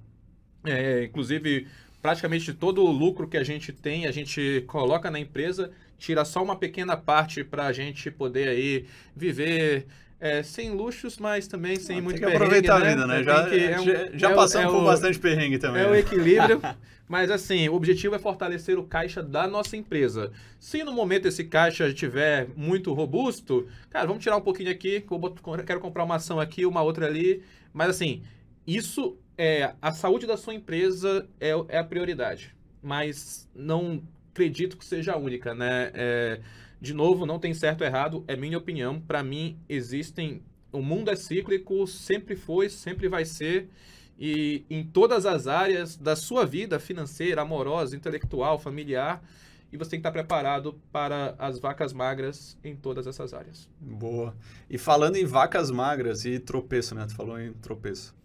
é, 0.63 1.03
inclusive, 1.03 1.67
praticamente 2.01 2.53
todo 2.53 2.83
o 2.83 2.91
lucro 2.91 3.27
que 3.27 3.37
a 3.37 3.43
gente 3.43 3.73
tem, 3.73 4.07
a 4.07 4.11
gente 4.11 4.63
coloca 4.67 5.11
na 5.11 5.19
empresa, 5.19 5.71
tira 5.97 6.23
só 6.23 6.43
uma 6.43 6.55
pequena 6.55 6.95
parte 6.95 7.43
para 7.43 7.65
a 7.65 7.73
gente 7.73 8.09
poder 8.11 8.47
aí 8.47 8.85
viver 9.15 9.87
é, 10.19 10.43
sem 10.43 10.71
luxos, 10.71 11.17
mas 11.17 11.47
também 11.47 11.75
sem 11.77 11.99
ah, 11.99 12.01
muito 12.01 12.19
perrengue. 12.19 12.39
Tem 12.39 12.47
que 12.57 12.69
aproveitar 12.69 12.79
né? 12.79 12.85
a 12.85 12.89
vida, 12.89 13.07
né? 13.07 13.23
Já, 13.23 13.55
é 13.55 13.79
um, 13.79 14.17
já, 14.17 14.31
é 14.31 14.35
passamos 14.35 14.73
é 14.73 14.77
por 14.77 14.85
bastante 14.85 15.19
perrengue 15.19 15.57
também. 15.57 15.81
É 15.81 15.85
né? 15.85 15.91
o 15.91 15.95
equilíbrio. 15.95 16.61
mas 17.07 17.29
assim, 17.29 17.67
o 17.69 17.75
objetivo 17.75 18.15
é 18.15 18.19
fortalecer 18.19 18.79
o 18.79 18.83
caixa 18.83 19.21
da 19.21 19.47
nossa 19.47 19.75
empresa. 19.77 20.31
Se 20.59 20.83
no 20.83 20.91
momento 20.91 21.27
esse 21.27 21.43
caixa 21.43 21.87
estiver 21.87 22.47
muito 22.55 22.93
robusto, 22.93 23.67
cara, 23.89 24.07
vamos 24.07 24.23
tirar 24.23 24.37
um 24.37 24.41
pouquinho 24.41 24.71
aqui, 24.71 25.01
que 25.01 25.11
eu 25.11 25.63
quero 25.65 25.79
comprar 25.79 26.03
uma 26.03 26.15
ação 26.15 26.39
aqui, 26.39 26.65
uma 26.65 26.81
outra 26.81 27.05
ali. 27.05 27.43
Mas 27.73 27.89
assim, 27.89 28.23
isso 28.65 29.17
é 29.37 29.73
a 29.81 29.91
saúde 29.91 30.25
da 30.25 30.37
sua 30.37 30.53
empresa 30.53 31.27
é, 31.39 31.51
é 31.69 31.77
a 31.77 31.83
prioridade. 31.83 32.55
Mas 32.81 33.49
não 33.53 34.01
acredito 34.31 34.77
que 34.77 34.85
seja 34.85 35.13
a 35.13 35.17
única, 35.17 35.53
né? 35.53 35.91
É, 35.93 36.39
de 36.79 36.93
novo, 36.93 37.25
não 37.25 37.39
tem 37.39 37.53
certo 37.53 37.81
ou 37.81 37.87
errado, 37.87 38.23
é 38.27 38.35
minha 38.35 38.57
opinião. 38.57 38.99
Para 38.99 39.23
mim, 39.23 39.57
existem. 39.67 40.41
O 40.71 40.81
mundo 40.81 41.09
é 41.09 41.15
cíclico, 41.15 41.87
sempre 41.87 42.35
foi, 42.35 42.69
sempre 42.69 43.07
vai 43.07 43.25
ser. 43.25 43.69
E 44.17 44.65
em 44.69 44.83
todas 44.83 45.25
as 45.25 45.47
áreas 45.47 45.95
da 45.97 46.15
sua 46.15 46.45
vida 46.45 46.79
financeira, 46.79 47.41
amorosa, 47.41 47.95
intelectual, 47.95 48.59
familiar. 48.59 49.23
E 49.71 49.77
você 49.77 49.91
tem 49.91 49.99
que 49.99 50.07
estar 50.07 50.11
preparado 50.11 50.79
para 50.91 51.35
as 51.37 51.59
vacas 51.59 51.91
magras 51.91 52.57
em 52.63 52.75
todas 52.75 53.07
essas 53.07 53.33
áreas. 53.33 53.67
Boa. 53.79 54.33
E 54.69 54.77
falando 54.77 55.17
em 55.17 55.25
vacas 55.25 55.69
magras 55.69 56.23
e 56.23 56.39
tropeço, 56.39 56.95
né? 56.95 57.05
Tu 57.05 57.15
falou 57.15 57.39
em 57.39 57.51
tropeço. 57.53 58.15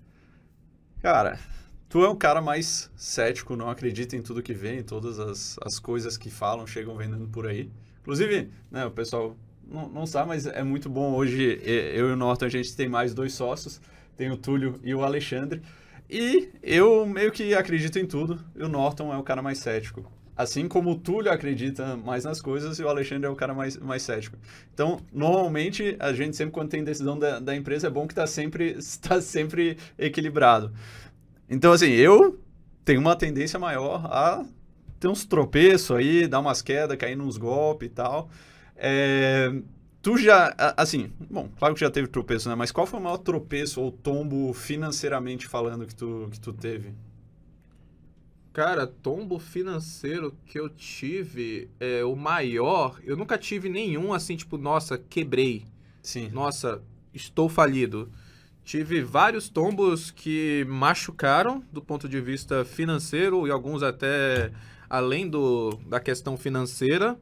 Cara, 1.00 1.40
tu 1.88 2.04
é 2.04 2.08
o 2.08 2.14
cara 2.14 2.40
mais 2.40 2.90
cético, 2.94 3.56
não 3.56 3.68
acredita 3.68 4.14
em 4.14 4.22
tudo 4.22 4.42
que 4.42 4.54
vem, 4.54 4.82
todas 4.82 5.18
as, 5.18 5.56
as 5.62 5.78
coisas 5.80 6.16
que 6.16 6.30
falam, 6.30 6.66
chegam 6.66 6.96
vendendo 6.96 7.26
por 7.26 7.46
aí. 7.46 7.70
Inclusive, 8.00 8.50
né, 8.70 8.86
o 8.86 8.90
pessoal 8.90 9.36
não, 9.70 9.88
não 9.88 10.06
sabe, 10.06 10.28
mas 10.28 10.46
é 10.46 10.62
muito 10.62 10.88
bom 10.88 11.14
hoje. 11.14 11.60
Eu 11.64 12.08
e 12.08 12.12
o 12.12 12.16
Norton, 12.16 12.46
a 12.46 12.48
gente 12.48 12.74
tem 12.74 12.88
mais 12.88 13.14
dois 13.14 13.32
sócios. 13.32 13.80
Tem 14.16 14.30
o 14.30 14.36
Túlio 14.36 14.78
e 14.82 14.94
o 14.94 15.04
Alexandre. 15.04 15.62
E 16.08 16.50
eu 16.62 17.06
meio 17.06 17.30
que 17.30 17.54
acredito 17.54 17.98
em 17.98 18.06
tudo. 18.06 18.40
E 18.56 18.62
o 18.62 18.68
Norton 18.68 19.12
é 19.14 19.16
o 19.16 19.22
cara 19.22 19.40
mais 19.40 19.58
cético. 19.58 20.10
Assim 20.36 20.66
como 20.66 20.90
o 20.90 20.94
Túlio 20.96 21.30
acredita 21.30 21.96
mais 21.96 22.24
nas 22.24 22.40
coisas 22.40 22.78
e 22.78 22.82
o 22.82 22.88
Alexandre 22.88 23.26
é 23.26 23.30
o 23.30 23.36
cara 23.36 23.54
mais, 23.54 23.76
mais 23.76 24.02
cético. 24.02 24.36
Então, 24.72 24.98
normalmente, 25.12 25.96
a 26.00 26.12
gente 26.12 26.36
sempre, 26.36 26.52
quando 26.52 26.70
tem 26.70 26.82
decisão 26.82 27.18
da, 27.18 27.38
da 27.38 27.54
empresa, 27.54 27.86
é 27.86 27.90
bom 27.90 28.06
que 28.06 28.12
está 28.12 28.26
sempre, 28.26 28.70
está 28.78 29.20
sempre 29.22 29.76
equilibrado. 29.98 30.72
Então, 31.48 31.72
assim, 31.72 31.90
eu 31.90 32.40
tenho 32.84 33.00
uma 33.00 33.14
tendência 33.14 33.58
maior 33.58 34.06
a 34.06 34.44
tem 35.00 35.10
uns 35.10 35.24
tropeços 35.24 35.96
aí, 35.96 36.28
dá 36.28 36.38
umas 36.38 36.60
quedas, 36.60 36.96
cair 36.98 37.16
nos 37.16 37.38
golpes 37.38 37.88
e 37.88 37.90
tal. 37.90 38.28
É, 38.76 39.50
tu 40.02 40.18
já, 40.18 40.54
assim, 40.76 41.10
bom, 41.30 41.48
claro 41.58 41.74
que 41.74 41.80
já 41.80 41.90
teve 41.90 42.06
tropeço, 42.06 42.48
né? 42.50 42.54
Mas 42.54 42.70
qual 42.70 42.86
foi 42.86 43.00
o 43.00 43.02
maior 43.02 43.16
tropeço 43.16 43.80
ou 43.80 43.90
tombo 43.90 44.52
financeiramente 44.52 45.48
falando 45.48 45.86
que 45.86 45.94
tu, 45.94 46.28
que 46.30 46.38
tu 46.38 46.52
teve? 46.52 46.92
Cara, 48.52 48.86
tombo 48.86 49.38
financeiro 49.38 50.36
que 50.44 50.60
eu 50.60 50.68
tive, 50.68 51.70
é, 51.80 52.04
o 52.04 52.14
maior, 52.14 53.00
eu 53.02 53.16
nunca 53.16 53.38
tive 53.38 53.70
nenhum 53.70 54.12
assim, 54.12 54.36
tipo, 54.36 54.58
nossa, 54.58 54.98
quebrei. 54.98 55.64
Sim. 56.02 56.28
Nossa, 56.30 56.82
estou 57.14 57.48
falido. 57.48 58.10
Tive 58.62 59.02
vários 59.02 59.48
tombos 59.48 60.10
que 60.10 60.64
machucaram 60.68 61.64
do 61.72 61.80
ponto 61.80 62.08
de 62.08 62.20
vista 62.20 62.64
financeiro 62.64 63.46
e 63.46 63.50
alguns 63.50 63.82
até 63.82 64.52
além 64.90 65.28
do, 65.28 65.78
da 65.88 66.00
questão 66.00 66.36
financeira, 66.36 67.16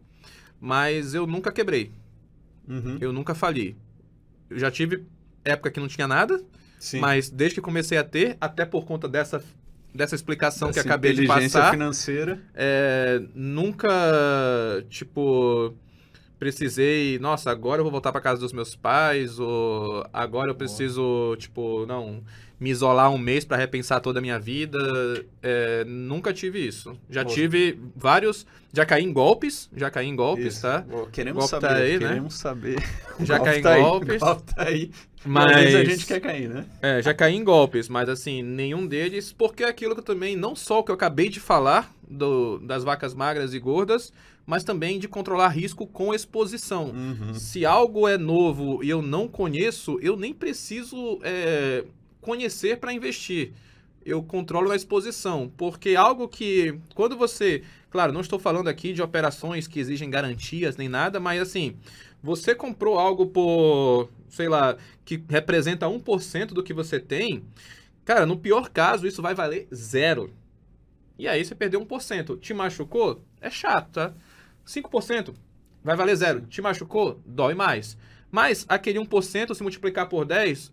mas 0.58 1.12
eu 1.12 1.26
nunca 1.26 1.52
quebrei. 1.52 1.92
Uhum. 2.66 2.96
Eu 2.98 3.12
nunca 3.12 3.34
fali. 3.34 3.76
Eu 4.48 4.58
já 4.58 4.70
tive 4.70 5.04
época 5.44 5.70
que 5.70 5.78
não 5.78 5.86
tinha 5.86 6.08
nada, 6.08 6.42
Sim. 6.78 7.00
mas 7.00 7.28
desde 7.28 7.56
que 7.56 7.60
comecei 7.60 7.98
a 7.98 8.04
ter, 8.04 8.38
até 8.40 8.64
por 8.64 8.86
conta 8.86 9.06
dessa, 9.06 9.44
dessa 9.94 10.14
explicação 10.14 10.70
Essa 10.70 10.82
que 10.82 10.88
acabei 10.88 11.12
de 11.12 11.26
passar... 11.26 11.70
financeira. 11.70 12.40
É, 12.54 13.22
nunca, 13.34 13.88
tipo 14.88 15.74
precisei, 16.38 17.18
nossa, 17.18 17.50
agora 17.50 17.80
eu 17.80 17.84
vou 17.84 17.90
voltar 17.90 18.12
para 18.12 18.20
casa 18.20 18.40
dos 18.40 18.52
meus 18.52 18.76
pais, 18.76 19.38
ou 19.38 20.06
agora 20.12 20.50
eu 20.50 20.54
preciso, 20.54 21.36
tipo, 21.36 21.84
não, 21.86 22.22
me 22.60 22.70
isolar 22.70 23.10
um 23.10 23.18
mês 23.18 23.44
para 23.44 23.56
repensar 23.56 24.00
toda 24.00 24.18
a 24.18 24.22
minha 24.22 24.38
vida. 24.38 24.78
É, 25.42 25.84
nunca 25.84 26.32
tive 26.32 26.66
isso. 26.66 26.98
Já 27.08 27.24
tive 27.24 27.78
vários. 27.94 28.46
Já 28.72 28.84
caí 28.84 29.04
em 29.04 29.12
golpes. 29.12 29.70
Já 29.74 29.90
caí 29.90 30.06
em 30.06 30.16
golpes, 30.16 30.54
isso. 30.54 30.62
tá? 30.62 30.84
queremos 31.12 31.50
golpe 31.50 31.50
tá 31.50 31.68
saber. 31.68 31.80
Tá 31.80 31.84
aí, 31.84 31.92
né? 31.92 31.98
queremos 31.98 32.34
né? 32.34 32.40
saber. 32.40 32.82
Já 33.20 33.40
caí 33.40 33.58
em 33.58 33.62
tá 33.62 33.78
golpes. 33.78 34.22
Aí, 34.22 34.36
tá 34.36 34.62
aí. 34.62 34.90
Mas 35.24 35.74
a 35.74 35.84
gente 35.84 36.06
quer 36.06 36.20
cair, 36.20 36.48
né? 36.48 36.64
É, 36.80 37.02
já 37.02 37.12
caí 37.12 37.34
em 37.34 37.44
golpes, 37.44 37.88
mas 37.88 38.08
assim, 38.08 38.42
nenhum 38.42 38.86
deles, 38.86 39.32
porque 39.32 39.64
é 39.64 39.68
aquilo 39.68 39.94
que 39.94 40.00
eu 40.00 40.04
também, 40.04 40.36
não 40.36 40.54
só 40.54 40.78
o 40.80 40.84
que 40.84 40.90
eu 40.90 40.94
acabei 40.94 41.28
de 41.28 41.40
falar 41.40 41.92
do, 42.08 42.58
das 42.58 42.84
vacas 42.84 43.14
magras 43.14 43.52
e 43.52 43.58
gordas, 43.58 44.12
mas 44.46 44.64
também 44.64 44.98
de 44.98 45.06
controlar 45.06 45.48
risco 45.48 45.86
com 45.86 46.14
exposição. 46.14 46.86
Uhum. 46.86 47.34
Se 47.34 47.66
algo 47.66 48.08
é 48.08 48.16
novo 48.16 48.82
e 48.82 48.88
eu 48.88 49.02
não 49.02 49.28
conheço, 49.28 49.98
eu 50.00 50.16
nem 50.16 50.32
preciso 50.32 51.18
é, 51.22 51.84
conhecer 52.20 52.78
para 52.78 52.92
investir. 52.92 53.52
Eu 54.06 54.22
controlo 54.22 54.70
a 54.70 54.76
exposição, 54.76 55.52
porque 55.54 55.94
algo 55.94 56.28
que 56.28 56.78
quando 56.94 57.14
você, 57.14 57.62
claro, 57.90 58.10
não 58.10 58.22
estou 58.22 58.38
falando 58.38 58.68
aqui 58.68 58.94
de 58.94 59.02
operações 59.02 59.66
que 59.66 59.78
exigem 59.78 60.08
garantias 60.08 60.78
nem 60.78 60.88
nada, 60.88 61.20
mas 61.20 61.42
assim, 61.42 61.76
você 62.22 62.54
comprou 62.54 62.98
algo 62.98 63.26
por, 63.26 64.10
sei 64.28 64.48
lá, 64.48 64.76
que 65.04 65.22
representa 65.28 65.86
1% 65.86 66.46
do 66.48 66.62
que 66.62 66.72
você 66.72 66.98
tem, 66.98 67.44
cara, 68.04 68.26
no 68.26 68.36
pior 68.36 68.68
caso 68.70 69.06
isso 69.06 69.22
vai 69.22 69.34
valer 69.34 69.68
zero. 69.74 70.32
E 71.18 71.26
aí 71.26 71.44
você 71.44 71.54
perdeu 71.54 71.84
1%. 71.84 72.38
Te 72.38 72.54
machucou? 72.54 73.24
É 73.40 73.50
chato, 73.50 73.92
tá? 73.92 74.14
5% 74.66 75.34
vai 75.82 75.96
valer 75.96 76.16
zero. 76.16 76.40
Te 76.42 76.62
machucou? 76.62 77.20
Dói 77.26 77.54
mais. 77.54 77.96
Mas 78.30 78.64
aquele 78.68 78.98
1% 78.98 79.54
se 79.54 79.62
multiplicar 79.62 80.08
por 80.08 80.24
10, 80.24 80.72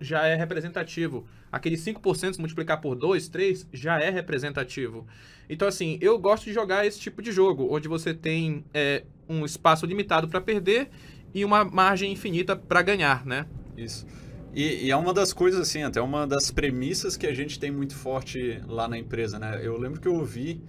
já 0.00 0.26
é 0.26 0.34
representativo. 0.34 1.26
Aquele 1.56 1.76
5% 1.76 2.34
se 2.34 2.38
multiplicar 2.38 2.80
por 2.80 2.94
2, 2.94 3.28
3 3.28 3.68
já 3.72 3.98
é 3.98 4.10
representativo. 4.10 5.06
Então, 5.48 5.66
assim, 5.66 5.96
eu 6.02 6.18
gosto 6.18 6.44
de 6.44 6.52
jogar 6.52 6.86
esse 6.86 7.00
tipo 7.00 7.22
de 7.22 7.32
jogo, 7.32 7.68
onde 7.70 7.88
você 7.88 8.12
tem 8.12 8.64
é, 8.74 9.04
um 9.26 9.44
espaço 9.44 9.86
limitado 9.86 10.28
para 10.28 10.40
perder 10.40 10.90
e 11.34 11.44
uma 11.44 11.64
margem 11.64 12.12
infinita 12.12 12.54
para 12.54 12.82
ganhar, 12.82 13.24
né? 13.24 13.46
Isso. 13.76 14.06
E, 14.54 14.86
e, 14.86 14.90
é 14.90 14.96
uma 14.96 15.14
das 15.14 15.32
coisas, 15.32 15.60
assim, 15.60 15.82
até 15.82 16.00
uma 16.00 16.26
das 16.26 16.50
premissas 16.50 17.16
que 17.16 17.26
a 17.26 17.34
gente 17.34 17.58
tem 17.58 17.70
muito 17.70 17.94
forte 17.94 18.62
lá 18.66 18.86
na 18.86 18.98
empresa, 18.98 19.38
né? 19.38 19.60
Eu 19.62 19.78
lembro 19.78 20.00
que 20.00 20.08
eu 20.08 20.14
ouvi 20.14 20.62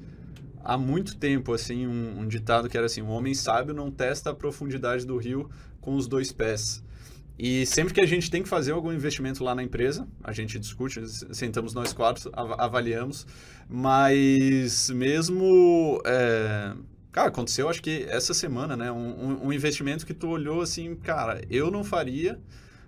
há 0.63 0.77
muito 0.77 1.17
tempo, 1.17 1.53
assim, 1.53 1.85
um, 1.85 2.19
um 2.19 2.27
ditado 2.27 2.69
que 2.69 2.77
era 2.77 2.85
assim, 2.85 3.01
um 3.01 3.09
homem 3.09 3.33
sábio 3.33 3.73
não 3.73 3.91
testa 3.91 4.29
a 4.29 4.33
profundidade 4.33 5.05
do 5.05 5.17
rio 5.17 5.49
com 5.79 5.95
os 5.95 6.07
dois 6.07 6.31
pés. 6.31 6.83
E 7.39 7.65
sempre 7.67 7.93
que 7.93 8.01
a 8.01 8.05
gente 8.05 8.31
tem 8.31 8.41
que 8.41 8.49
fazer 8.49 8.71
algum 8.71 8.91
investimento 8.91 9.43
lá 9.43 9.53
na 9.53 9.61
empresa, 9.61 10.07
a 10.23 10.33
gente 10.33 10.57
discute, 10.57 11.01
sentamos 11.35 11.73
nós 11.73 11.93
quatro, 11.93 12.31
avaliamos, 12.33 13.27
mas 13.69 14.89
mesmo. 14.89 16.01
É... 16.05 16.73
Cara, 17.11 17.29
aconteceu 17.29 17.69
acho 17.69 17.81
que 17.81 18.05
essa 18.09 18.33
semana, 18.33 18.75
né? 18.75 18.91
Um, 18.91 19.45
um, 19.47 19.53
investimento 19.53 20.05
que 20.05 20.13
tu 20.13 20.29
olhou 20.29 20.61
assim, 20.61 20.95
cara, 20.95 21.41
eu 21.49 21.71
não 21.71 21.83
faria, 21.83 22.39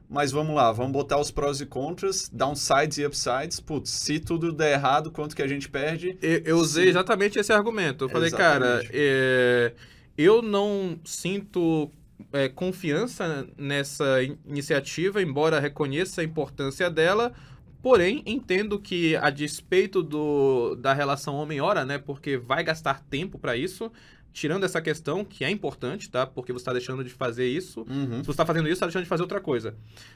mas 0.10 0.32
vamos 0.32 0.56
lá, 0.56 0.72
vamos 0.72 0.92
botar 0.92 1.20
os 1.20 1.32
prós 1.32 1.62
e 1.62 1.66
contras, 1.66 2.30
downsides 2.32 2.98
e 2.98 3.06
upsides. 3.06 3.60
Putz, 3.60 3.92
se 3.92 4.20
tudo 4.20 4.52
der 4.52 4.74
errado, 4.74 5.12
quanto 5.12 5.36
que 5.36 5.42
a 5.42 5.48
gente 5.48 5.70
perde? 5.70 6.18
Eu, 6.22 6.42
eu 6.44 6.58
usei 6.58 6.86
se... 6.86 6.90
exatamente 6.90 7.40
esse 7.40 7.54
argumento. 7.54 8.06
Eu 8.06 8.10
falei, 8.10 8.28
exatamente. 8.28 8.88
cara, 8.88 8.90
é... 8.94 9.74
eu 10.18 10.42
não 10.42 11.00
sinto 11.04 11.92
é, 12.32 12.50
confiança 12.50 13.48
nessa 13.58 14.22
iniciativa, 14.46 15.22
embora 15.22 15.60
reconheça 15.60 16.22
a 16.22 16.24
importância 16.24 16.90
dela, 16.90 17.34
porém 17.82 18.24
entendo 18.26 18.80
que 18.80 19.16
a 19.16 19.30
despeito 19.30 20.04
do, 20.04 20.76
da 20.76 20.94
relação 20.94 21.36
homem-hora, 21.36 21.86
né, 21.86 21.98
porque 21.98 22.38
vai 22.38 22.64
gastar 22.64 23.02
tempo 23.02 23.40
para 23.40 23.56
isso, 23.56 23.92
tirando 24.32 24.64
essa 24.64 24.82
questão, 24.82 25.26
que 25.26 25.44
é 25.44 25.50
importante, 25.50 26.10
tá? 26.10 26.26
Porque 26.26 26.54
você 26.54 26.62
está 26.62 26.72
deixando 26.72 27.04
de 27.04 27.10
fazer 27.10 27.48
isso. 27.48 27.82
Uhum. 27.90 28.20
Se 28.20 28.26
você 28.26 28.32
está 28.32 28.46
fazendo 28.46 28.68
isso, 28.68 28.76
está 28.76 28.86
deixando 28.86 29.04
de 29.04 29.10
fazer 29.10 29.24
outra 29.24 29.42
coisa. 29.42 29.76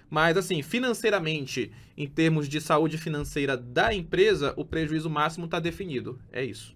Mas, 0.09 0.37
assim, 0.37 0.61
financeiramente, 0.61 1.71
em 1.97 2.07
termos 2.07 2.47
de 2.47 2.61
saúde 2.61 2.97
financeira 2.97 3.57
da 3.57 3.93
empresa, 3.93 4.53
o 4.55 4.63
prejuízo 4.63 5.09
máximo 5.09 5.45
está 5.45 5.59
definido. 5.59 6.19
É 6.31 6.43
isso. 6.43 6.75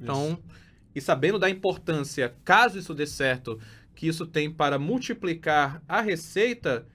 Então, 0.00 0.28
isso. 0.28 0.60
e 0.94 1.00
sabendo 1.00 1.38
da 1.38 1.50
importância, 1.50 2.34
caso 2.44 2.78
isso 2.78 2.94
dê 2.94 3.06
certo, 3.06 3.58
que 3.96 4.06
isso 4.06 4.26
tem 4.26 4.50
para 4.50 4.78
multiplicar 4.78 5.82
a 5.88 6.02
receita, 6.02 6.86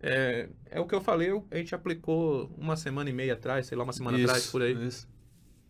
é, 0.00 0.48
é 0.68 0.80
o 0.80 0.86
que 0.86 0.94
eu 0.94 1.00
falei, 1.00 1.30
a 1.50 1.56
gente 1.56 1.74
aplicou 1.74 2.52
uma 2.58 2.76
semana 2.76 3.08
e 3.08 3.12
meia 3.12 3.34
atrás, 3.34 3.66
sei 3.66 3.78
lá, 3.78 3.84
uma 3.84 3.92
semana 3.92 4.18
isso, 4.18 4.26
atrás, 4.26 4.46
por 4.48 4.62
aí. 4.62 4.86
Isso. 4.86 5.08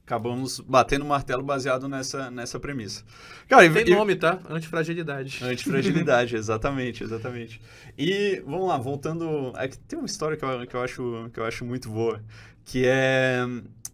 Acabamos 0.05 0.59
batendo 0.61 1.05
o 1.05 1.09
martelo 1.09 1.43
baseado 1.43 1.87
nessa, 1.87 2.31
nessa 2.31 2.59
premissa. 2.59 3.05
Cara, 3.47 3.71
Tem 3.71 3.87
e, 3.87 3.95
nome, 3.95 4.17
tá? 4.17 4.41
Antifragilidade. 4.49 5.45
Antifragilidade, 5.45 6.35
exatamente, 6.37 7.05
exatamente. 7.05 7.61
E, 7.97 8.43
vamos 8.47 8.69
lá, 8.69 8.79
voltando... 8.79 9.53
É 9.59 9.69
que 9.69 9.79
tem 9.79 9.99
uma 9.99 10.07
história 10.07 10.39
que 10.39 10.45
eu, 10.45 10.67
que 10.67 10.75
eu, 10.75 10.81
acho, 10.81 11.31
que 11.35 11.39
eu 11.39 11.45
acho 11.45 11.63
muito 11.67 11.91
boa, 11.91 12.25
que 12.65 12.87
é... 12.87 13.47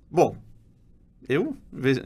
Bom, 0.08 0.36
eu 1.28 1.56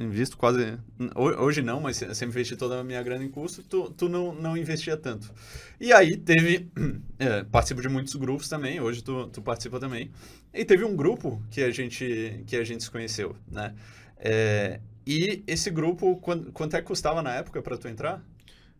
invisto 0.00 0.36
quase. 0.36 0.78
Hoje 1.14 1.62
não, 1.62 1.80
mas 1.80 1.96
sempre 1.96 2.26
investi 2.26 2.56
toda 2.56 2.80
a 2.80 2.84
minha 2.84 3.02
grana 3.02 3.24
em 3.24 3.28
curso, 3.28 3.62
tu, 3.62 3.90
tu 3.90 4.08
não, 4.08 4.34
não 4.34 4.56
investia 4.56 4.96
tanto. 4.96 5.32
E 5.80 5.92
aí 5.92 6.16
teve. 6.16 6.68
É, 7.20 7.42
participo 7.42 7.82
de 7.82 7.88
muitos 7.88 8.14
grupos 8.14 8.48
também, 8.48 8.80
hoje 8.80 9.02
tu, 9.02 9.26
tu 9.26 9.42
participa 9.42 9.80
também. 9.80 10.08
E 10.54 10.64
teve 10.64 10.84
um 10.84 10.94
grupo 10.94 11.42
que 11.50 11.60
a 11.60 11.70
gente, 11.72 12.44
que 12.46 12.54
a 12.54 12.62
gente 12.62 12.84
se 12.84 12.88
conheceu, 12.88 13.34
né? 13.50 13.74
É, 14.16 14.78
e 15.04 15.42
esse 15.44 15.68
grupo, 15.68 16.16
quanto, 16.18 16.52
quanto 16.52 16.76
é 16.76 16.80
que 16.80 16.86
custava 16.86 17.20
na 17.20 17.34
época 17.34 17.60
para 17.60 17.76
tu 17.76 17.88
entrar? 17.88 18.22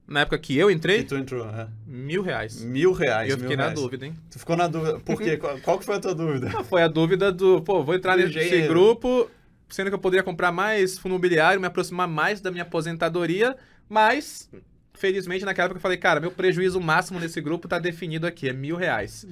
Na 0.07 0.21
época 0.21 0.39
que 0.39 0.57
eu 0.57 0.71
entrei? 0.71 0.99
Que 0.99 1.05
tu 1.05 1.17
entrou, 1.17 1.47
é. 1.47 1.69
Mil 1.87 2.23
reais. 2.23 2.63
Mil 2.63 2.93
reais. 2.93 3.29
E 3.29 3.33
eu 3.33 3.39
fiquei 3.39 3.57
na 3.57 3.65
reais. 3.65 3.81
dúvida, 3.81 4.07
hein? 4.07 4.15
Tu 4.31 4.39
ficou 4.39 4.57
na 4.57 4.69
dúvida. 4.69 5.01
Por 5.01 5.21
quê? 5.21 5.37
qual, 5.41 5.59
qual 5.59 5.79
que 5.79 5.85
foi 5.85 5.97
a 5.97 6.01
tua 6.01 6.15
dúvida? 6.15 6.49
Não, 6.49 6.63
foi 6.63 6.83
a 6.83 6.89
dúvida 6.89 7.33
do, 7.33 7.61
pô, 7.61 7.83
vou 7.83 7.95
entrar 7.95 8.17
nesse 8.17 8.69
grupo, 8.69 9.29
sendo 9.69 9.89
que 9.89 9.95
eu 9.95 9.99
poderia 9.99 10.23
comprar 10.23 10.53
mais 10.53 10.99
fundo 10.99 11.13
imobiliário, 11.13 11.61
me 11.61 11.67
aproximar 11.67 12.09
mais 12.09 12.41
da 12.41 12.51
minha 12.51 12.63
aposentadoria, 12.63 13.57
mas 13.89 14.51
felizmente 14.95 15.45
naquela 15.45 15.67
época 15.67 15.79
eu 15.79 15.83
falei, 15.83 15.97
cara, 15.97 16.21
meu 16.21 16.31
prejuízo 16.31 16.81
máximo 16.81 17.21
nesse 17.21 17.41
grupo 17.41 17.67
está 17.67 17.79
definido 17.79 18.27
aqui, 18.27 18.49
é 18.49 18.53
mil 18.53 18.77
reais. 18.77 19.27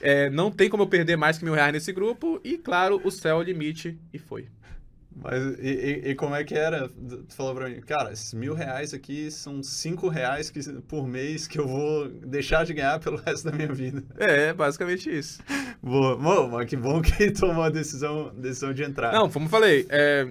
É, 0.00 0.28
não 0.30 0.50
tem 0.50 0.68
como 0.68 0.82
eu 0.82 0.86
perder 0.86 1.16
mais 1.16 1.38
que 1.38 1.44
mil 1.44 1.54
reais 1.54 1.72
nesse 1.72 1.92
grupo, 1.92 2.40
e 2.44 2.58
claro, 2.58 3.00
o 3.02 3.10
céu 3.10 3.36
é 3.36 3.40
o 3.40 3.42
limite, 3.42 3.98
e 4.12 4.18
foi. 4.18 4.46
Mas 5.22 5.58
e, 5.58 5.68
e, 5.68 6.10
e, 6.10 6.14
como 6.14 6.34
é 6.34 6.44
que 6.44 6.54
era? 6.54 6.88
Tu 6.88 7.34
falou 7.34 7.54
pra 7.54 7.68
mim, 7.68 7.80
cara, 7.80 8.12
esses 8.12 8.34
mil 8.34 8.54
reais 8.54 8.92
aqui 8.92 9.30
são 9.30 9.62
cinco 9.62 10.08
reais 10.08 10.50
que, 10.50 10.60
por 10.82 11.06
mês 11.08 11.46
que 11.46 11.58
eu 11.58 11.66
vou 11.66 12.08
deixar 12.08 12.66
de 12.66 12.74
ganhar 12.74 13.00
pelo 13.00 13.16
resto 13.16 13.50
da 13.50 13.56
minha 13.56 13.72
vida. 13.72 14.04
É, 14.18 14.52
basicamente 14.52 15.10
isso. 15.10 15.40
Boa. 15.82 16.16
Bom, 16.16 16.48
mas 16.48 16.68
que 16.68 16.76
bom 16.76 17.00
que 17.00 17.30
tomou 17.32 17.64
a 17.64 17.70
decisão, 17.70 18.32
decisão 18.34 18.74
de 18.74 18.82
entrar. 18.82 19.12
Não, 19.12 19.30
como 19.30 19.48
falei, 19.48 19.86
é, 19.88 20.28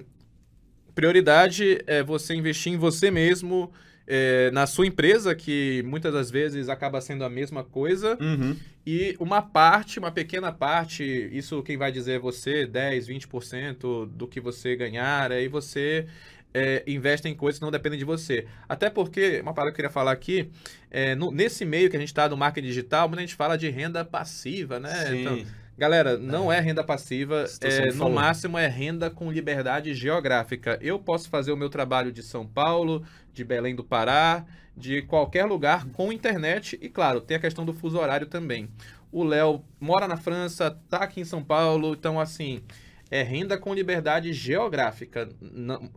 prioridade 0.94 1.82
é 1.86 2.02
você 2.02 2.34
investir 2.34 2.72
em 2.72 2.76
você 2.76 3.10
mesmo, 3.10 3.72
é, 4.06 4.50
na 4.52 4.66
sua 4.66 4.86
empresa, 4.86 5.34
que 5.34 5.82
muitas 5.84 6.12
das 6.12 6.30
vezes 6.30 6.68
acaba 6.68 7.00
sendo 7.00 7.24
a 7.24 7.30
mesma 7.30 7.64
coisa, 7.64 8.16
uhum. 8.20 8.56
e 8.86 9.16
uma 9.18 9.42
parte, 9.42 9.98
uma 9.98 10.12
pequena 10.12 10.52
parte, 10.52 11.02
isso 11.32 11.62
quem 11.62 11.76
vai 11.76 11.90
dizer 11.90 12.12
é 12.12 12.18
você, 12.18 12.66
10, 12.66 13.08
20% 13.08 14.06
do 14.06 14.28
que 14.28 14.40
você 14.40 14.76
ganhar, 14.76 15.32
aí 15.32 15.48
você 15.48 16.06
é, 16.54 16.82
investe 16.86 17.28
em 17.28 17.34
coisas 17.34 17.58
que 17.58 17.64
não 17.64 17.70
dependem 17.70 17.98
de 17.98 18.04
você. 18.04 18.46
Até 18.68 18.88
porque, 18.88 19.40
uma 19.40 19.52
palavra 19.52 19.72
que 19.72 19.74
eu 19.74 19.84
queria 19.84 19.90
falar 19.90 20.12
aqui, 20.12 20.48
é, 20.90 21.14
no, 21.14 21.30
nesse 21.30 21.64
meio 21.64 21.90
que 21.90 21.96
a 21.96 22.00
gente 22.00 22.08
está 22.08 22.26
do 22.28 22.36
marketing 22.36 22.68
digital, 22.68 23.08
muita 23.08 23.20
gente 23.20 23.34
fala 23.34 23.58
de 23.58 23.68
renda 23.68 24.04
passiva, 24.04 24.80
né? 24.80 25.06
Sim. 25.06 25.20
Então, 25.20 25.44
Galera, 25.78 26.16
não 26.16 26.50
é, 26.50 26.56
é 26.56 26.60
renda 26.60 26.82
passiva, 26.82 27.44
é, 27.60 27.92
no 27.92 28.08
máximo 28.08 28.56
é 28.56 28.66
renda 28.66 29.10
com 29.10 29.30
liberdade 29.30 29.92
geográfica. 29.92 30.78
Eu 30.80 30.98
posso 30.98 31.28
fazer 31.28 31.52
o 31.52 31.56
meu 31.56 31.68
trabalho 31.68 32.10
de 32.10 32.22
São 32.22 32.46
Paulo, 32.46 33.04
de 33.32 33.44
Belém 33.44 33.74
do 33.74 33.84
Pará, 33.84 34.46
de 34.74 35.02
qualquer 35.02 35.44
lugar 35.44 35.84
com 35.86 36.10
internet 36.10 36.78
e, 36.80 36.88
claro, 36.88 37.20
tem 37.20 37.36
a 37.36 37.40
questão 37.40 37.64
do 37.64 37.74
fuso 37.74 37.98
horário 37.98 38.26
também. 38.26 38.70
O 39.12 39.22
Léo 39.22 39.62
mora 39.78 40.08
na 40.08 40.16
França, 40.16 40.70
tá 40.88 40.98
aqui 40.98 41.20
em 41.20 41.24
São 41.24 41.44
Paulo, 41.44 41.92
então, 41.92 42.18
assim, 42.18 42.62
é 43.10 43.22
renda 43.22 43.58
com 43.58 43.74
liberdade 43.74 44.32
geográfica. 44.32 45.28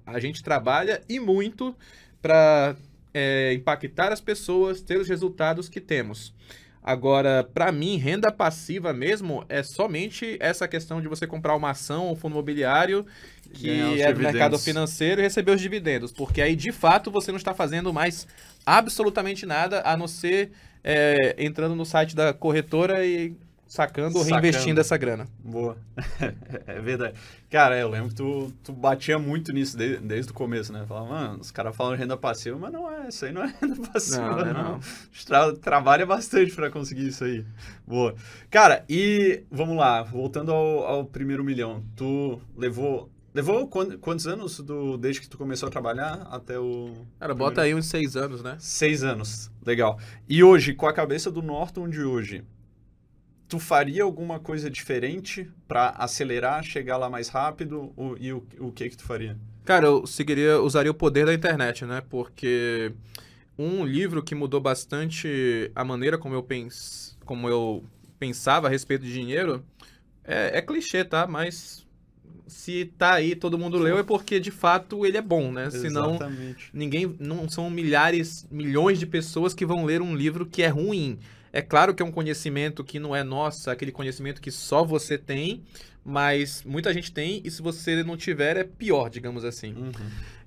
A 0.05 0.19
gente 0.19 0.43
trabalha 0.43 1.01
e 1.07 1.21
muito 1.21 1.73
para 2.21 2.75
é, 3.13 3.53
impactar 3.53 4.11
as 4.11 4.19
pessoas, 4.19 4.81
ter 4.81 4.97
os 4.97 5.07
resultados 5.07 5.69
que 5.69 5.79
temos. 5.79 6.33
Agora, 6.81 7.43
para 7.43 7.71
mim, 7.71 7.97
renda 7.97 8.31
passiva 8.31 8.93
mesmo 8.93 9.45
é 9.49 9.61
somente 9.61 10.37
essa 10.39 10.67
questão 10.67 11.01
de 11.01 11.07
você 11.07 11.27
comprar 11.27 11.55
uma 11.55 11.71
ação 11.71 12.05
ou 12.05 12.13
um 12.13 12.15
fundo 12.15 12.33
imobiliário 12.33 13.05
que 13.53 14.01
é 14.01 14.13
do 14.13 14.19
mercado 14.19 14.57
financeiro 14.57 15.19
e 15.19 15.23
receber 15.23 15.51
os 15.51 15.61
dividendos. 15.61 16.11
Porque 16.11 16.41
aí, 16.41 16.55
de 16.55 16.71
fato, 16.71 17.11
você 17.11 17.31
não 17.31 17.37
está 17.37 17.53
fazendo 17.53 17.91
mais 17.91 18.27
absolutamente 18.65 19.45
nada 19.45 19.81
a 19.83 19.97
não 19.97 20.07
ser 20.07 20.51
é, 20.83 21.35
entrando 21.37 21.75
no 21.75 21.85
site 21.85 22.15
da 22.15 22.33
corretora 22.33 23.05
e 23.05 23.35
sacando 23.69 24.17
ou 24.17 24.23
reinvestindo 24.23 24.81
essa 24.81 24.97
grana. 24.97 25.27
Boa. 25.37 25.77
é 26.65 26.81
verdade. 26.81 27.13
Cara, 27.51 27.77
eu 27.77 27.87
lembro 27.87 28.09
que 28.09 28.15
tu, 28.15 28.51
tu 28.63 28.73
batia 28.73 29.19
muito 29.19 29.53
nisso 29.53 29.77
desde, 29.77 29.97
desde 29.97 30.31
o 30.31 30.33
começo, 30.33 30.73
né? 30.73 30.83
Falava, 30.87 31.07
mano, 31.07 31.39
os 31.39 31.51
caras 31.51 31.75
falam 31.75 31.95
renda 31.95 32.17
passiva, 32.17 32.57
mas 32.57 32.73
não 32.73 32.91
é, 32.91 33.09
isso 33.09 33.23
aí 33.23 33.31
não 33.31 33.43
é 33.43 33.53
renda 33.61 33.75
passiva, 33.87 34.43
não. 34.43 34.53
não. 34.53 34.63
não. 34.71 34.79
Tra 35.23 35.55
trabalha 35.55 36.03
bastante 36.03 36.51
para 36.53 36.71
conseguir 36.71 37.07
isso 37.07 37.23
aí. 37.23 37.45
Boa. 37.85 38.15
Cara, 38.49 38.83
e 38.89 39.43
vamos 39.51 39.77
lá, 39.77 40.01
voltando 40.01 40.51
ao, 40.51 40.79
ao 40.85 41.05
primeiro 41.05 41.43
milhão. 41.43 41.83
Tu 41.95 42.41
levou 42.57 43.09
Levou 43.31 43.67
quantos 43.67 44.25
anos 44.25 44.59
do, 44.59 44.97
desde 44.97 45.21
que 45.21 45.29
tu 45.29 45.37
começou 45.37 45.67
a 45.67 45.71
trabalhar 45.71 46.27
até 46.31 46.57
o. 46.57 47.05
Cara, 47.19 47.35
bota 47.35 47.61
aí 47.61 47.75
uns 47.75 47.85
seis 47.85 48.15
anos, 48.15 48.41
né? 48.41 48.57
Seis 48.59 49.03
anos. 49.03 49.51
Legal. 49.63 49.99
E 50.27 50.43
hoje, 50.43 50.73
com 50.73 50.87
a 50.87 50.93
cabeça 50.93 51.29
do 51.29 51.39
Norton 51.39 51.87
de 51.87 52.01
hoje, 52.01 52.43
tu 53.49 53.59
faria 53.59 54.03
alguma 54.03 54.39
coisa 54.39 54.69
diferente 54.69 55.49
para 55.67 55.89
acelerar, 55.89 56.63
chegar 56.63 56.97
lá 56.97 57.09
mais 57.09 57.27
rápido? 57.27 57.91
O, 57.97 58.15
e 58.19 58.31
o, 58.31 58.45
o 58.59 58.71
que 58.71 58.89
que 58.89 58.95
tu 58.95 59.03
faria? 59.03 59.35
Cara, 59.65 59.87
eu 59.87 60.05
seguiria, 60.07 60.61
usaria 60.61 60.91
o 60.91 60.93
poder 60.93 61.25
da 61.25 61.33
internet, 61.33 61.83
né? 61.83 62.01
Porque 62.09 62.93
um 63.57 63.83
livro 63.83 64.23
que 64.23 64.35
mudou 64.35 64.61
bastante 64.61 65.71
a 65.75 65.83
maneira 65.83 66.17
como 66.17 66.35
eu, 66.35 66.43
pens, 66.43 67.17
como 67.25 67.49
eu 67.49 67.83
pensava 68.19 68.67
a 68.67 68.69
respeito 68.69 69.03
de 69.03 69.11
dinheiro 69.11 69.65
é, 70.23 70.59
é 70.59 70.61
clichê, 70.61 71.03
tá? 71.03 71.25
Mas 71.25 71.85
se 72.47 72.85
tá 72.97 73.13
aí, 73.13 73.35
todo 73.35 73.57
mundo 73.57 73.77
leu, 73.77 73.97
é 73.97 74.03
porque 74.03 74.39
de 74.39 74.51
fato 74.51 75.05
ele 75.05 75.17
é 75.17 75.21
bom, 75.21 75.51
né? 75.51 75.69
Senão 75.71 76.15
Exatamente. 76.15 76.69
ninguém. 76.73 77.15
Não 77.19 77.49
são 77.49 77.69
milhares, 77.69 78.47
milhões 78.51 78.99
de 78.99 79.05
pessoas 79.05 79.53
que 79.53 79.65
vão 79.65 79.85
ler 79.85 80.01
um 80.01 80.15
livro 80.15 80.45
que 80.45 80.61
é 80.61 80.67
ruim. 80.67 81.19
É 81.51 81.61
claro 81.61 81.93
que 81.93 82.03
é 82.03 82.05
um 82.05 82.11
conhecimento 82.11 82.83
que 82.83 82.99
não 82.99 83.15
é 83.15 83.23
nossa, 83.23 83.71
aquele 83.71 83.91
conhecimento 83.91 84.41
que 84.41 84.51
só 84.51 84.83
você 84.83 85.17
tem, 85.17 85.63
mas 86.03 86.63
muita 86.63 86.93
gente 86.93 87.11
tem, 87.11 87.41
e 87.43 87.51
se 87.51 87.61
você 87.61 88.03
não 88.03 88.15
tiver, 88.15 88.57
é 88.57 88.63
pior, 88.63 89.09
digamos 89.09 89.43
assim. 89.43 89.73
Uhum. 89.73 89.91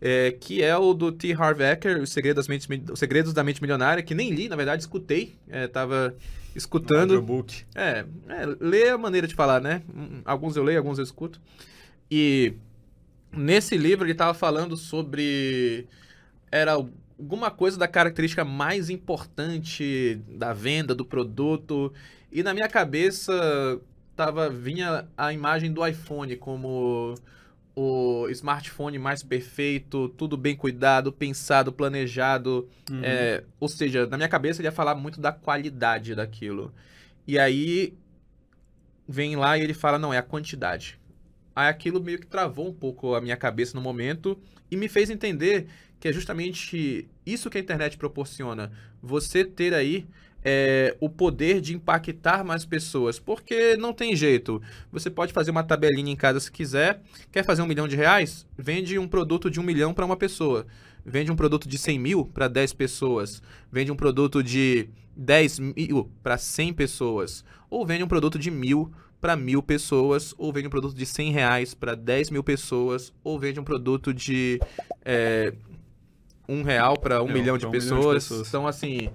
É, 0.00 0.32
que 0.32 0.62
é 0.62 0.76
o 0.76 0.92
do 0.92 1.12
T. 1.12 1.32
Harv 1.32 1.60
Eker, 1.60 2.00
Os 2.00 2.10
Segredos, 2.10 2.48
Mentes, 2.48 2.68
Os 2.90 2.98
Segredos 2.98 3.32
da 3.32 3.44
Mente 3.44 3.60
Milionária, 3.60 4.02
que 4.02 4.14
nem 4.14 4.30
li, 4.30 4.48
na 4.48 4.56
verdade, 4.56 4.82
escutei. 4.82 5.34
É, 5.48 5.68
tava 5.68 6.16
escutando. 6.54 7.20
book. 7.22 7.64
É, 7.74 8.04
é, 8.28 8.46
ler 8.60 8.86
é 8.86 8.90
a 8.90 8.98
maneira 8.98 9.26
de 9.26 9.34
falar, 9.34 9.60
né? 9.60 9.82
Alguns 10.24 10.56
eu 10.56 10.64
leio, 10.64 10.78
alguns 10.78 10.98
eu 10.98 11.04
escuto. 11.04 11.40
E 12.10 12.54
nesse 13.32 13.76
livro 13.76 14.04
ele 14.04 14.12
estava 14.12 14.34
falando 14.34 14.76
sobre. 14.76 15.86
Era 16.50 16.76
alguma 17.18 17.50
coisa 17.50 17.78
da 17.78 17.88
característica 17.88 18.44
mais 18.44 18.90
importante 18.90 20.20
da 20.28 20.52
venda 20.52 20.94
do 20.94 21.04
produto. 21.04 21.92
E 22.30 22.42
na 22.42 22.54
minha 22.54 22.68
cabeça 22.68 23.80
tava, 24.16 24.48
vinha 24.48 25.06
a 25.16 25.32
imagem 25.32 25.72
do 25.72 25.86
iPhone 25.86 26.36
como 26.36 27.14
o 27.74 28.28
smartphone 28.28 28.98
mais 28.98 29.22
perfeito, 29.22 30.08
tudo 30.10 30.36
bem 30.36 30.54
cuidado, 30.54 31.12
pensado, 31.12 31.72
planejado. 31.72 32.68
Uhum. 32.90 33.00
É, 33.02 33.44
ou 33.58 33.68
seja, 33.68 34.06
na 34.06 34.16
minha 34.16 34.28
cabeça 34.28 34.60
ele 34.60 34.68
ia 34.68 34.72
falar 34.72 34.94
muito 34.94 35.20
da 35.20 35.32
qualidade 35.32 36.14
daquilo. 36.14 36.72
E 37.26 37.38
aí 37.38 37.94
vem 39.08 39.36
lá 39.36 39.56
e 39.56 39.62
ele 39.62 39.74
fala, 39.74 39.98
não, 39.98 40.12
é 40.12 40.18
a 40.18 40.22
quantidade. 40.22 40.98
Aí 41.54 41.68
aquilo 41.68 42.02
meio 42.02 42.18
que 42.18 42.26
travou 42.26 42.68
um 42.68 42.72
pouco 42.72 43.14
a 43.14 43.20
minha 43.20 43.36
cabeça 43.36 43.76
no 43.76 43.82
momento 43.82 44.38
e 44.70 44.76
me 44.76 44.88
fez 44.88 45.10
entender 45.10 45.68
que 46.02 46.08
é 46.08 46.12
justamente 46.12 47.08
isso 47.24 47.48
que 47.48 47.56
a 47.56 47.60
internet 47.60 47.96
proporciona. 47.96 48.72
Você 49.00 49.44
ter 49.44 49.72
aí 49.72 50.04
é, 50.44 50.96
o 50.98 51.08
poder 51.08 51.60
de 51.60 51.76
impactar 51.76 52.42
mais 52.42 52.64
pessoas. 52.64 53.20
Porque 53.20 53.76
não 53.76 53.92
tem 53.92 54.16
jeito. 54.16 54.60
Você 54.90 55.08
pode 55.08 55.32
fazer 55.32 55.52
uma 55.52 55.62
tabelinha 55.62 56.10
em 56.10 56.16
casa 56.16 56.40
se 56.40 56.50
quiser. 56.50 57.00
Quer 57.30 57.44
fazer 57.44 57.62
um 57.62 57.68
milhão 57.68 57.86
de 57.86 57.94
reais? 57.94 58.44
Vende 58.58 58.98
um 58.98 59.06
produto 59.06 59.48
de 59.48 59.60
um 59.60 59.62
milhão 59.62 59.94
para 59.94 60.04
uma 60.04 60.16
pessoa. 60.16 60.66
Vende 61.06 61.30
um 61.30 61.36
produto 61.36 61.68
de 61.68 61.78
100 61.78 62.00
mil 62.00 62.26
para 62.26 62.48
10 62.48 62.72
pessoas. 62.72 63.40
Vende 63.70 63.92
um 63.92 63.96
produto 63.96 64.42
de 64.42 64.88
10 65.16 65.60
mil 65.60 66.10
para 66.20 66.36
100 66.36 66.72
pessoas. 66.72 67.44
Ou 67.70 67.86
vende 67.86 68.02
um 68.02 68.08
produto 68.08 68.40
de 68.40 68.50
mil 68.50 68.90
para 69.20 69.36
mil 69.36 69.62
pessoas. 69.62 70.34
Ou 70.36 70.52
vende 70.52 70.66
um 70.66 70.70
produto 70.70 70.96
de 70.96 71.06
100 71.06 71.30
reais 71.30 71.74
para 71.74 71.94
10 71.94 72.30
mil 72.30 72.42
pessoas. 72.42 73.12
Ou 73.22 73.38
vende 73.38 73.60
um 73.60 73.64
produto 73.64 74.12
de 74.12 74.58
é, 75.04 75.52
um 76.48 76.62
real 76.62 76.98
para 76.98 77.22
um, 77.22 77.28
é, 77.28 77.32
milhão, 77.32 77.58
de 77.58 77.66
um 77.66 77.70
pessoas. 77.70 78.30
Então, 78.30 78.66
assim 78.66 79.10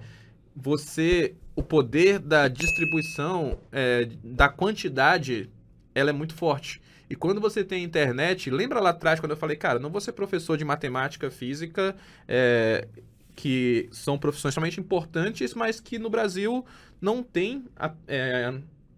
você 0.58 1.36
o 1.56 1.62
poder 1.62 2.20
da 2.20 2.48
distribuição 2.48 3.60
é, 3.72 4.10
da 4.24 4.50
quantidade 4.50 5.50
ela 5.94 6.10
é 6.10 6.14
muito 6.14 6.34
forte 6.34 6.82
e 7.10 7.16
quando 7.16 7.40
você 7.40 7.64
tem 7.64 7.84
internet 7.84 8.50
lembra 8.50 8.80
lá 8.80 8.90
atrás 8.90 9.20
quando 9.20 9.32
eu 9.32 9.38
falei 9.38 9.56
cara 9.56 9.78
não 9.78 9.92
vou 9.92 10.02
ser 10.02 10.14
professor 10.14 10.58
de 10.58 10.66
matemática 10.66 11.30
física 11.30 11.96
é, 12.28 12.88
que 13.36 13.88
são 13.92 14.18
profissões 14.18 14.52
extremamente 14.52 14.80
importantes 14.80 15.54
mas 15.54 15.80
que 15.80 16.00
no 16.00 16.10
Brasil 16.10 16.66
não 17.00 17.22
tem 17.22 17.66
é, 18.08 18.54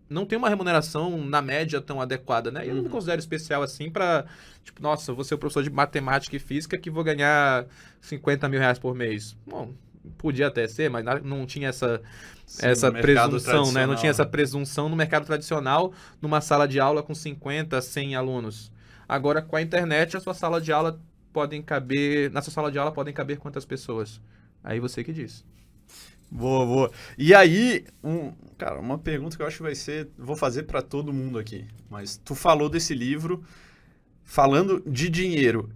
não 0.10 0.26
tem 0.26 0.38
uma 0.38 0.49
remuneração 0.49 1.24
na 1.24 1.41
média 1.41 1.80
tão 1.80 2.01
adequada, 2.01 2.49
né? 2.49 2.64
Eu 2.64 2.70
não 2.74 2.82
me 2.82 2.88
uhum. 2.88 2.89
considero 2.89 3.20
especial 3.20 3.62
assim 3.62 3.89
para 3.91 4.26
tipo, 4.64 4.82
nossa, 4.82 5.14
vou 5.14 5.24
ser 5.24 5.36
o 5.36 5.38
professor 5.38 5.64
de 5.64 5.70
matemática 5.70 6.36
e 6.36 6.39
física 6.39 6.78
que 6.78 6.89
vou 6.89 7.03
ganhar 7.03 7.66
50 8.01 8.49
mil 8.49 8.60
reais 8.60 8.80
por 8.80 8.95
mês. 8.95 9.38
Bom, 9.45 9.74
podia 10.18 10.47
até 10.47 10.68
ser, 10.68 10.89
mas 10.89 11.05
não 11.24 11.45
tinha 11.45 11.70
essa, 11.70 12.01
Sim, 12.45 12.68
essa 12.68 12.91
presunção, 12.91 13.72
né? 13.72 13.86
Não 13.86 13.95
tinha 13.95 14.10
essa 14.10 14.26
presunção 14.26 14.89
no 14.89 14.95
mercado 14.95 15.26
tradicional, 15.26 15.93
numa 16.22 16.41
sala 16.41 16.68
de 16.68 16.80
aula 16.80 17.03
com 17.03 17.14
50, 17.14 17.80
100 17.80 18.16
alunos. 18.16 18.72
Agora, 19.07 19.41
com 19.41 19.55
a 19.55 19.62
internet, 19.62 20.18
a 20.18 20.20
sua 20.20 20.34
sala 20.34 20.60
de 20.60 20.72
aula 20.72 20.99
podem 21.32 21.62
caber. 21.62 22.32
Na 22.32 22.41
sua 22.41 22.53
sala 22.53 22.72
de 22.72 22.80
aula 22.80 22.91
podem 22.91 23.14
caber 23.14 23.38
quantas 23.38 23.66
pessoas? 23.66 24.22
Aí 24.64 24.80
você 24.80 25.03
que 25.03 25.14
diz. 25.14 25.45
Boa, 26.40 26.66
boa. 26.66 26.92
E 27.18 27.34
aí, 27.36 27.86
um, 28.04 28.32
cara, 28.58 28.80
uma 28.80 28.98
pergunta 28.98 29.36
que 29.36 29.44
eu 29.44 29.48
acho 29.48 29.58
que 29.58 29.64
vai 29.64 29.76
ser. 29.76 30.10
Vou 30.18 30.36
fazer 30.36 30.64
para 30.64 30.82
todo 30.82 31.14
mundo 31.14 31.38
aqui. 31.38 31.68
Mas 31.90 32.18
tu 32.18 32.34
falou 32.34 32.70
desse 32.70 32.94
livro 32.94 33.44
falando 34.24 34.82
de 34.88 35.10
dinheiro. 35.10 35.70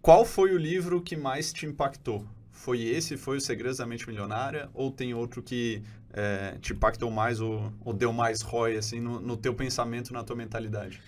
Qual 0.00 0.24
foi 0.24 0.52
o 0.52 0.58
livro 0.58 1.00
que 1.00 1.16
mais 1.16 1.52
te 1.52 1.66
impactou? 1.66 2.26
foi 2.62 2.80
esse, 2.80 3.16
foi 3.16 3.38
o 3.38 3.40
Segredos 3.40 3.78
da 3.78 3.86
Mente 3.86 4.06
Milionária? 4.06 4.70
Ou 4.72 4.92
tem 4.92 5.12
outro 5.12 5.42
que 5.42 5.82
é, 6.12 6.56
te 6.60 6.72
impactou 6.72 7.10
mais 7.10 7.40
ou, 7.40 7.72
ou, 7.84 7.92
deu 7.92 8.12
mais 8.12 8.40
ROI, 8.40 8.76
assim, 8.76 9.00
no, 9.00 9.20
no 9.20 9.36
teu 9.36 9.52
pensamento, 9.52 10.12
na 10.12 10.22
tua 10.22 10.36
mentalidade? 10.36 11.02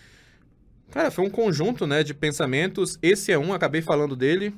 Cara, 0.91 1.13
foi 1.13 1.25
um 1.25 1.31
conjunto, 1.31 1.87
né, 1.87 2.03
de 2.03 2.13
pensamentos. 2.13 2.99
Esse 3.01 3.31
é 3.31 3.39
um, 3.39 3.53
acabei 3.53 3.81
falando 3.81 4.17
dele. 4.17 4.53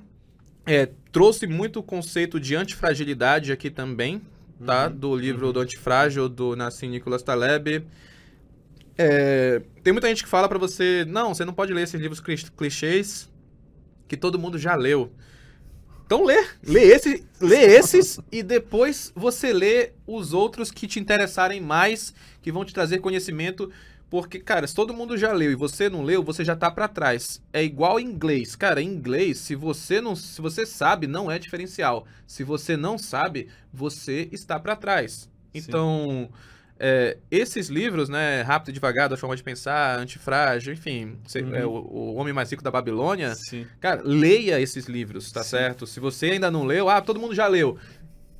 É, 0.66 0.88
trouxe 1.12 1.46
muito 1.46 1.78
o 1.78 1.82
conceito 1.82 2.40
de 2.40 2.56
antifragilidade 2.56 3.52
aqui 3.52 3.70
também, 3.70 4.20
tá? 4.64 4.88
Uhum, 4.88 4.96
do 4.96 5.16
livro 5.16 5.46
uhum. 5.46 5.52
do 5.52 5.60
Antifrágil, 5.60 6.28
do 6.28 6.56
Nassim 6.56 6.88
Nicolas 6.88 7.22
Taleb. 7.22 7.86
É, 8.98 9.62
tem 9.84 9.92
muita 9.92 10.08
gente 10.08 10.24
que 10.24 10.28
fala 10.28 10.48
para 10.48 10.58
você, 10.58 11.04
não, 11.06 11.34
você 11.34 11.44
não 11.44 11.52
pode 11.52 11.72
ler 11.72 11.82
esses 11.82 12.00
livros 12.00 12.20
clichês 12.20 13.30
que 14.08 14.16
todo 14.16 14.38
mundo 14.38 14.58
já 14.58 14.74
leu. 14.74 15.12
Então 16.04 16.24
lê, 16.24 16.46
lê, 16.62 16.84
esse, 16.84 17.24
lê 17.40 17.64
esses 17.76 18.20
e 18.30 18.42
depois 18.42 19.12
você 19.14 19.52
lê 19.52 19.92
os 20.06 20.32
outros 20.32 20.70
que 20.70 20.86
te 20.86 21.00
interessarem 21.00 21.60
mais, 21.60 22.14
que 22.40 22.52
vão 22.52 22.64
te 22.64 22.72
trazer 22.72 22.98
conhecimento, 22.98 23.70
porque, 24.09 24.38
cara, 24.38 24.66
se 24.66 24.74
todo 24.74 24.94
mundo 24.94 25.16
já 25.18 25.32
leu 25.32 25.50
e 25.50 25.57
você 25.57 25.90
não 25.90 26.02
leu, 26.02 26.22
você 26.22 26.44
já 26.44 26.54
tá 26.54 26.70
para 26.70 26.86
trás. 26.86 27.42
É 27.52 27.62
igual 27.62 27.98
inglês. 27.98 28.54
Cara, 28.54 28.80
em 28.80 28.86
inglês, 28.86 29.38
se 29.38 29.54
você 29.57 30.00
não, 30.00 30.14
se 30.14 30.40
você 30.40 30.64
sabe, 30.64 31.07
não 31.07 31.30
é 31.30 31.38
diferencial. 31.38 32.07
Se 32.26 32.44
você 32.44 32.76
não 32.76 32.96
sabe, 32.96 33.48
você 33.72 34.28
está 34.30 34.59
para 34.61 34.76
trás. 34.76 35.28
Então. 35.52 36.30
É, 36.78 37.16
esses 37.30 37.68
livros, 37.68 38.11
né, 38.11 38.42
Rápido 38.42 38.68
e 38.68 38.72
Devagar, 38.74 39.09
da 39.09 39.16
Forma 39.16 39.34
de 39.34 39.42
Pensar, 39.42 39.98
Antifrágil, 39.98 40.74
enfim, 40.74 41.16
uhum. 41.34 41.54
é, 41.54 41.64
o, 41.64 41.70
o, 41.70 42.14
Homem 42.16 42.34
Mais 42.34 42.50
Rico 42.50 42.62
da 42.62 42.70
Babilônia, 42.70 43.34
Sim. 43.34 43.66
cara, 43.80 44.02
leia 44.04 44.61
esses 44.61 44.84
livros, 44.84 45.32
tá 45.32 45.42
Sim. 45.42 45.48
certo? 45.48 45.86
Se 45.86 45.98
você 45.98 46.32
ainda 46.32 46.50
não 46.50 46.64
leu, 46.64 46.90
ah, 46.90 47.00
todo 47.00 47.18
mundo 47.18 47.34
já 47.34 47.46
leu. 47.46 47.78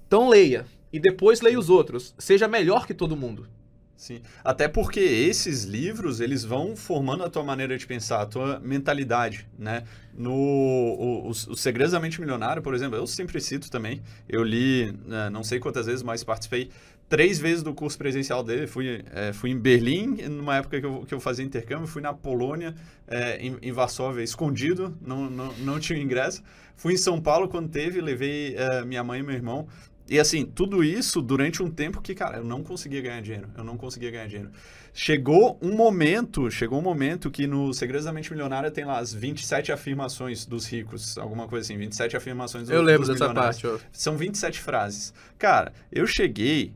Então 0.06 0.28
leia. 0.28 0.66
E 0.92 1.00
depois 1.00 1.40
leia 1.40 1.58
os 1.58 1.70
outros. 1.70 2.14
Seja 2.18 2.46
melhor 2.46 2.86
que 2.86 2.92
todo 2.92 3.16
mundo. 3.16 3.48
Sim. 3.97 4.20
Até 4.44 4.68
porque 4.68 5.01
esses 5.01 5.64
livros, 5.64 6.20
eles 6.20 6.44
vão 6.44 6.76
formando 6.76 7.24
a 7.24 7.30
tua 7.30 7.42
maneira 7.42 7.78
de 7.78 7.86
pensar, 7.86 8.20
a 8.20 8.26
tua 8.26 8.61
mentalidade, 8.61 9.49
né? 9.59 9.84
No 10.12 10.32
o, 10.32 11.28
Os 11.28 11.49
Segredos 11.57 11.92
da 11.92 12.01
Mente 12.01 12.20
Milionária, 12.20 12.61
por 12.61 12.74
exemplo, 12.74 12.97
eu 12.97 13.07
sempre 13.07 13.40
cito 13.40 13.70
também. 13.70 14.03
Eu 14.28 14.42
li, 14.42 14.92
né, 15.07 15.30
não 15.30 15.42
sei 15.42 15.59
quantas 15.59 15.86
vezes, 15.86 16.03
mas 16.03 16.22
participei 16.22 16.70
três 17.09 17.38
vezes 17.38 17.62
do 17.62 17.72
curso 17.72 17.97
presencial 17.97 18.42
dele. 18.42 18.66
Fui, 18.66 19.03
é, 19.12 19.32
fui 19.32 19.51
em 19.51 19.59
Berlim, 19.59 20.16
numa 20.28 20.57
época 20.57 20.80
que 20.80 20.86
eu, 20.86 21.05
que 21.07 21.14
eu 21.14 21.20
fazia 21.20 21.44
intercâmbio. 21.44 21.86
Fui 21.86 22.03
na 22.03 22.12
Polônia, 22.12 22.74
é, 23.07 23.38
em, 23.38 23.57
em, 23.62 23.72
Varsóvia, 23.72 24.22
escondido, 24.22 24.97
não, 25.01 25.30
não, 25.30 25.53
não 25.59 25.80
tinha 25.80 25.99
ingresso. 25.99 26.42
Fui 26.74 26.94
em 26.94 26.99
São 26.99 27.20
Paulo 27.20 27.49
quando 27.49 27.70
teve, 27.70 28.01
levei 28.01 28.55
é, 28.57 28.84
minha 28.84 29.03
mãe 29.03 29.20
e 29.20 29.22
meu 29.22 29.34
irmão. 29.34 29.66
E 30.09 30.20
assim, 30.20 30.44
tudo 30.44 30.84
isso 30.84 31.20
durante 31.20 31.62
um 31.62 31.70
tempo 31.70 32.00
que, 32.00 32.14
cara, 32.14 32.38
eu 32.38 32.44
não 32.44 32.62
conseguia 32.62 33.00
ganhar 33.00 33.20
dinheiro. 33.20 33.48
Eu 33.57 33.64
não 33.64 33.76
conseguia 33.76 34.11
ganhar 34.11 34.28
dinheiro. 34.28 34.50
Chegou 34.94 35.59
um 35.61 35.74
momento, 35.74 36.50
chegou 36.50 36.78
um 36.78 36.82
momento 36.82 37.30
que 37.30 37.46
no 37.46 37.74
Segredos 37.74 38.07
da 38.07 38.12
Mente 38.12 38.30
Milionária 38.30 38.70
tem 38.70 38.84
lá 38.84 38.98
as 38.98 39.12
27 39.12 39.72
afirmações 39.72 40.46
dos 40.46 40.66
ricos, 40.66 41.18
alguma 41.18 41.48
coisa 41.48 41.66
assim, 41.66 41.76
27 41.76 42.16
afirmações 42.16 42.64
dos 42.64 42.74
Eu 42.74 42.82
lembro 42.82 43.07
dessa 43.07 43.34
parte. 43.34 43.66
Ó. 43.66 43.78
São 43.92 44.16
27 44.16 44.61
frases. 44.61 45.12
Cara, 45.38 45.72
eu 45.92 46.07
cheguei 46.07 46.72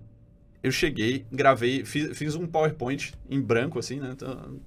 eu 0.63 0.71
cheguei, 0.71 1.25
gravei, 1.33 1.85
fiz, 1.85 2.17
fiz, 2.17 2.35
um 2.35 2.47
PowerPoint 2.47 3.15
em 3.29 3.41
branco, 3.41 3.79
assim, 3.79 3.99
né? 3.99 4.11
Então, 4.13 4.61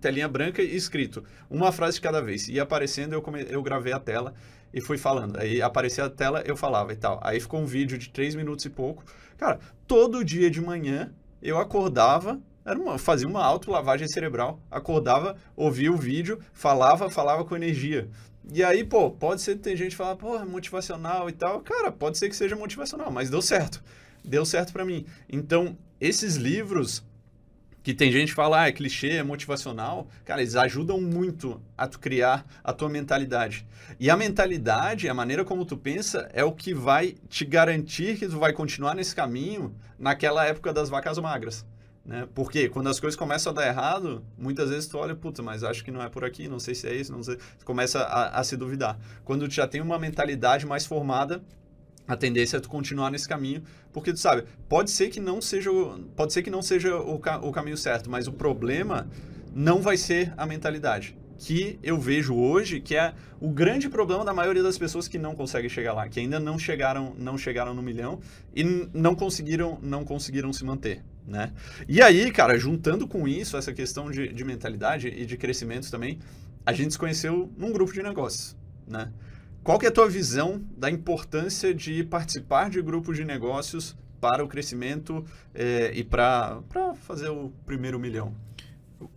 telinha 0.00 0.28
branca 0.28 0.62
e 0.62 0.76
escrito, 0.76 1.24
uma 1.48 1.72
frase 1.72 1.96
de 1.96 2.00
cada 2.00 2.20
vez. 2.22 2.48
E 2.48 2.60
aparecendo, 2.60 3.14
eu, 3.14 3.22
come, 3.22 3.44
eu 3.48 3.62
gravei 3.62 3.92
a 3.92 3.98
tela 3.98 4.32
e 4.72 4.80
fui 4.80 4.96
falando. 4.96 5.38
Aí 5.38 5.60
aparecia 5.60 6.04
a 6.04 6.10
tela, 6.10 6.42
eu 6.46 6.56
falava 6.56 6.92
e 6.92 6.96
tal. 6.96 7.18
Aí 7.22 7.40
ficou 7.40 7.60
um 7.60 7.66
vídeo 7.66 7.98
de 7.98 8.10
três 8.10 8.34
minutos 8.36 8.64
e 8.64 8.70
pouco. 8.70 9.04
Cara, 9.36 9.58
todo 9.88 10.24
dia 10.24 10.48
de 10.48 10.60
manhã 10.60 11.12
eu 11.42 11.58
acordava, 11.58 12.40
era 12.64 12.78
uma, 12.78 12.96
fazia 12.96 13.26
uma 13.26 13.44
autolavagem 13.44 14.06
cerebral. 14.06 14.60
Acordava, 14.70 15.36
ouvia 15.56 15.90
o 15.92 15.96
vídeo, 15.96 16.38
falava, 16.52 17.10
falava 17.10 17.44
com 17.44 17.56
energia. 17.56 18.08
E 18.52 18.62
aí, 18.62 18.84
pô, 18.84 19.10
pode 19.10 19.42
ser 19.42 19.56
que 19.56 19.62
tem 19.62 19.76
gente 19.76 19.90
que 19.90 19.96
fala, 19.96 20.14
pô, 20.14 20.38
motivacional 20.46 21.28
e 21.28 21.32
tal. 21.32 21.60
Cara, 21.60 21.90
pode 21.90 22.18
ser 22.18 22.28
que 22.28 22.36
seja 22.36 22.54
motivacional, 22.54 23.10
mas 23.10 23.30
deu 23.30 23.42
certo 23.42 23.82
deu 24.24 24.44
certo 24.44 24.72
para 24.72 24.84
mim. 24.84 25.06
Então, 25.28 25.76
esses 26.00 26.36
livros 26.36 27.04
que 27.82 27.94
tem 27.94 28.12
gente 28.12 28.28
que 28.28 28.34
fala, 28.34 28.62
ah, 28.62 28.68
é 28.68 28.72
clichê, 28.72 29.12
é 29.12 29.22
motivacional, 29.22 30.06
cara, 30.24 30.42
eles 30.42 30.54
ajudam 30.54 31.00
muito 31.00 31.60
a 31.76 31.86
tu 31.86 31.98
criar 31.98 32.44
a 32.62 32.72
tua 32.72 32.88
mentalidade. 32.88 33.66
E 33.98 34.10
a 34.10 34.16
mentalidade, 34.16 35.08
a 35.08 35.14
maneira 35.14 35.44
como 35.44 35.64
tu 35.64 35.76
pensa, 35.76 36.28
é 36.32 36.44
o 36.44 36.52
que 36.52 36.74
vai 36.74 37.16
te 37.28 37.44
garantir 37.44 38.18
que 38.18 38.28
tu 38.28 38.38
vai 38.38 38.52
continuar 38.52 38.94
nesse 38.94 39.14
caminho 39.14 39.74
naquela 39.98 40.44
época 40.44 40.72
das 40.72 40.88
vacas 40.90 41.18
magras. 41.18 41.64
Né? 42.04 42.26
Porque 42.34 42.68
quando 42.68 42.88
as 42.88 42.98
coisas 42.98 43.18
começam 43.18 43.52
a 43.52 43.54
dar 43.54 43.66
errado, 43.66 44.24
muitas 44.36 44.70
vezes 44.70 44.86
tu 44.86 44.98
olha, 44.98 45.14
puta, 45.14 45.42
mas 45.42 45.62
acho 45.62 45.84
que 45.84 45.90
não 45.90 46.02
é 46.02 46.08
por 46.08 46.24
aqui, 46.24 46.48
não 46.48 46.58
sei 46.58 46.74
se 46.74 46.86
é 46.86 46.94
isso, 46.94 47.12
não 47.12 47.22
sei. 47.22 47.36
Tu 47.58 47.64
começa 47.64 48.00
a, 48.00 48.40
a 48.40 48.44
se 48.44 48.56
duvidar. 48.56 48.98
Quando 49.24 49.46
tu 49.48 49.54
já 49.54 49.66
tem 49.66 49.80
uma 49.80 49.98
mentalidade 49.98 50.66
mais 50.66 50.84
formada, 50.84 51.42
a 52.12 52.16
tendência 52.16 52.56
é 52.56 52.60
tu 52.60 52.68
continuar 52.68 53.10
nesse 53.10 53.28
caminho, 53.28 53.62
porque 53.92 54.12
tu 54.12 54.18
sabe, 54.18 54.44
pode 54.68 54.90
ser 54.90 55.08
que 55.08 55.20
não 55.20 55.40
seja, 55.40 55.70
pode 56.16 56.32
ser 56.32 56.42
que 56.42 56.50
não 56.50 56.62
seja 56.62 56.96
o, 56.96 57.18
ca 57.18 57.38
o 57.38 57.52
caminho 57.52 57.76
certo, 57.76 58.10
mas 58.10 58.26
o 58.26 58.32
problema 58.32 59.08
não 59.54 59.80
vai 59.80 59.96
ser 59.96 60.32
a 60.36 60.44
mentalidade. 60.46 61.16
que 61.40 61.78
eu 61.82 61.98
vejo 61.98 62.34
hoje, 62.34 62.80
que 62.80 62.94
é 62.94 63.14
o 63.40 63.48
grande 63.48 63.88
problema 63.88 64.22
da 64.24 64.34
maioria 64.34 64.62
das 64.62 64.76
pessoas 64.76 65.08
que 65.08 65.18
não 65.18 65.34
conseguem 65.34 65.70
chegar 65.70 65.94
lá, 65.94 66.06
que 66.06 66.20
ainda 66.20 66.38
não 66.38 66.58
chegaram, 66.58 67.14
não 67.18 67.38
chegaram 67.38 67.72
no 67.72 67.82
milhão 67.82 68.20
e 68.54 68.62
não 68.92 69.14
conseguiram, 69.14 69.78
não 69.82 70.04
conseguiram 70.04 70.52
se 70.52 70.62
manter, 70.64 71.02
né? 71.26 71.52
E 71.88 72.02
aí, 72.02 72.30
cara, 72.30 72.58
juntando 72.58 73.08
com 73.08 73.26
isso, 73.26 73.56
essa 73.56 73.72
questão 73.72 74.10
de, 74.10 74.28
de 74.28 74.44
mentalidade 74.44 75.08
e 75.08 75.24
de 75.24 75.36
crescimento 75.38 75.90
também, 75.90 76.18
a 76.66 76.74
gente 76.74 76.92
se 76.92 76.98
conheceu 76.98 77.50
num 77.56 77.72
grupo 77.72 77.92
de 77.92 78.02
negócios, 78.02 78.54
né? 78.86 79.10
Qual 79.62 79.78
que 79.78 79.86
é 79.86 79.88
a 79.88 79.92
tua 79.92 80.08
visão 80.08 80.62
da 80.76 80.90
importância 80.90 81.74
de 81.74 82.02
participar 82.04 82.70
de 82.70 82.80
grupos 82.80 83.16
de 83.16 83.24
negócios 83.24 83.96
para 84.20 84.44
o 84.44 84.48
crescimento 84.48 85.24
é, 85.54 85.92
e 85.94 86.02
para 86.02 86.62
fazer 87.02 87.28
o 87.28 87.52
primeiro 87.66 87.98
milhão? 87.98 88.34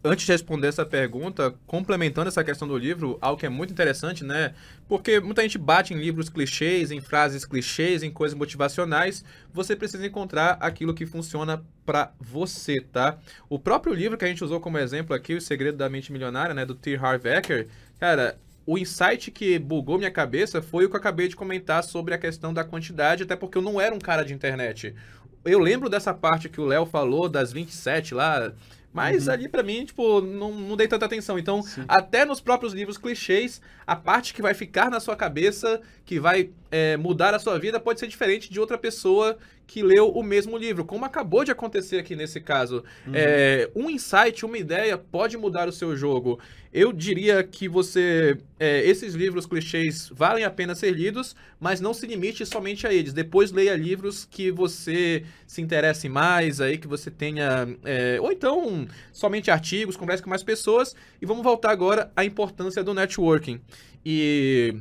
antes 0.04 0.26
de 0.26 0.32
responder 0.32 0.68
essa 0.68 0.86
pergunta, 0.86 1.54
complementando 1.66 2.28
essa 2.28 2.44
questão 2.44 2.68
do 2.68 2.78
livro, 2.78 3.18
algo 3.22 3.40
que 3.40 3.46
é 3.46 3.50
muito 3.50 3.72
interessante, 3.72 4.24
né? 4.24 4.54
Porque 4.88 5.20
muita 5.20 5.42
gente 5.42 5.58
bate 5.58 5.94
em 5.94 5.98
livros 5.98 6.30
clichês, 6.30 6.92
em 6.92 7.02
frases 7.02 7.46
clichês, 7.46 8.04
em 8.04 8.12
coisas 8.12 8.38
motivacionais. 8.38 9.24
Você 9.52 9.76
precisa 9.76 10.06
encontrar 10.06 10.58
aquilo 10.60 10.94
que 10.94 11.06
funciona 11.06 11.64
para 11.86 12.14
você, 12.20 12.80
tá? 12.80 13.18
O 13.50 13.60
próprio 13.60 13.94
livro 13.94 14.18
que 14.18 14.26
a 14.26 14.28
gente 14.28 14.44
usou 14.44 14.60
como 14.60 14.78
exemplo 14.78 15.16
aqui, 15.16 15.36
O 15.36 15.42
Segredo 15.42 15.78
da 15.78 15.90
Mente 15.90 16.12
Milionária, 16.12 16.54
né, 16.54 16.66
do 16.66 16.76
T. 16.76 16.96
Harv 16.96 17.26
Eker, 17.26 17.68
cara, 18.00 18.40
o 18.66 18.78
insight 18.78 19.30
que 19.32 19.60
bugou 19.60 19.98
minha 19.98 20.12
cabeça 20.12 20.62
foi 20.62 20.86
o 20.86 20.90
que 20.90 20.96
eu 20.96 21.00
acabei 21.00 21.28
de 21.28 21.36
comentar 21.36 21.84
sobre 21.84 22.14
a 22.14 22.18
questão 22.18 22.54
da 22.54 22.64
quantidade, 22.64 23.24
até 23.24 23.36
porque 23.36 23.58
eu 23.58 23.62
não 23.62 23.80
era 23.80 23.94
um 23.94 24.00
cara 24.00 24.24
de 24.24 24.34
internet. 24.34 24.96
Eu 25.44 25.60
lembro 25.60 25.90
dessa 25.90 26.14
parte 26.14 26.48
que 26.48 26.62
o 26.62 26.66
Léo 26.66 26.86
falou 26.86 27.28
das 27.28 27.52
27 27.52 28.16
lá, 28.16 28.54
mas 28.94 29.28
uhum. 29.28 29.34
ali 29.34 29.50
para 29.50 29.64
mim, 29.64 29.84
tipo, 29.84 30.22
não, 30.22 30.54
não 30.54 30.78
dei 30.78 30.88
tanta 30.88 31.06
atenção. 31.06 31.38
Então, 31.38 31.62
Sim. 31.62 31.84
até 31.88 32.24
nos 32.24 32.40
próprios 32.40 32.74
livros 32.74 32.98
clichês, 32.98 33.60
a 33.86 33.96
parte 33.96 34.34
que 34.34 34.42
vai 34.42 34.54
ficar 34.54 34.90
na 34.90 35.00
sua 35.00 35.16
cabeça, 35.16 35.82
que 36.06 36.20
vai 36.20 36.52
é, 36.74 36.98
mudar 36.98 37.36
a 37.36 37.40
sua 37.40 37.60
vida, 37.60 37.80
pode 37.80 38.00
ser 38.00 38.08
diferente 38.08 38.52
de 38.52 38.60
outra 38.60 38.80
pessoa 38.80 39.38
que 39.68 39.84
leu 39.84 40.10
o 40.10 40.24
mesmo 40.24 40.58
livro, 40.58 40.84
como 40.84 41.06
acabou 41.06 41.44
de 41.44 41.52
acontecer 41.52 42.00
aqui 42.00 42.16
nesse 42.16 42.42
caso. 42.42 42.84
Uhum. 43.06 43.14
É, 43.14 43.70
um 43.76 43.92
insight, 43.92 44.44
uma 44.44 44.58
ideia 44.58 44.98
pode 44.98 45.38
mudar 45.38 45.70
o 45.70 45.72
seu 45.72 45.96
jogo. 45.96 46.40
Eu 46.74 46.92
diria 46.92 47.44
que 47.44 47.70
você. 47.70 48.40
É, 48.60 48.84
esses 48.88 49.14
livros 49.14 49.46
clichês 49.46 50.10
valem 50.12 50.46
a 50.46 50.50
pena 50.50 50.74
ser 50.74 50.90
lidos, 50.90 51.36
mas 51.60 51.80
não 51.80 51.94
se 51.94 52.08
limite 52.08 52.44
somente 52.44 52.88
a 52.88 52.94
eles. 52.94 53.14
Depois 53.14 53.52
leia 53.52 53.76
livros 53.76 54.26
que 54.26 54.50
você 54.50 55.24
se 55.46 55.62
interesse 55.62 56.10
mais, 56.10 56.60
aí 56.60 56.80
que 56.80 56.88
você 56.88 57.12
tenha. 57.12 57.68
É, 57.86 58.18
ou 58.20 58.32
então, 58.32 58.88
somente 59.12 59.52
artigos, 59.52 59.96
converse 59.96 60.24
com 60.24 60.30
mais 60.32 60.42
pessoas. 60.42 60.96
E 61.22 61.26
vamos 61.28 61.44
voltar 61.44 61.70
agora 61.70 62.12
à 62.16 62.26
importância 62.26 62.84
do 62.84 62.96
networking. 62.96 63.62
E 64.04 64.76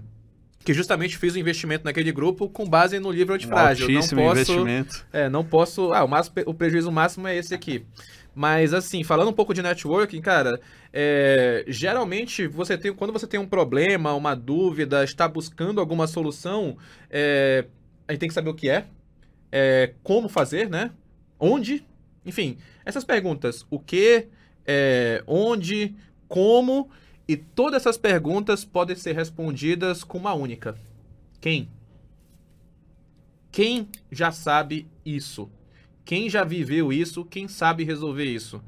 que 0.64 0.72
justamente 0.72 1.16
fiz 1.16 1.34
o 1.34 1.36
um 1.36 1.40
investimento 1.40 1.84
naquele 1.84 2.12
grupo 2.12 2.48
com 2.48 2.68
base 2.68 2.98
no 2.98 3.10
livro 3.10 3.34
antifrágil. 3.34 3.88
Um 3.88 3.96
altíssimo 3.96 4.20
não 4.20 4.28
posso, 4.28 4.52
investimento. 4.52 5.06
É, 5.12 5.28
não 5.28 5.44
posso. 5.44 5.92
Ah, 5.92 6.04
o, 6.04 6.08
máximo, 6.08 6.36
o 6.46 6.54
prejuízo 6.54 6.92
máximo 6.92 7.26
é 7.26 7.36
esse 7.36 7.54
aqui. 7.54 7.84
Mas 8.34 8.72
assim, 8.72 9.04
falando 9.04 9.28
um 9.28 9.32
pouco 9.32 9.52
de 9.52 9.60
networking, 9.60 10.20
cara, 10.22 10.58
é, 10.92 11.64
geralmente 11.68 12.46
você 12.46 12.78
tem, 12.78 12.92
quando 12.92 13.12
você 13.12 13.26
tem 13.26 13.38
um 13.38 13.46
problema, 13.46 14.14
uma 14.14 14.34
dúvida, 14.34 15.04
está 15.04 15.28
buscando 15.28 15.80
alguma 15.80 16.06
solução, 16.06 16.78
é, 17.10 17.66
a 18.08 18.12
gente 18.12 18.20
tem 18.20 18.28
que 18.28 18.34
saber 18.34 18.50
o 18.50 18.54
que 18.54 18.70
é, 18.70 18.86
é 19.50 19.92
como 20.02 20.28
fazer, 20.28 20.70
né? 20.70 20.90
Onde, 21.38 21.84
enfim, 22.24 22.56
essas 22.86 23.04
perguntas, 23.04 23.66
o 23.68 23.78
que, 23.78 24.28
é, 24.64 25.22
onde, 25.26 25.94
como 26.26 26.88
e 27.26 27.36
todas 27.36 27.82
essas 27.82 27.96
perguntas 27.96 28.64
podem 28.64 28.96
ser 28.96 29.14
respondidas 29.14 30.02
com 30.02 30.18
uma 30.18 30.34
única: 30.34 30.76
quem? 31.40 31.68
Quem 33.50 33.88
já 34.10 34.32
sabe 34.32 34.88
isso? 35.04 35.50
Quem 36.04 36.28
já 36.28 36.42
viveu 36.42 36.92
isso? 36.92 37.24
Quem 37.24 37.46
sabe 37.46 37.84
resolver 37.84 38.24
isso? 38.24 38.62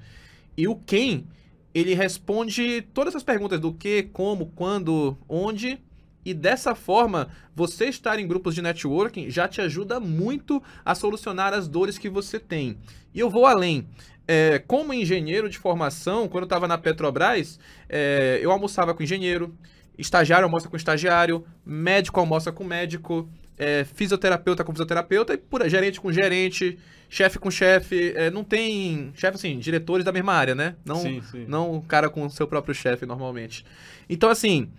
E 0.57 0.69
o 0.69 0.77
quem, 0.77 1.27
ele 1.75 1.95
responde 1.95 2.83
todas 2.95 3.13
essas 3.13 3.25
perguntas 3.25 3.59
do 3.59 3.73
que, 3.73 4.05
como, 4.05 4.53
quando, 4.55 5.17
onde. 5.29 5.79
E 6.25 6.33
dessa 6.33 6.75
forma, 6.75 7.29
você 7.55 7.87
estar 7.87 8.19
em 8.19 8.27
grupos 8.27 8.55
de 8.55 8.63
networking 8.63 9.31
já 9.31 9.47
te 9.47 9.61
ajuda 9.61 10.01
muito 10.01 10.63
a 10.85 10.95
solucionar 10.95 11.53
as 11.53 11.69
dores 11.69 11.99
que 11.99 12.09
você 12.09 12.39
tem. 12.39 12.79
E 13.13 13.21
eu 13.21 13.29
vou 13.29 13.47
além 13.47 13.87
é, 14.27 14.59
como 14.67 14.93
engenheiro 14.93 15.49
de 15.49 15.59
formação, 15.59 16.29
quando 16.29 16.45
eu 16.45 16.47
estava 16.47 16.67
na 16.67 16.79
Petrobras, 16.79 17.59
é, 17.89 18.39
eu 18.43 18.51
almoçava 18.51 18.95
com 18.95 19.03
engenheiro, 19.03 19.55
estagiário 19.99 20.45
almoça 20.45 20.69
com 20.69 20.77
estagiário, 20.77 21.45
médico 21.65 22.19
almoça 22.21 22.51
com 22.51 22.65
médico, 22.65 23.29
é, 23.59 23.85
fisioterapeuta 23.85 24.65
com 24.65 24.73
fisioterapeuta, 24.73 25.35
e 25.35 25.37
por, 25.37 25.69
gerente 25.69 26.01
com 26.01 26.11
gerente, 26.11 26.79
chefe 27.09 27.39
com 27.39 27.51
chefe. 27.51 28.13
É, 28.17 28.31
não 28.31 28.43
tem. 28.43 29.13
Chefe, 29.15 29.37
assim, 29.37 29.59
diretores 29.59 30.05
da 30.05 30.13
mesma 30.13 30.33
área, 30.33 30.55
né? 30.55 30.75
Não, 30.85 30.97
sim, 30.97 31.23
sim. 31.31 31.45
não 31.47 31.81
cara 31.83 32.09
com 32.09 32.29
seu 32.29 32.47
próprio 32.47 32.75
chefe 32.75 33.05
normalmente. 33.07 33.65
Então, 34.09 34.31
assim, 34.31 34.71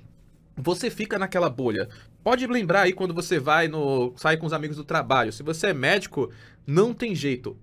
você 0.56 0.90
fica 0.90 1.20
naquela 1.20 1.50
bolha. 1.50 1.90
Pode 2.24 2.46
lembrar 2.48 2.82
aí 2.82 2.94
quando 2.94 3.14
você 3.14 3.40
vai 3.40 3.68
no. 3.68 4.14
sai 4.18 4.38
com 4.38 4.46
os 4.46 4.54
amigos 4.54 4.78
do 4.78 4.84
trabalho. 4.84 5.32
Se 5.32 5.44
você 5.44 5.68
é 5.68 5.74
médico, 5.74 6.32
não 6.66 6.94
tem 6.94 7.14
jeito 7.14 7.58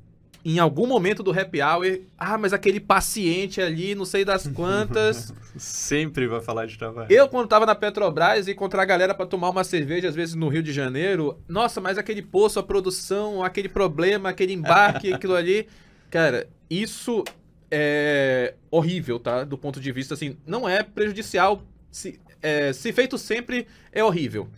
em 0.44 0.58
algum 0.58 0.86
momento 0.86 1.22
do 1.22 1.30
happy 1.30 1.60
hour, 1.62 2.00
ah, 2.18 2.36
mas 2.36 2.52
aquele 2.52 2.80
paciente 2.80 3.60
ali, 3.60 3.94
não 3.94 4.04
sei 4.04 4.24
das 4.24 4.46
quantas. 4.48 5.32
Sempre 5.56 6.26
vai 6.26 6.40
falar 6.40 6.66
de 6.66 6.76
trabalho. 6.76 7.06
Eu, 7.10 7.28
quando 7.28 7.48
tava 7.48 7.64
na 7.64 7.74
Petrobras 7.74 8.48
e 8.48 8.52
encontrar 8.52 8.82
a 8.82 8.86
galera 8.86 9.14
para 9.14 9.26
tomar 9.26 9.50
uma 9.50 9.64
cerveja, 9.64 10.08
às 10.08 10.14
vezes 10.14 10.34
no 10.34 10.48
Rio 10.48 10.62
de 10.62 10.72
Janeiro, 10.72 11.38
nossa, 11.48 11.80
mas 11.80 11.96
aquele 11.96 12.22
poço, 12.22 12.58
a 12.58 12.62
produção, 12.62 13.44
aquele 13.44 13.68
problema, 13.68 14.30
aquele 14.30 14.52
embarque, 14.52 15.12
aquilo 15.14 15.34
ali. 15.34 15.68
Cara, 16.10 16.48
isso 16.68 17.22
é 17.70 18.54
horrível, 18.70 19.18
tá? 19.20 19.44
Do 19.44 19.56
ponto 19.56 19.80
de 19.80 19.92
vista, 19.92 20.14
assim, 20.14 20.36
não 20.46 20.68
é 20.68 20.82
prejudicial. 20.82 21.62
Se, 21.90 22.18
é, 22.42 22.72
se 22.72 22.92
feito 22.92 23.16
sempre, 23.16 23.66
é 23.92 24.02
horrível. 24.02 24.48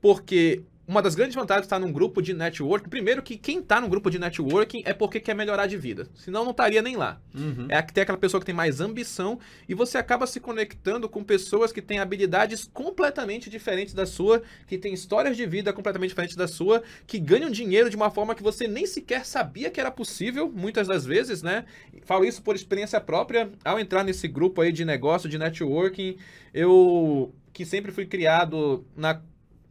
Porque 0.00 0.62
uma 0.90 1.00
das 1.00 1.14
grandes 1.14 1.36
vantagens 1.36 1.62
de 1.62 1.66
estar 1.66 1.78
num 1.78 1.92
grupo 1.92 2.20
de 2.20 2.34
networking, 2.34 2.88
primeiro 2.88 3.22
que 3.22 3.36
quem 3.36 3.60
está 3.60 3.80
num 3.80 3.88
grupo 3.88 4.10
de 4.10 4.18
networking 4.18 4.82
é 4.84 4.92
porque 4.92 5.20
quer 5.20 5.34
melhorar 5.34 5.68
de 5.68 5.76
vida. 5.76 6.08
Senão 6.16 6.42
não 6.42 6.50
estaria 6.50 6.82
nem 6.82 6.96
lá. 6.96 7.20
Uhum. 7.32 7.66
É 7.68 7.80
que 7.80 7.92
tem 7.92 8.02
aquela 8.02 8.18
pessoa 8.18 8.40
que 8.40 8.46
tem 8.46 8.54
mais 8.54 8.80
ambição 8.80 9.38
e 9.68 9.74
você 9.74 9.98
acaba 9.98 10.26
se 10.26 10.40
conectando 10.40 11.08
com 11.08 11.22
pessoas 11.22 11.70
que 11.70 11.80
têm 11.80 12.00
habilidades 12.00 12.68
completamente 12.72 13.48
diferentes 13.48 13.94
da 13.94 14.04
sua, 14.04 14.42
que 14.66 14.76
têm 14.76 14.92
histórias 14.92 15.36
de 15.36 15.46
vida 15.46 15.72
completamente 15.72 16.10
diferentes 16.10 16.34
da 16.34 16.48
sua, 16.48 16.82
que 17.06 17.20
ganham 17.20 17.50
dinheiro 17.50 17.88
de 17.88 17.94
uma 17.94 18.10
forma 18.10 18.34
que 18.34 18.42
você 18.42 18.66
nem 18.66 18.84
sequer 18.84 19.24
sabia 19.24 19.70
que 19.70 19.78
era 19.78 19.92
possível, 19.92 20.50
muitas 20.52 20.88
das 20.88 21.06
vezes, 21.06 21.40
né? 21.40 21.66
Falo 22.02 22.24
isso 22.24 22.42
por 22.42 22.56
experiência 22.56 23.00
própria. 23.00 23.48
Ao 23.64 23.78
entrar 23.78 24.02
nesse 24.02 24.26
grupo 24.26 24.60
aí 24.60 24.72
de 24.72 24.84
negócio, 24.84 25.28
de 25.28 25.38
networking, 25.38 26.16
eu 26.52 27.32
que 27.52 27.64
sempre 27.64 27.92
fui 27.92 28.06
criado 28.06 28.84
na 28.96 29.20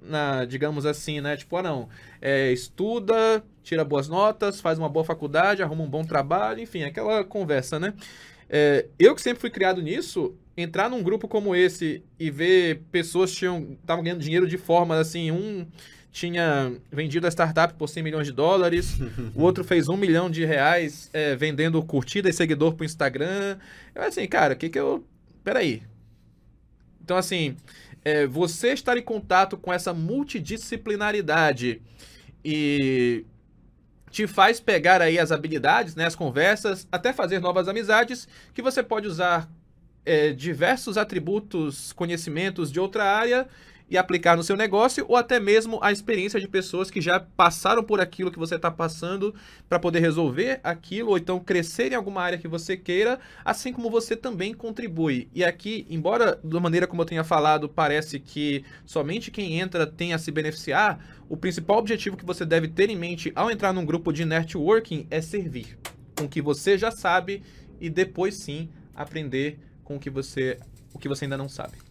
na, 0.01 0.45
digamos 0.45 0.85
assim, 0.85 1.21
né? 1.21 1.37
Tipo, 1.37 1.57
ah, 1.57 1.63
não, 1.63 1.89
é, 2.21 2.51
estuda, 2.51 3.43
tira 3.63 3.83
boas 3.83 4.07
notas, 4.07 4.59
faz 4.61 4.79
uma 4.79 4.89
boa 4.89 5.05
faculdade, 5.05 5.61
arruma 5.61 5.83
um 5.83 5.89
bom 5.89 6.03
trabalho, 6.03 6.61
enfim, 6.61 6.83
aquela 6.83 7.23
conversa, 7.23 7.79
né? 7.79 7.93
É, 8.49 8.87
eu 8.97 9.13
que 9.13 9.21
sempre 9.21 9.39
fui 9.39 9.49
criado 9.49 9.81
nisso, 9.81 10.35
entrar 10.57 10.89
num 10.89 11.03
grupo 11.03 11.27
como 11.27 11.55
esse 11.55 12.03
e 12.19 12.31
ver 12.31 12.81
pessoas 12.91 13.31
tinham 13.31 13.77
estavam 13.79 14.03
ganhando 14.03 14.21
dinheiro 14.21 14.47
de 14.47 14.57
forma 14.57 14.99
assim, 14.99 15.31
um 15.31 15.67
tinha 16.11 16.73
vendido 16.91 17.27
a 17.27 17.31
startup 17.31 17.75
por 17.75 17.87
100 17.87 18.01
milhões 18.03 18.27
de 18.27 18.33
dólares, 18.33 18.97
o 19.35 19.43
outro 19.43 19.63
fez 19.63 19.87
um 19.87 19.95
milhão 19.95 20.29
de 20.29 20.43
reais 20.43 21.09
é, 21.13 21.35
vendendo 21.35 21.81
curtida 21.83 22.29
e 22.29 22.33
seguidor 22.33 22.73
pro 22.73 22.85
Instagram. 22.85 23.57
Eu 23.93 24.01
assim, 24.01 24.27
cara, 24.27 24.53
o 24.53 24.57
que 24.57 24.69
que 24.69 24.79
eu... 24.79 25.05
Peraí. 25.43 25.83
Então, 27.03 27.15
assim, 27.17 27.55
é, 28.09 28.25
você 28.25 28.69
estar 28.69 28.97
em 28.97 29.03
contato 29.03 29.55
com 29.55 29.71
essa 29.71 29.93
multidisciplinaridade 29.93 31.79
e 32.43 33.23
te 34.09 34.25
faz 34.25 34.59
pegar 34.59 34.99
aí 34.99 35.19
as 35.19 35.31
habilidades, 35.31 35.95
né, 35.95 36.05
as 36.05 36.15
conversas, 36.15 36.87
até 36.91 37.13
fazer 37.13 37.39
novas 37.39 37.67
amizades 37.67 38.27
que 38.51 38.63
você 38.63 38.81
pode 38.81 39.07
usar 39.07 39.47
é, 40.03 40.33
diversos 40.33 40.97
atributos, 40.97 41.93
conhecimentos 41.93 42.71
de 42.71 42.79
outra 42.79 43.03
área 43.03 43.47
e 43.89 43.97
aplicar 43.97 44.37
no 44.37 44.43
seu 44.43 44.55
negócio, 44.55 45.03
ou 45.07 45.15
até 45.15 45.39
mesmo 45.39 45.79
a 45.81 45.91
experiência 45.91 46.39
de 46.39 46.47
pessoas 46.47 46.91
que 46.91 47.01
já 47.01 47.19
passaram 47.19 47.83
por 47.83 47.99
aquilo 47.99 48.31
que 48.31 48.37
você 48.37 48.55
está 48.55 48.69
passando 48.69 49.33
para 49.67 49.79
poder 49.79 49.99
resolver 49.99 50.59
aquilo, 50.63 51.09
ou 51.09 51.17
então 51.17 51.39
crescer 51.39 51.91
em 51.91 51.95
alguma 51.95 52.21
área 52.21 52.37
que 52.37 52.47
você 52.47 52.77
queira, 52.77 53.19
assim 53.43 53.73
como 53.73 53.89
você 53.89 54.15
também 54.15 54.53
contribui. 54.53 55.27
E 55.33 55.43
aqui, 55.43 55.87
embora 55.89 56.39
da 56.43 56.59
maneira 56.59 56.85
como 56.85 57.01
eu 57.01 57.05
tenha 57.05 57.23
falado, 57.23 57.67
parece 57.67 58.19
que 58.19 58.63
somente 58.85 59.31
quem 59.31 59.59
entra 59.59 59.87
tem 59.87 60.13
a 60.13 60.19
se 60.19 60.31
beneficiar, 60.31 60.99
o 61.27 61.35
principal 61.35 61.77
objetivo 61.77 62.17
que 62.17 62.25
você 62.25 62.45
deve 62.45 62.67
ter 62.67 62.89
em 62.89 62.95
mente 62.95 63.31
ao 63.35 63.49
entrar 63.49 63.73
num 63.73 63.85
grupo 63.85 64.11
de 64.11 64.25
networking 64.25 65.07
é 65.09 65.21
servir 65.21 65.77
com 66.15 66.25
o 66.25 66.29
que 66.29 66.41
você 66.41 66.77
já 66.77 66.91
sabe 66.91 67.41
e 67.79 67.89
depois 67.89 68.35
sim 68.35 68.69
aprender 68.93 69.57
com 69.83 69.95
o 69.95 69.99
que 69.99 70.09
você 70.09 70.57
o 70.93 70.99
que 70.99 71.07
você 71.07 71.25
ainda 71.25 71.37
não 71.37 71.47
sabe. 71.47 71.88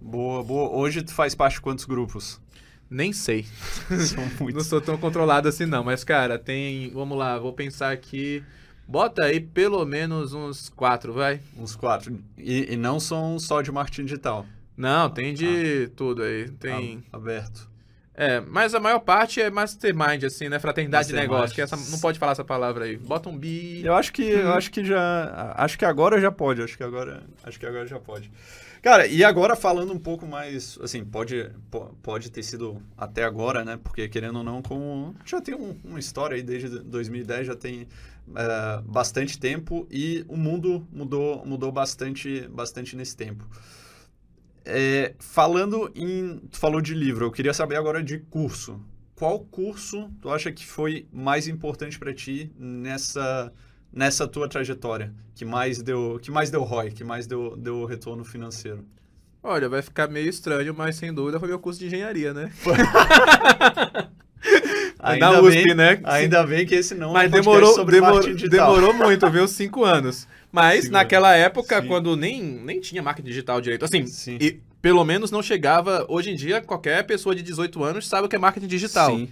Boa, 0.00 0.42
boa. 0.42 0.70
Hoje 0.70 1.02
tu 1.02 1.12
faz 1.12 1.34
parte 1.34 1.54
de 1.54 1.60
quantos 1.60 1.84
grupos? 1.84 2.40
Nem 2.88 3.12
sei. 3.12 3.44
São 4.08 4.24
Não 4.24 4.30
muitos. 4.40 4.66
sou 4.66 4.80
tão 4.80 4.96
controlado 4.96 5.48
assim, 5.48 5.66
não. 5.66 5.84
Mas, 5.84 6.02
cara, 6.02 6.38
tem. 6.38 6.90
Vamos 6.90 7.16
lá, 7.16 7.38
vou 7.38 7.52
pensar 7.52 7.92
aqui. 7.92 8.42
Bota 8.88 9.24
aí 9.26 9.38
pelo 9.38 9.84
menos 9.84 10.32
uns 10.32 10.68
quatro, 10.68 11.12
vai. 11.12 11.40
Uns 11.56 11.76
quatro. 11.76 12.18
E, 12.36 12.72
e 12.72 12.76
não 12.76 12.98
são 12.98 13.38
só 13.38 13.62
de 13.62 13.70
marketing 13.70 14.04
digital. 14.04 14.44
Não, 14.76 15.08
tem 15.08 15.34
de 15.34 15.88
tudo 15.94 16.22
aí. 16.22 16.48
Tem. 16.50 17.04
Aberto. 17.12 17.70
É, 18.14 18.40
mas 18.40 18.74
a 18.74 18.80
maior 18.80 18.98
parte 18.98 19.40
é 19.40 19.48
mastermind, 19.48 20.24
assim, 20.24 20.48
né? 20.48 20.58
Fraternidade 20.58 21.08
de 21.08 21.14
negócio. 21.14 21.54
Que 21.54 21.62
essa, 21.62 21.76
não 21.76 22.00
pode 22.00 22.18
falar 22.18 22.32
essa 22.32 22.44
palavra 22.44 22.84
aí. 22.86 22.96
Bota 22.96 23.28
um 23.28 23.38
bi. 23.38 23.82
Eu 23.84 23.94
acho 23.94 24.12
que 24.12 24.22
eu 24.22 24.52
acho 24.52 24.70
que 24.70 24.84
já 24.84 25.54
acho 25.56 25.78
que 25.78 25.84
agora 25.84 26.20
já 26.20 26.32
pode, 26.32 26.60
acho 26.60 26.76
que 26.76 26.82
agora 26.82 27.22
acho 27.44 27.58
que 27.58 27.66
agora 27.66 27.86
já 27.86 28.00
pode. 28.00 28.30
Cara, 28.82 29.06
e 29.06 29.22
agora 29.22 29.54
falando 29.54 29.92
um 29.92 29.98
pouco 29.98 30.26
mais, 30.26 30.78
assim, 30.82 31.04
pode 31.04 31.50
po- 31.70 31.94
pode 32.02 32.30
ter 32.30 32.42
sido 32.42 32.82
até 32.96 33.24
agora, 33.24 33.62
né? 33.62 33.76
Porque 33.82 34.08
querendo 34.08 34.36
ou 34.38 34.44
não, 34.44 34.62
como 34.62 35.14
já 35.24 35.38
tem 35.40 35.54
um- 35.54 35.76
uma 35.84 35.98
história 35.98 36.34
aí 36.34 36.42
desde 36.42 36.68
2010, 36.80 37.46
já 37.46 37.54
tem 37.54 37.86
é, 38.34 38.80
bastante 38.82 39.38
tempo 39.38 39.86
e 39.90 40.24
o 40.28 40.36
mundo 40.36 40.86
mudou 40.92 41.44
mudou 41.44 41.72
bastante 41.72 42.46
bastante 42.48 42.94
nesse 42.96 43.16
tempo. 43.16 43.44
É, 44.64 45.14
falando 45.18 45.90
em, 45.94 46.38
tu 46.50 46.58
falou 46.58 46.80
de 46.80 46.94
livro, 46.94 47.24
eu 47.26 47.30
queria 47.32 47.54
saber 47.54 47.76
agora 47.76 48.02
de 48.02 48.18
curso. 48.18 48.80
Qual 49.14 49.40
curso 49.40 50.10
tu 50.20 50.30
acha 50.30 50.52
que 50.52 50.66
foi 50.66 51.06
mais 51.12 51.48
importante 51.48 51.98
para 51.98 52.12
ti 52.14 52.52
nessa 52.58 53.52
nessa 53.92 54.26
tua 54.26 54.48
trajetória, 54.48 55.12
que 55.34 55.44
mais 55.44 55.82
deu, 55.82 56.18
que 56.22 56.30
mais 56.30 56.50
deu 56.50 56.62
ROI, 56.62 56.90
que 56.90 57.04
mais 57.04 57.26
deu, 57.26 57.56
deu 57.56 57.84
retorno 57.84 58.24
financeiro? 58.24 58.84
Olha, 59.42 59.68
vai 59.68 59.80
ficar 59.80 60.08
meio 60.08 60.28
estranho, 60.28 60.74
mas 60.74 60.96
sem 60.96 61.12
dúvida 61.12 61.40
foi 61.40 61.48
meu 61.48 61.58
curso 61.58 61.80
de 61.80 61.86
engenharia, 61.86 62.34
né? 62.34 62.52
da 65.18 65.40
USP, 65.40 65.64
bem, 65.64 65.74
né? 65.74 66.00
Ainda 66.04 66.46
bem 66.46 66.66
que 66.66 66.74
esse 66.74 66.94
não 66.94 67.12
Mas 67.12 67.24
é 67.24 67.28
um 67.28 67.30
demorou, 67.40 67.84
demorou, 67.84 68.34
demorou 68.34 68.92
muito, 68.92 69.30
viu? 69.30 69.48
Cinco 69.48 69.84
anos. 69.84 70.28
Mas 70.52 70.82
Cinco 70.82 70.92
naquela 70.92 71.34
época, 71.34 71.80
Sim. 71.80 71.88
quando 71.88 72.16
nem, 72.16 72.42
nem 72.42 72.80
tinha 72.80 73.02
marketing 73.02 73.28
digital 73.28 73.60
direito, 73.60 73.84
assim, 73.84 74.06
Sim. 74.06 74.36
e 74.40 74.60
pelo 74.82 75.04
menos 75.04 75.30
não 75.30 75.42
chegava. 75.42 76.04
Hoje 76.08 76.30
em 76.30 76.36
dia, 76.36 76.60
qualquer 76.60 77.04
pessoa 77.04 77.34
de 77.34 77.42
18 77.42 77.82
anos 77.82 78.06
sabe 78.06 78.26
o 78.26 78.28
que 78.28 78.36
é 78.36 78.38
marketing 78.38 78.66
digital. 78.66 79.16
Sim. 79.16 79.28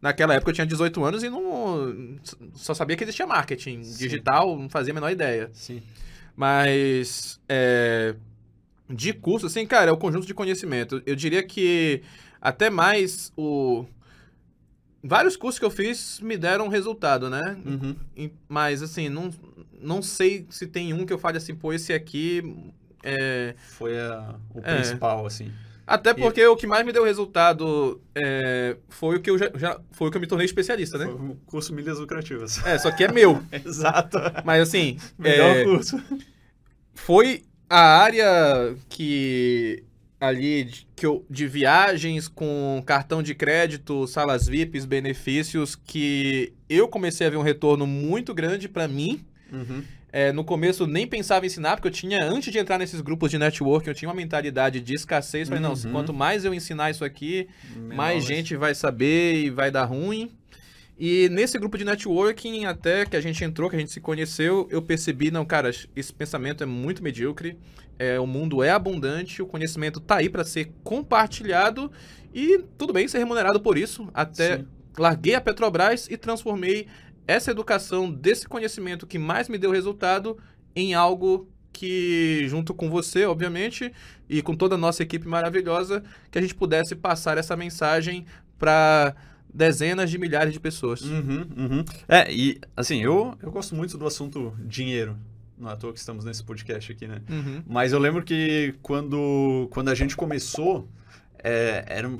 Naquela 0.00 0.34
época 0.34 0.50
eu 0.50 0.54
tinha 0.54 0.66
18 0.66 1.04
anos 1.04 1.22
e 1.22 1.28
não 1.28 2.16
só 2.54 2.72
sabia 2.72 2.96
que 2.96 3.04
existia 3.04 3.26
marketing 3.26 3.82
Sim. 3.84 3.98
digital, 3.98 4.56
não 4.58 4.68
fazia 4.70 4.92
a 4.92 4.94
menor 4.94 5.10
ideia. 5.10 5.50
Sim. 5.52 5.82
Mas 6.34 7.38
é, 7.48 8.14
de 8.88 9.12
curso, 9.12 9.46
assim, 9.46 9.66
cara, 9.66 9.90
é 9.90 9.92
o 9.92 9.96
conjunto 9.98 10.26
de 10.26 10.32
conhecimento. 10.32 11.02
Eu 11.04 11.14
diria 11.14 11.42
que 11.42 12.02
até 12.40 12.70
mais 12.70 13.30
o. 13.36 13.84
Vários 15.02 15.36
cursos 15.36 15.58
que 15.58 15.64
eu 15.64 15.70
fiz 15.70 16.20
me 16.20 16.36
deram 16.36 16.68
resultado, 16.68 17.30
né? 17.30 17.56
Uhum. 17.64 17.96
Mas, 18.48 18.82
assim, 18.82 19.08
não, 19.08 19.30
não 19.80 20.02
sei 20.02 20.46
se 20.50 20.66
tem 20.66 20.92
um 20.92 21.06
que 21.06 21.12
eu 21.12 21.18
fale 21.18 21.38
assim, 21.38 21.54
pô, 21.54 21.72
esse 21.72 21.92
aqui. 21.92 22.42
É... 23.02 23.54
Foi 23.56 23.98
a- 23.98 24.34
o 24.54 24.60
É. 24.62 24.74
principal, 24.76 25.24
assim. 25.24 25.50
Até 25.90 26.14
porque 26.14 26.46
o 26.46 26.56
que 26.56 26.66
mais 26.66 26.86
me 26.86 26.92
deu 26.92 27.04
resultado 27.04 28.00
é, 28.14 28.76
foi 28.88 29.16
o 29.16 29.20
que 29.20 29.28
eu 29.30 29.36
já, 29.36 29.50
já- 29.56 29.80
foi 29.90 30.08
o 30.08 30.10
que 30.10 30.16
eu 30.16 30.20
me 30.20 30.26
tornei 30.26 30.44
especialista, 30.46 30.96
né? 30.98 31.06
Foi 31.06 31.14
o 31.14 31.36
curso 31.46 31.74
Milhas 31.74 31.98
Lucrativas. 31.98 32.64
É, 32.64 32.78
só 32.78 32.90
que 32.90 33.04
é 33.04 33.10
meu. 33.12 33.42
Exato. 33.52 34.18
Mas 34.44 34.62
assim, 34.62 34.98
Melhor 35.18 35.56
é, 35.56 35.64
curso. 35.64 36.00
foi 36.94 37.42
a 37.68 37.80
área 38.02 38.74
que 38.88 39.82
ali 40.20 40.64
de, 40.64 40.86
que 40.94 41.06
eu, 41.06 41.24
de 41.30 41.46
viagens 41.46 42.28
com 42.28 42.82
cartão 42.84 43.22
de 43.22 43.34
crédito, 43.34 44.06
salas 44.06 44.46
VIPs, 44.46 44.84
benefícios 44.84 45.74
que 45.74 46.52
eu 46.68 46.86
comecei 46.88 47.26
a 47.26 47.30
ver 47.30 47.36
um 47.38 47.42
retorno 47.42 47.86
muito 47.86 48.34
grande 48.34 48.68
pra 48.68 48.86
mim. 48.86 49.24
Uhum. 49.52 49.82
É, 50.12 50.32
no 50.32 50.44
começo 50.44 50.86
nem 50.86 51.06
pensava 51.06 51.44
em 51.44 51.48
ensinar, 51.48 51.76
porque 51.76 51.88
eu 51.88 51.92
tinha, 51.92 52.18
antes 52.24 52.52
de 52.52 52.58
entrar 52.58 52.78
nesses 52.78 53.00
grupos 53.00 53.30
de 53.30 53.38
networking, 53.38 53.88
eu 53.90 53.94
tinha 53.94 54.08
uma 54.08 54.14
mentalidade 54.14 54.80
de 54.80 54.94
escassez. 54.94 55.48
Falei, 55.48 55.62
não, 55.62 55.72
Uhum. 55.72 55.92
quanto 55.92 56.12
mais 56.12 56.44
eu 56.44 56.52
ensinar 56.52 56.90
isso 56.90 57.04
aqui, 57.04 57.48
Menor 57.74 57.94
mais 57.94 58.24
gente 58.24 58.56
vai 58.56 58.74
saber 58.74 59.34
e 59.34 59.50
vai 59.50 59.70
dar 59.70 59.84
ruim. 59.84 60.30
E 60.98 61.28
nesse 61.30 61.58
grupo 61.58 61.78
de 61.78 61.84
networking, 61.84 62.66
até 62.66 63.06
que 63.06 63.16
a 63.16 63.20
gente 63.22 63.42
entrou, 63.42 63.70
que 63.70 63.76
a 63.76 63.78
gente 63.78 63.90
se 63.90 64.00
conheceu, 64.00 64.68
eu 64.70 64.82
percebi, 64.82 65.30
não, 65.30 65.46
cara, 65.46 65.70
esse 65.96 66.12
pensamento 66.12 66.62
é 66.62 66.66
muito 66.66 67.02
medíocre, 67.02 67.56
é, 67.98 68.20
o 68.20 68.26
mundo 68.26 68.62
é 68.62 68.70
abundante, 68.70 69.40
o 69.40 69.46
conhecimento 69.46 69.98
tá 69.98 70.16
aí 70.16 70.28
para 70.28 70.44
ser 70.44 70.70
compartilhado 70.84 71.90
e 72.34 72.64
tudo 72.76 72.92
bem 72.92 73.08
ser 73.08 73.18
remunerado 73.18 73.60
por 73.60 73.78
isso. 73.78 74.08
Até 74.12 74.58
Sim. 74.58 74.66
larguei 74.98 75.34
a 75.34 75.40
Petrobras 75.40 76.06
e 76.10 76.16
transformei 76.18 76.86
essa 77.30 77.50
educação 77.50 78.10
desse 78.10 78.48
conhecimento 78.48 79.06
que 79.06 79.18
mais 79.18 79.48
me 79.48 79.56
deu 79.56 79.70
resultado 79.70 80.36
em 80.74 80.94
algo 80.94 81.48
que, 81.72 82.46
junto 82.48 82.74
com 82.74 82.90
você, 82.90 83.24
obviamente, 83.24 83.92
e 84.28 84.42
com 84.42 84.54
toda 84.54 84.74
a 84.74 84.78
nossa 84.78 85.02
equipe 85.02 85.26
maravilhosa, 85.26 86.02
que 86.30 86.38
a 86.38 86.42
gente 86.42 86.54
pudesse 86.54 86.94
passar 86.96 87.38
essa 87.38 87.56
mensagem 87.56 88.26
para 88.58 89.14
dezenas 89.52 90.10
de 90.10 90.18
milhares 90.18 90.52
de 90.52 90.60
pessoas. 90.60 91.02
Uhum, 91.02 91.46
uhum. 91.56 91.84
É, 92.08 92.32
e 92.32 92.60
assim, 92.76 93.02
eu, 93.02 93.36
eu 93.42 93.50
gosto 93.50 93.74
muito 93.74 93.96
do 93.96 94.06
assunto 94.06 94.52
dinheiro. 94.60 95.16
Não 95.58 95.70
é 95.70 95.74
à 95.74 95.76
toa 95.76 95.92
que 95.92 95.98
estamos 95.98 96.24
nesse 96.24 96.42
podcast 96.42 96.90
aqui, 96.90 97.06
né? 97.06 97.20
Uhum. 97.28 97.62
Mas 97.66 97.92
eu 97.92 97.98
lembro 97.98 98.22
que 98.22 98.74
quando, 98.82 99.68
quando 99.70 99.90
a 99.90 99.94
gente 99.94 100.16
começou, 100.16 100.88
é, 101.38 101.84
era, 101.86 102.10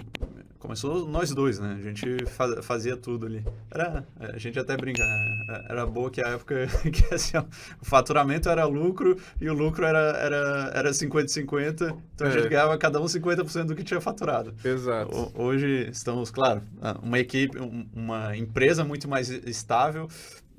começou 0.61 1.09
nós 1.09 1.33
dois, 1.35 1.59
né? 1.59 1.77
A 1.81 1.83
gente 1.83 2.25
fa- 2.27 2.63
fazia 2.63 2.97
tudo 2.97 3.27
ali. 3.27 3.45
Era, 3.71 4.07
a 4.21 4.39
gente 4.39 4.57
até 4.59 4.77
brinca, 4.77 5.03
né? 5.05 5.65
Era 5.69 5.85
boa 5.87 6.11
que 6.11 6.23
a 6.23 6.29
época 6.29 6.67
que 6.93 7.13
assim, 7.15 7.37
o 7.39 7.85
faturamento 7.85 8.49
era 8.49 8.65
lucro 8.67 9.17
e 9.41 9.49
o 9.51 9.55
lucro 9.55 9.85
era, 9.85 9.99
era, 10.19 10.71
era 10.75 10.91
50-50. 10.91 11.97
Então 12.15 12.27
a 12.27 12.31
É. 12.31 12.33
gente 12.33 12.49
ganhava 12.49 12.79
cada 12.79 13.01
um 13.01 13.07
50% 13.07 13.65
do 13.65 13.75
que 13.75 13.83
tinha 13.83 14.01
faturado. 14.01 14.55
Exato. 14.65 15.11
Ho- 15.17 15.33
Hoje 15.43 15.89
estamos, 15.91 16.31
claro, 16.31 16.63
uma 17.03 17.19
equipe, 17.19 17.59
um- 17.59 17.89
uma 17.95 18.37
empresa 18.37 18.85
muito 18.85 19.09
mais 19.09 19.29
estável, 19.31 20.07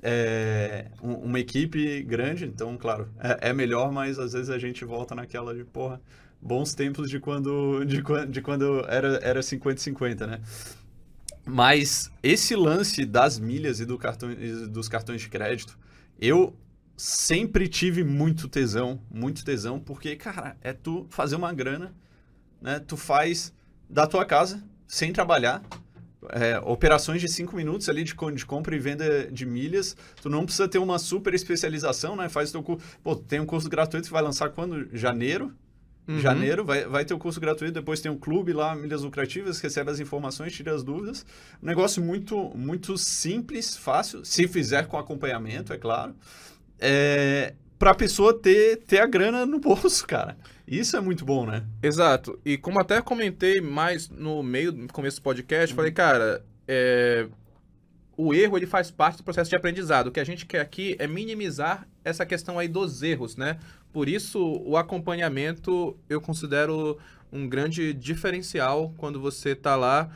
é, 0.02 0.86
um- 1.02 1.14
uma 1.14 1.38
equipe 1.38 2.02
grande, 2.02 2.44
então, 2.44 2.76
claro, 2.76 3.08
é, 3.20 3.50
é 3.50 3.52
melhor, 3.52 3.92
mas 3.92 4.18
às 4.18 4.32
vezes 4.32 4.50
a 4.50 4.58
gente 4.58 4.84
volta 4.84 5.14
naquela 5.14 5.54
de, 5.54 5.64
porra, 5.64 6.00
bons 6.42 6.74
tempos 6.74 7.08
de 7.08 7.20
quando, 7.20 7.84
de, 7.84 8.02
de 8.28 8.42
quando 8.42 8.84
era, 8.88 9.20
era 9.22 9.40
50-50, 9.40 10.26
né? 10.26 10.40
Mas 11.44 12.10
esse 12.22 12.56
lance 12.56 13.04
das 13.04 13.38
milhas 13.38 13.80
e 13.80 13.86
do 13.86 13.96
cartão, 13.96 14.30
dos 14.70 14.88
cartões 14.88 15.20
de 15.20 15.28
crédito, 15.28 15.78
eu 16.20 16.56
sempre 16.96 17.68
tive 17.68 18.04
muito 18.04 18.48
tesão, 18.48 19.00
muito 19.10 19.44
tesão, 19.44 19.78
porque, 19.78 20.16
cara, 20.16 20.56
é 20.60 20.72
tu 20.72 21.06
fazer 21.10 21.36
uma 21.36 21.52
grana, 21.52 21.94
né? 22.60 22.80
Tu 22.80 22.96
faz 22.96 23.52
da 23.88 24.06
tua 24.06 24.24
casa, 24.24 24.62
sem 24.86 25.12
trabalhar, 25.12 25.62
é, 26.30 26.60
operações 26.64 27.20
de 27.20 27.28
5 27.28 27.54
minutos 27.56 27.88
ali 27.88 28.04
de, 28.04 28.14
de 28.34 28.46
compra 28.46 28.76
e 28.76 28.78
venda 28.78 29.26
de 29.30 29.44
milhas. 29.44 29.96
Tu 30.20 30.28
não 30.28 30.44
precisa 30.44 30.68
ter 30.68 30.78
uma 30.78 30.98
super 30.98 31.34
especialização, 31.34 32.14
né? 32.14 32.28
Faz 32.28 32.52
teu 32.52 32.62
curso. 32.62 32.84
Pô, 33.02 33.16
tem 33.16 33.40
um 33.40 33.46
curso 33.46 33.68
gratuito 33.68 34.06
que 34.06 34.12
vai 34.12 34.22
lançar 34.22 34.50
quando? 34.50 34.88
Janeiro. 34.96 35.52
Uhum. 36.06 36.18
Janeiro, 36.18 36.64
vai, 36.64 36.84
vai 36.84 37.04
ter 37.04 37.14
o 37.14 37.18
curso 37.18 37.40
gratuito, 37.40 37.74
depois 37.74 38.00
tem 38.00 38.10
um 38.10 38.18
clube 38.18 38.52
lá, 38.52 38.74
Milhas 38.74 39.02
Lucrativas, 39.02 39.60
recebe 39.60 39.90
as 39.90 40.00
informações, 40.00 40.52
tira 40.52 40.74
as 40.74 40.82
dúvidas. 40.82 41.24
Um 41.62 41.66
negócio 41.66 42.02
muito, 42.02 42.50
muito 42.56 42.98
simples, 42.98 43.76
fácil, 43.76 44.24
se 44.24 44.48
fizer 44.48 44.86
com 44.86 44.98
acompanhamento, 44.98 45.72
é 45.72 45.78
claro. 45.78 46.14
É, 46.78 47.54
pra 47.78 47.94
pessoa 47.94 48.36
ter, 48.36 48.78
ter 48.78 48.98
a 48.98 49.06
grana 49.06 49.46
no 49.46 49.60
bolso, 49.60 50.06
cara. 50.06 50.36
Isso 50.66 50.96
é 50.96 51.00
muito 51.00 51.24
bom, 51.24 51.46
né? 51.46 51.64
Exato. 51.82 52.38
E 52.44 52.56
como 52.56 52.80
até 52.80 53.00
comentei 53.00 53.60
mais 53.60 54.08
no 54.08 54.42
meio 54.42 54.72
do 54.72 54.92
começo 54.92 55.18
do 55.18 55.22
podcast, 55.22 55.74
falei, 55.74 55.92
cara, 55.92 56.44
é, 56.66 57.28
o 58.16 58.34
erro 58.34 58.56
ele 58.56 58.66
faz 58.66 58.90
parte 58.90 59.18
do 59.18 59.24
processo 59.24 59.50
de 59.50 59.56
aprendizado. 59.56 60.06
O 60.08 60.12
que 60.12 60.20
a 60.20 60.24
gente 60.24 60.46
quer 60.46 60.60
aqui 60.60 60.96
é 60.98 61.06
minimizar 61.06 61.86
essa 62.04 62.24
questão 62.24 62.58
aí 62.58 62.68
dos 62.68 63.02
erros, 63.02 63.36
né? 63.36 63.58
Por 63.92 64.08
isso, 64.08 64.62
o 64.64 64.76
acompanhamento 64.76 65.96
eu 66.08 66.20
considero 66.20 66.98
um 67.32 67.48
grande 67.48 67.92
diferencial 67.92 68.92
quando 68.96 69.20
você 69.20 69.50
está 69.50 69.76
lá 69.76 70.10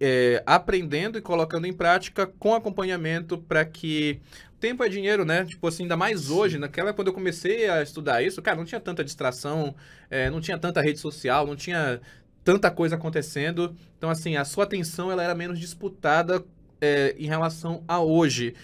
é, 0.00 0.42
aprendendo 0.46 1.18
e 1.18 1.22
colocando 1.22 1.66
em 1.66 1.72
prática 1.72 2.26
com 2.26 2.54
acompanhamento 2.54 3.38
para 3.38 3.64
que 3.64 4.20
tempo 4.60 4.82
é 4.84 4.88
dinheiro, 4.88 5.24
né? 5.24 5.44
Tipo 5.44 5.66
assim, 5.66 5.84
ainda 5.84 5.96
mais 5.96 6.30
hoje, 6.30 6.58
naquela 6.58 6.92
quando 6.92 7.08
eu 7.08 7.14
comecei 7.14 7.68
a 7.68 7.82
estudar 7.82 8.22
isso, 8.22 8.42
cara, 8.42 8.56
não 8.56 8.64
tinha 8.64 8.80
tanta 8.80 9.04
distração, 9.04 9.74
é, 10.10 10.30
não 10.30 10.40
tinha 10.40 10.58
tanta 10.58 10.80
rede 10.80 10.98
social, 10.98 11.46
não 11.46 11.56
tinha 11.56 12.00
tanta 12.44 12.70
coisa 12.70 12.96
acontecendo. 12.96 13.74
Então, 13.96 14.10
assim, 14.10 14.36
a 14.36 14.44
sua 14.44 14.64
atenção 14.64 15.10
ela 15.10 15.22
era 15.22 15.34
menos 15.34 15.58
disputada 15.58 16.44
é, 16.80 17.14
em 17.18 17.26
relação 17.26 17.82
a 17.88 18.00
hoje. 18.00 18.54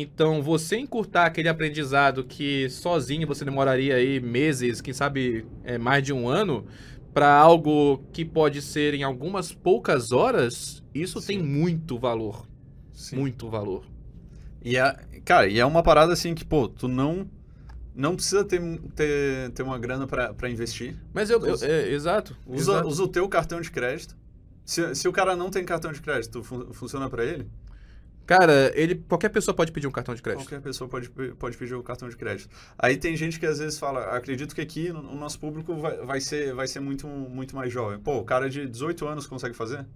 Então, 0.00 0.42
você 0.42 0.76
encurtar 0.76 1.24
aquele 1.26 1.48
aprendizado 1.48 2.22
que 2.24 2.68
sozinho 2.68 3.26
você 3.26 3.44
demoraria 3.44 3.94
aí 3.96 4.20
meses, 4.20 4.80
quem 4.80 4.92
sabe 4.92 5.46
é, 5.64 5.78
mais 5.78 6.02
de 6.02 6.12
um 6.12 6.28
ano, 6.28 6.66
para 7.14 7.32
algo 7.34 8.04
que 8.12 8.24
pode 8.24 8.60
ser 8.60 8.92
em 8.94 9.02
algumas 9.02 9.52
poucas 9.52 10.12
horas, 10.12 10.82
isso 10.94 11.20
Sim. 11.20 11.26
tem 11.28 11.42
muito 11.42 11.98
valor. 11.98 12.46
Sim. 12.92 13.16
Muito 13.16 13.48
valor. 13.48 13.84
E 14.62 14.76
é, 14.76 14.94
cara, 15.24 15.46
e 15.48 15.58
é 15.58 15.64
uma 15.64 15.82
parada 15.82 16.12
assim 16.12 16.34
que, 16.34 16.44
pô, 16.44 16.68
tu 16.68 16.88
não 16.88 17.26
não 17.94 18.14
precisa 18.14 18.44
ter, 18.44 18.60
ter, 18.94 19.50
ter 19.52 19.62
uma 19.62 19.78
grana 19.78 20.06
pra 20.06 20.50
investir. 20.50 20.94
Mas 21.14 21.30
eu. 21.30 21.40
eu- 21.46 21.56
é, 21.62 21.88
exato. 21.90 22.36
Usa, 22.46 22.72
exato. 22.72 22.88
usa 22.88 23.02
o 23.02 23.08
teu 23.08 23.26
cartão 23.26 23.58
de 23.62 23.70
crédito. 23.70 24.14
Se, 24.66 24.94
se 24.94 25.08
o 25.08 25.12
cara 25.12 25.34
não 25.34 25.48
tem 25.48 25.64
cartão 25.64 25.90
de 25.90 26.02
crédito, 26.02 26.42
fun- 26.42 26.72
funciona 26.74 27.08
pra 27.08 27.24
ele? 27.24 27.46
Cara, 28.26 28.72
ele, 28.74 28.96
qualquer 28.96 29.28
pessoa 29.28 29.54
pode 29.54 29.70
pedir 29.70 29.86
um 29.86 29.90
cartão 29.92 30.14
de 30.14 30.20
crédito. 30.20 30.42
Qualquer 30.44 30.60
pessoa 30.60 30.88
pode, 30.90 31.08
pode 31.38 31.56
pedir 31.56 31.74
o 31.74 31.82
cartão 31.82 32.08
de 32.08 32.16
crédito. 32.16 32.48
Aí 32.78 32.96
tem 32.96 33.16
gente 33.16 33.38
que 33.38 33.46
às 33.46 33.58
vezes 33.60 33.78
fala, 33.78 34.16
acredito 34.16 34.54
que 34.54 34.60
aqui 34.60 34.92
no- 34.92 35.12
o 35.12 35.16
nosso 35.16 35.38
público 35.38 35.76
vai, 35.76 35.96
vai 35.98 36.20
ser, 36.20 36.52
vai 36.52 36.66
ser 36.66 36.80
muito, 36.80 37.06
muito 37.06 37.54
mais 37.54 37.72
jovem. 37.72 37.98
Pô, 38.00 38.18
o 38.18 38.24
cara 38.24 38.50
de 38.50 38.66
18 38.66 39.06
anos 39.06 39.26
consegue 39.26 39.54
fazer? 39.54 39.86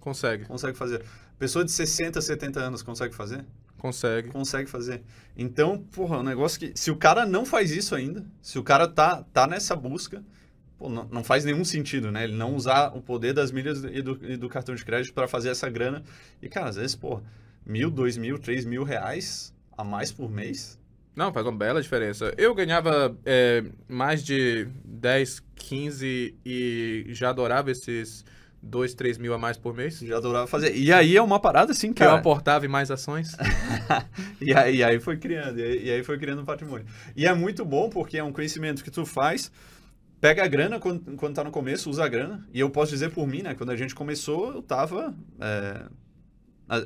Consegue, 0.00 0.44
Consegue 0.46 0.76
fazer. 0.76 1.02
Pessoa 1.38 1.64
de 1.64 1.70
60, 1.70 2.20
70 2.20 2.60
anos 2.60 2.82
consegue 2.82 3.14
fazer? 3.14 3.44
consegue. 3.76 4.30
Consegue 4.30 4.68
fazer. 4.68 5.02
Então, 5.36 5.78
porra, 5.92 6.16
é 6.16 6.18
um 6.18 6.22
negócio 6.24 6.58
que. 6.58 6.72
Se 6.74 6.90
o 6.90 6.96
cara 6.96 7.24
não 7.24 7.44
faz 7.46 7.70
isso 7.70 7.94
ainda, 7.94 8.24
se 8.42 8.58
o 8.58 8.62
cara 8.64 8.88
tá, 8.88 9.22
tá 9.32 9.46
nessa 9.46 9.76
busca, 9.76 10.20
pô, 10.76 10.88
não, 10.88 11.04
não 11.12 11.22
faz 11.22 11.44
nenhum 11.44 11.64
sentido, 11.64 12.10
né? 12.10 12.24
Ele 12.24 12.34
não 12.34 12.56
usar 12.56 12.88
o 12.96 13.00
poder 13.00 13.32
das 13.32 13.52
milhas 13.52 13.84
e 13.84 14.02
do, 14.02 14.18
e 14.20 14.36
do 14.36 14.48
cartão 14.48 14.74
de 14.74 14.84
crédito 14.84 15.14
para 15.14 15.28
fazer 15.28 15.50
essa 15.50 15.68
grana. 15.70 16.02
E, 16.42 16.48
cara, 16.48 16.68
às 16.70 16.74
vezes, 16.76 16.96
pô, 16.96 17.20
mil, 17.68 17.90
dois 17.90 18.16
mil, 18.16 18.38
três 18.38 18.64
mil 18.64 18.82
reais 18.82 19.54
a 19.76 19.84
mais 19.84 20.10
por 20.10 20.30
mês. 20.30 20.78
Não, 21.14 21.32
faz 21.32 21.44
uma 21.46 21.56
bela 21.56 21.82
diferença. 21.82 22.32
Eu 22.38 22.54
ganhava 22.54 23.16
é, 23.26 23.64
mais 23.88 24.24
de 24.24 24.68
10, 24.84 25.42
15 25.56 26.36
e 26.46 27.06
já 27.08 27.30
adorava 27.30 27.70
esses 27.72 28.24
2, 28.62 28.94
3 28.94 29.18
mil 29.18 29.34
a 29.34 29.38
mais 29.38 29.56
por 29.56 29.74
mês. 29.74 29.98
Já 29.98 30.16
adorava 30.16 30.46
fazer. 30.46 30.76
E 30.76 30.92
aí 30.92 31.16
é 31.16 31.22
uma 31.22 31.40
parada 31.40 31.72
assim, 31.72 31.92
Que 31.92 32.02
eu 32.02 32.06
cara. 32.08 32.18
aportava 32.20 32.64
em 32.64 32.68
mais 32.68 32.90
ações. 32.90 33.32
E 34.40 34.54
aí, 34.54 34.76
e 34.76 34.84
aí 34.84 35.00
foi 35.00 35.16
criando, 35.16 35.58
e 35.58 35.90
aí, 35.90 36.04
foi 36.04 36.16
criando 36.16 36.42
um 36.42 36.44
patrimônio. 36.44 36.86
E 37.16 37.26
é 37.26 37.34
muito 37.34 37.64
bom 37.64 37.90
porque 37.90 38.16
é 38.16 38.22
um 38.22 38.32
conhecimento 38.32 38.84
que 38.84 38.90
tu 38.90 39.04
faz, 39.04 39.50
pega 40.20 40.44
a 40.44 40.46
grana 40.46 40.78
quando, 40.78 41.16
quando 41.16 41.34
tá 41.34 41.42
no 41.42 41.50
começo, 41.50 41.90
usa 41.90 42.04
a 42.04 42.08
grana. 42.08 42.46
E 42.54 42.60
eu 42.60 42.70
posso 42.70 42.92
dizer 42.92 43.10
por 43.10 43.26
mim, 43.26 43.42
né? 43.42 43.54
Quando 43.54 43.70
a 43.70 43.76
gente 43.76 43.94
começou, 43.96 44.54
eu 44.54 44.62
tava. 44.62 45.12
é, 45.40 45.82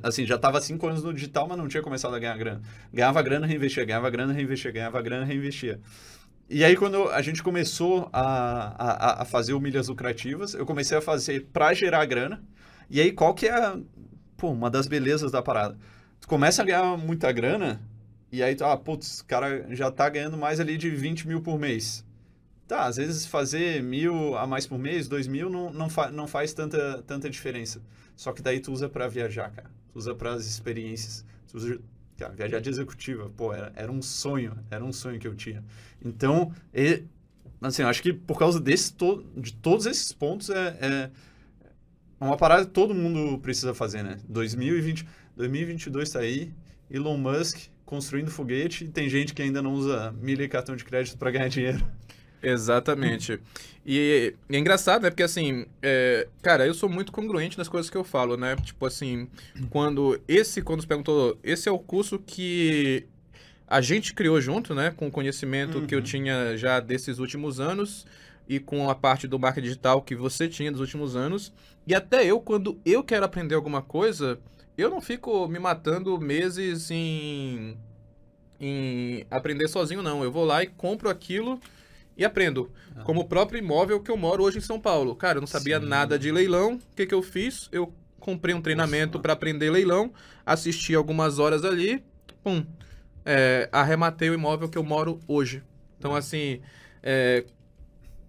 assim, 0.02 0.24
já 0.24 0.38
tava 0.38 0.58
há 0.58 0.60
cinco 0.60 0.86
anos 0.86 1.02
no 1.02 1.12
digital, 1.12 1.46
mas 1.48 1.58
não 1.58 1.68
tinha 1.68 1.82
começado 1.82 2.14
a 2.14 2.18
ganhar 2.18 2.36
grana. 2.36 2.62
Ganhava 2.92 3.22
grana, 3.22 3.46
reinvestia, 3.46 3.84
ganhava 3.84 4.10
grana, 4.10 4.32
reinvestia, 4.32 4.70
ganhava 4.70 5.02
grana, 5.02 5.24
reinvestia. 5.24 5.80
E 6.48 6.64
aí, 6.64 6.76
quando 6.76 7.08
a 7.08 7.22
gente 7.22 7.42
começou 7.42 8.08
a, 8.12 8.74
a, 8.78 9.22
a 9.22 9.24
fazer 9.24 9.58
milhas 9.58 9.88
lucrativas, 9.88 10.54
eu 10.54 10.66
comecei 10.66 10.96
a 10.98 11.00
fazer 11.00 11.46
para 11.52 11.72
gerar 11.72 12.04
grana. 12.04 12.42
E 12.90 13.00
aí, 13.00 13.10
qual 13.12 13.34
que 13.34 13.46
é 13.46 13.52
a, 13.52 13.78
pô, 14.36 14.50
uma 14.50 14.68
das 14.70 14.86
belezas 14.86 15.32
da 15.32 15.40
parada? 15.40 15.78
Tu 16.20 16.28
começa 16.28 16.62
a 16.62 16.64
ganhar 16.64 16.96
muita 16.98 17.32
grana, 17.32 17.80
e 18.30 18.42
aí 18.42 18.54
tu, 18.54 18.64
ah, 18.64 18.76
putz, 18.76 19.20
o 19.20 19.24
cara 19.26 19.66
já 19.70 19.90
tá 19.90 20.08
ganhando 20.08 20.36
mais 20.38 20.58
ali 20.58 20.78
de 20.78 20.88
20 20.90 21.28
mil 21.28 21.42
por 21.42 21.58
mês. 21.58 22.04
Tá, 22.66 22.84
às 22.86 22.96
vezes 22.96 23.26
fazer 23.26 23.82
mil 23.82 24.36
a 24.36 24.46
mais 24.46 24.66
por 24.66 24.78
mês, 24.78 25.06
dois 25.06 25.26
mil, 25.26 25.50
não, 25.50 25.72
não, 25.72 25.90
fa 25.90 26.10
não 26.10 26.26
faz 26.26 26.54
tanta, 26.54 27.02
tanta 27.06 27.28
diferença. 27.28 27.82
Só 28.16 28.32
que 28.32 28.42
daí 28.42 28.60
tu 28.60 28.72
usa 28.72 28.88
para 28.88 29.08
viajar, 29.08 29.50
cara. 29.50 29.70
Tu 29.92 29.98
usa 29.98 30.14
para 30.14 30.32
as 30.32 30.46
experiências. 30.46 31.24
Tu 31.50 31.56
usa, 31.56 31.78
cara, 32.16 32.32
viajar 32.34 32.60
de 32.60 32.68
executiva, 32.68 33.30
pô, 33.36 33.52
era, 33.52 33.72
era 33.74 33.90
um 33.90 34.02
sonho, 34.02 34.56
era 34.70 34.84
um 34.84 34.92
sonho 34.92 35.18
que 35.18 35.26
eu 35.26 35.34
tinha. 35.34 35.64
Então, 36.04 36.52
e, 36.72 37.04
assim, 37.60 37.82
acho 37.82 38.02
que 38.02 38.12
por 38.12 38.38
causa 38.38 38.60
desse 38.60 38.92
to 38.94 39.24
de 39.36 39.52
todos 39.54 39.86
esses 39.86 40.12
pontos 40.12 40.50
é, 40.50 40.78
é 40.80 41.10
uma 42.20 42.36
parada 42.36 42.64
que 42.64 42.70
todo 42.70 42.94
mundo 42.94 43.38
precisa 43.38 43.74
fazer, 43.74 44.02
né? 44.02 44.18
2020, 44.28 45.06
2022 45.36 46.10
tá 46.10 46.20
aí, 46.20 46.52
Elon 46.90 47.16
Musk 47.16 47.68
construindo 47.84 48.30
foguete 48.30 48.84
e 48.84 48.88
tem 48.88 49.08
gente 49.08 49.34
que 49.34 49.42
ainda 49.42 49.60
não 49.60 49.74
usa 49.74 50.12
milha 50.12 50.44
e 50.44 50.48
cartão 50.48 50.74
de 50.76 50.84
crédito 50.84 51.18
para 51.18 51.30
ganhar 51.30 51.48
dinheiro. 51.48 51.84
Exatamente. 52.43 53.38
E 53.86 54.34
é 54.51 54.59
engraçado, 54.59 55.03
né? 55.03 55.11
Porque 55.11 55.22
assim, 55.22 55.66
é, 55.82 56.26
cara, 56.43 56.66
eu 56.66 56.74
sou 56.74 56.88
muito 56.88 57.12
congruente 57.12 57.57
nas 57.59 57.68
coisas 57.68 57.88
que 57.90 57.97
eu 57.97 58.05
falo, 58.05 58.36
né? 58.36 58.57
Tipo 58.57 58.86
assim, 58.86 59.28
quando 59.70 60.20
esse, 60.26 60.62
quando 60.62 60.80
você 60.82 60.86
perguntou, 60.86 61.38
esse 61.43 61.68
é 61.68 61.72
o 61.72 61.78
curso 61.78 62.18
que 62.18 63.07
a 63.66 63.80
gente 63.80 64.12
criou 64.14 64.40
junto, 64.40 64.74
né? 64.74 64.93
Com 64.97 65.07
o 65.09 65.11
conhecimento 65.11 65.82
que 65.82 65.95
eu 65.95 65.99
Uhum. 65.99 66.05
tinha 66.05 66.57
já 66.57 66.78
desses 66.80 67.18
últimos 67.18 67.59
anos 67.61 68.07
e 68.49 68.59
com 68.61 68.90
a 68.90 68.95
parte 68.95 69.26
do 69.26 69.38
marketing 69.38 69.66
digital 69.68 70.03
que 70.03 70.14
você 70.14 70.49
tinha 70.49 70.70
dos 70.70 70.80
últimos 70.80 71.16
anos. 71.16 71.53
E 71.86 71.95
até 71.95 72.24
eu, 72.24 72.40
quando 72.40 72.78
eu 72.84 73.03
quero 73.03 73.24
aprender 73.24 73.55
alguma 73.55 73.82
coisa, 73.82 74.38
eu 74.76 74.90
não 74.90 75.01
fico 75.01 75.49
me 75.49 75.59
matando 75.59 76.20
meses 76.20 76.90
em, 76.90 77.76
em 78.61 79.24
aprender 79.30 79.68
sozinho, 79.68 80.03
não. 80.03 80.22
Eu 80.22 80.30
vou 80.30 80.45
lá 80.45 80.62
e 80.62 80.66
compro 80.66 81.09
aquilo 81.09 81.61
e 82.16 82.24
aprendo. 82.24 82.70
Ah. 82.96 83.02
Como 83.02 83.20
o 83.20 83.24
próprio 83.24 83.58
imóvel 83.58 84.00
que 84.00 84.10
eu 84.10 84.16
moro 84.16 84.42
hoje 84.42 84.58
em 84.58 84.62
São 84.62 84.80
Paulo. 84.80 85.14
Cara, 85.14 85.38
eu 85.38 85.40
não 85.40 85.46
sabia 85.46 85.80
Sim. 85.80 85.86
nada 85.86 86.18
de 86.18 86.30
leilão. 86.30 86.74
O 86.74 86.96
que, 86.96 87.06
que 87.06 87.14
eu 87.14 87.22
fiz? 87.22 87.68
Eu 87.72 87.92
comprei 88.22 88.54
um 88.54 88.62
treinamento 88.62 89.18
para 89.18 89.32
aprender 89.32 89.68
leilão, 89.70 90.12
assisti 90.46 90.94
algumas 90.94 91.40
horas 91.40 91.64
ali, 91.64 92.04
pum, 92.42 92.64
é, 93.24 93.68
arrematei 93.72 94.30
o 94.30 94.34
imóvel 94.34 94.68
que 94.68 94.78
eu 94.78 94.84
moro 94.84 95.18
hoje. 95.26 95.62
Então, 95.98 96.14
assim, 96.14 96.60
é, 97.02 97.44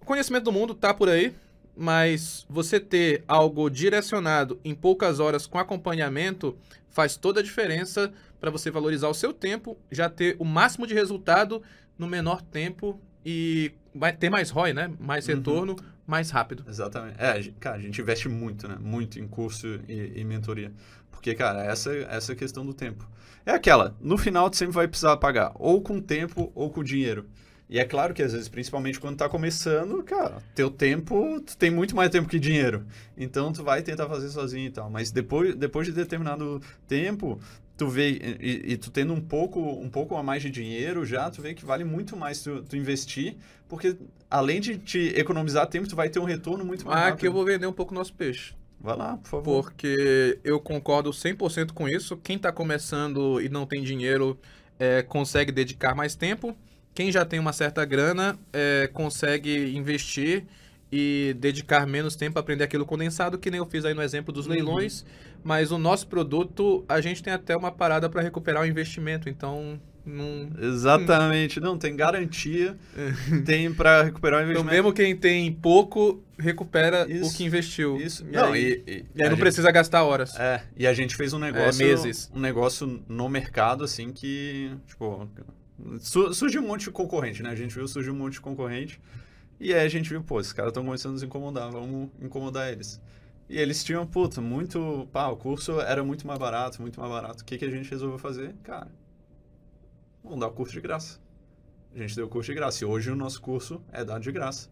o 0.01 0.05
conhecimento 0.05 0.45
do 0.45 0.51
mundo 0.51 0.73
tá 0.73 0.93
por 0.93 1.09
aí, 1.09 1.34
mas 1.75 2.45
você 2.49 2.79
ter 2.79 3.23
algo 3.27 3.69
direcionado 3.69 4.59
em 4.63 4.73
poucas 4.73 5.19
horas 5.19 5.45
com 5.45 5.57
acompanhamento 5.57 6.57
faz 6.89 7.15
toda 7.15 7.39
a 7.39 7.43
diferença 7.43 8.11
para 8.39 8.51
você 8.51 8.69
valorizar 8.69 9.07
o 9.07 9.13
seu 9.13 9.34
tempo, 9.34 9.77
já 9.91 10.09
ter 10.09 10.36
o 10.39 10.45
máximo 10.45 10.86
de 10.86 10.93
resultado 10.93 11.61
no 11.97 12.07
menor 12.07 12.41
tempo 12.41 12.99
e 13.26 13.71
vai 13.93 14.11
ter 14.13 14.30
mais 14.30 14.49
ROI, 14.49 14.74
né? 14.74 14.91
Mais 14.99 15.28
Uhum. 15.28 15.36
retorno, 15.36 15.76
mais 16.05 16.30
rápido. 16.30 16.63
Exatamente. 16.67 17.15
É, 17.19 17.41
cara, 17.59 17.78
a 17.78 17.80
gente 17.80 17.99
investe 18.01 18.28
muito, 18.30 18.67
né? 18.67 18.78
Muito 18.80 19.19
em 19.19 19.28
curso 19.28 19.80
e, 19.88 20.19
e 20.19 20.24
mentoria. 20.24 20.71
Porque, 21.11 21.34
cara, 21.34 21.63
essa, 21.63 21.93
essa 21.93 22.34
é 22.34 22.36
questão 22.36 22.65
do 22.65 22.74
tempo. 22.74 23.07
É 23.45 23.51
aquela, 23.51 23.95
no 24.01 24.17
final 24.17 24.49
tu 24.49 24.57
sempre 24.57 24.74
vai 24.74 24.88
precisar 24.88 25.17
pagar, 25.17 25.51
ou 25.55 25.82
com 25.82 25.99
tempo 26.01 26.51
ou 26.55 26.69
com 26.69 26.84
dinheiro. 26.84 27.26
E 27.69 27.80
é 27.80 27.86
claro 27.86 28.13
que 28.13 28.21
às 28.21 28.34
vezes, 28.34 28.47
principalmente 28.47 28.99
quando 28.99 29.17
tá 29.17 29.28
começando, 29.28 30.03
cara, 30.03 30.38
teu 30.53 30.69
tempo, 30.69 31.41
tu 31.41 31.57
tem 31.57 31.71
muito 31.71 31.95
mais 31.95 32.09
tempo 32.09 32.28
que 32.30 32.38
dinheiro. 32.38 32.86
Então 33.17 33.51
tu 33.51 33.63
vai 33.63 33.82
tentar 33.82 34.07
fazer 34.07 34.30
sozinho 34.30 34.67
e 34.67 34.71
tal. 34.71 34.89
Mas 34.89 35.11
depois, 35.11 35.55
depois 35.55 35.88
de 35.88 35.93
determinado 35.93 36.61
tempo, 36.88 37.39
tu 37.78 37.88
vê, 37.88 38.11
e, 38.39 38.74
e 38.74 38.78
tu 38.78 38.91
tendo 38.91 39.13
um 39.13 39.21
pouco, 39.21 39.59
um 39.59 39.89
pouco 39.89 40.15
a 40.15 40.24
mais 40.24 40.41
de 40.41 40.49
dinheiro 40.49 41.05
já, 41.05 41.30
tu 41.30 41.41
vê 41.41 41.53
que 41.53 41.65
vale 41.65 41.84
muito 41.84 42.15
mais 42.15 42.41
tu, 42.41 42.61
tu 42.63 42.76
investir, 42.78 43.36
porque 43.67 43.95
além 44.30 44.61
de 44.61 44.78
te 44.78 45.13
economizar 45.15 45.65
tempo, 45.67 45.88
tu 45.88 45.95
vai 45.95 46.09
ter 46.09 46.19
um 46.19 46.24
retorno 46.26 46.63
muito 46.63 46.86
mais 46.86 46.97
Ah, 46.97 47.01
rápido. 47.05 47.19
que 47.19 47.28
eu 47.28 47.34
vou 47.34 47.43
vender 47.45 47.65
um 47.67 47.74
pouco 47.74 47.93
nosso 47.93 48.13
peixe. 48.13 48.53
Vai 48.80 48.97
lá, 48.97 49.17
por 49.17 49.30
favor. 49.30 49.63
Porque 49.63 50.39
eu 50.43 50.59
concordo 50.59 51.11
100% 51.11 51.71
com 51.74 51.88
isso. 51.88 52.17
Quem 52.17 52.36
está 52.36 52.51
começando 52.51 53.39
e 53.41 53.47
não 53.47 53.65
tem 53.65 53.82
dinheiro 53.82 54.38
é, 54.78 55.01
consegue 55.01 55.51
dedicar 55.51 55.95
mais 55.95 56.15
tempo. 56.15 56.55
Quem 56.93 57.11
já 57.11 57.24
tem 57.26 57.39
uma 57.39 57.53
certa 57.53 57.86
grana 57.86 58.38
é, 58.51 58.89
consegue 58.91 59.76
investir 59.76 60.45
e 60.91 61.34
dedicar 61.39 61.88
menos 61.88 62.15
tempo 62.15 62.38
a 62.38 62.41
aprender 62.41 62.63
aquilo 62.65 62.86
condensado, 62.86 63.38
que 63.39 63.49
nem 63.49 63.57
eu 63.57 63.65
fiz 63.65 63.84
aí 63.86 63.93
no 63.95 64.01
exemplo 64.01 64.32
dos 64.34 64.45
Uhum. 64.45 64.53
Mas 65.43 65.71
o 65.71 65.77
nosso 65.77 66.07
produto, 66.07 66.85
a 66.87 67.01
gente 67.01 67.21
tem 67.21 67.33
até 67.33 67.55
uma 67.55 67.71
parada 67.71 68.09
para 68.09 68.21
recuperar 68.21 68.63
o 68.63 68.65
investimento. 68.65 69.27
Então, 69.27 69.79
não... 70.05 70.49
Exatamente. 70.59 71.59
Não, 71.59 71.77
tem 71.77 71.95
garantia, 71.95 72.77
tem 73.45 73.73
para 73.73 74.03
recuperar 74.03 74.39
o 74.39 74.41
então 74.43 74.51
investimento. 74.61 74.73
mesmo 74.75 74.93
quem 74.93 75.15
tem 75.15 75.51
pouco, 75.51 76.23
recupera 76.39 77.05
Isso, 77.09 77.29
o 77.29 77.33
que 77.35 77.43
investiu. 77.43 77.97
Isso. 77.99 78.25
E 78.27 78.31
Não, 78.31 78.53
aí, 78.53 78.83
e, 78.87 78.91
e- 78.91 78.93
e 78.93 78.99
aí 78.99 79.05
não 79.23 79.31
gente- 79.31 79.39
precisa 79.39 79.69
gastar 79.71 80.03
horas. 80.03 80.33
É, 80.39 80.63
e 80.77 80.87
a 80.87 80.93
gente 80.93 81.15
fez 81.15 81.33
um 81.33 81.39
negócio, 81.39 81.85
meses. 81.85 82.31
um 82.33 82.39
negócio 82.39 83.03
no 83.07 83.27
mercado 83.27 83.83
assim 83.83 84.11
que, 84.13 84.71
tipo, 84.87 85.27
su- 85.99 86.33
surgiu 86.33 86.61
um 86.61 86.67
monte 86.67 86.85
de 86.85 86.91
concorrente, 86.91 87.43
né? 87.43 87.49
A 87.49 87.55
gente 87.55 87.73
viu 87.75 87.87
surgir 87.87 88.11
um 88.11 88.15
monte 88.15 88.33
de 88.33 88.41
concorrente 88.41 88.99
e 89.59 89.73
aí 89.73 89.85
a 89.85 89.89
gente 89.89 90.09
viu, 90.09 90.21
pô, 90.23 90.39
esses 90.39 90.53
caras 90.53 90.69
estão 90.71 90.83
começando 90.85 91.11
a 91.11 91.13
nos 91.13 91.23
incomodar, 91.23 91.69
vamos 91.71 92.09
incomodar 92.21 92.71
eles. 92.71 92.99
E 93.53 93.57
eles 93.59 93.83
tinham, 93.83 94.03
puta, 94.07 94.41
muito, 94.41 95.07
pá, 95.11 95.27
o 95.27 95.37
curso 95.37 95.79
era 95.79 96.03
muito 96.03 96.25
mais 96.25 96.39
barato, 96.39 96.81
muito 96.81 96.99
mais 96.99 97.11
barato. 97.11 97.43
O 97.43 97.45
que 97.45 97.55
que 97.55 97.65
a 97.65 97.69
gente 97.69 97.87
resolveu 97.87 98.17
fazer? 98.17 98.55
Cara, 98.63 98.91
vamos 100.23 100.39
dar 100.39 100.47
o 100.47 100.51
curso 100.51 100.73
de 100.73 100.81
graça. 100.81 101.19
A 101.93 101.99
gente 101.99 102.15
deu 102.15 102.25
o 102.25 102.29
curso 102.29 102.49
de 102.49 102.55
graça 102.55 102.83
e 102.83 102.87
hoje 102.87 103.11
o 103.11 103.15
nosso 103.15 103.39
curso 103.39 103.79
é 103.91 104.03
dado 104.03 104.23
de 104.23 104.31
graça. 104.31 104.71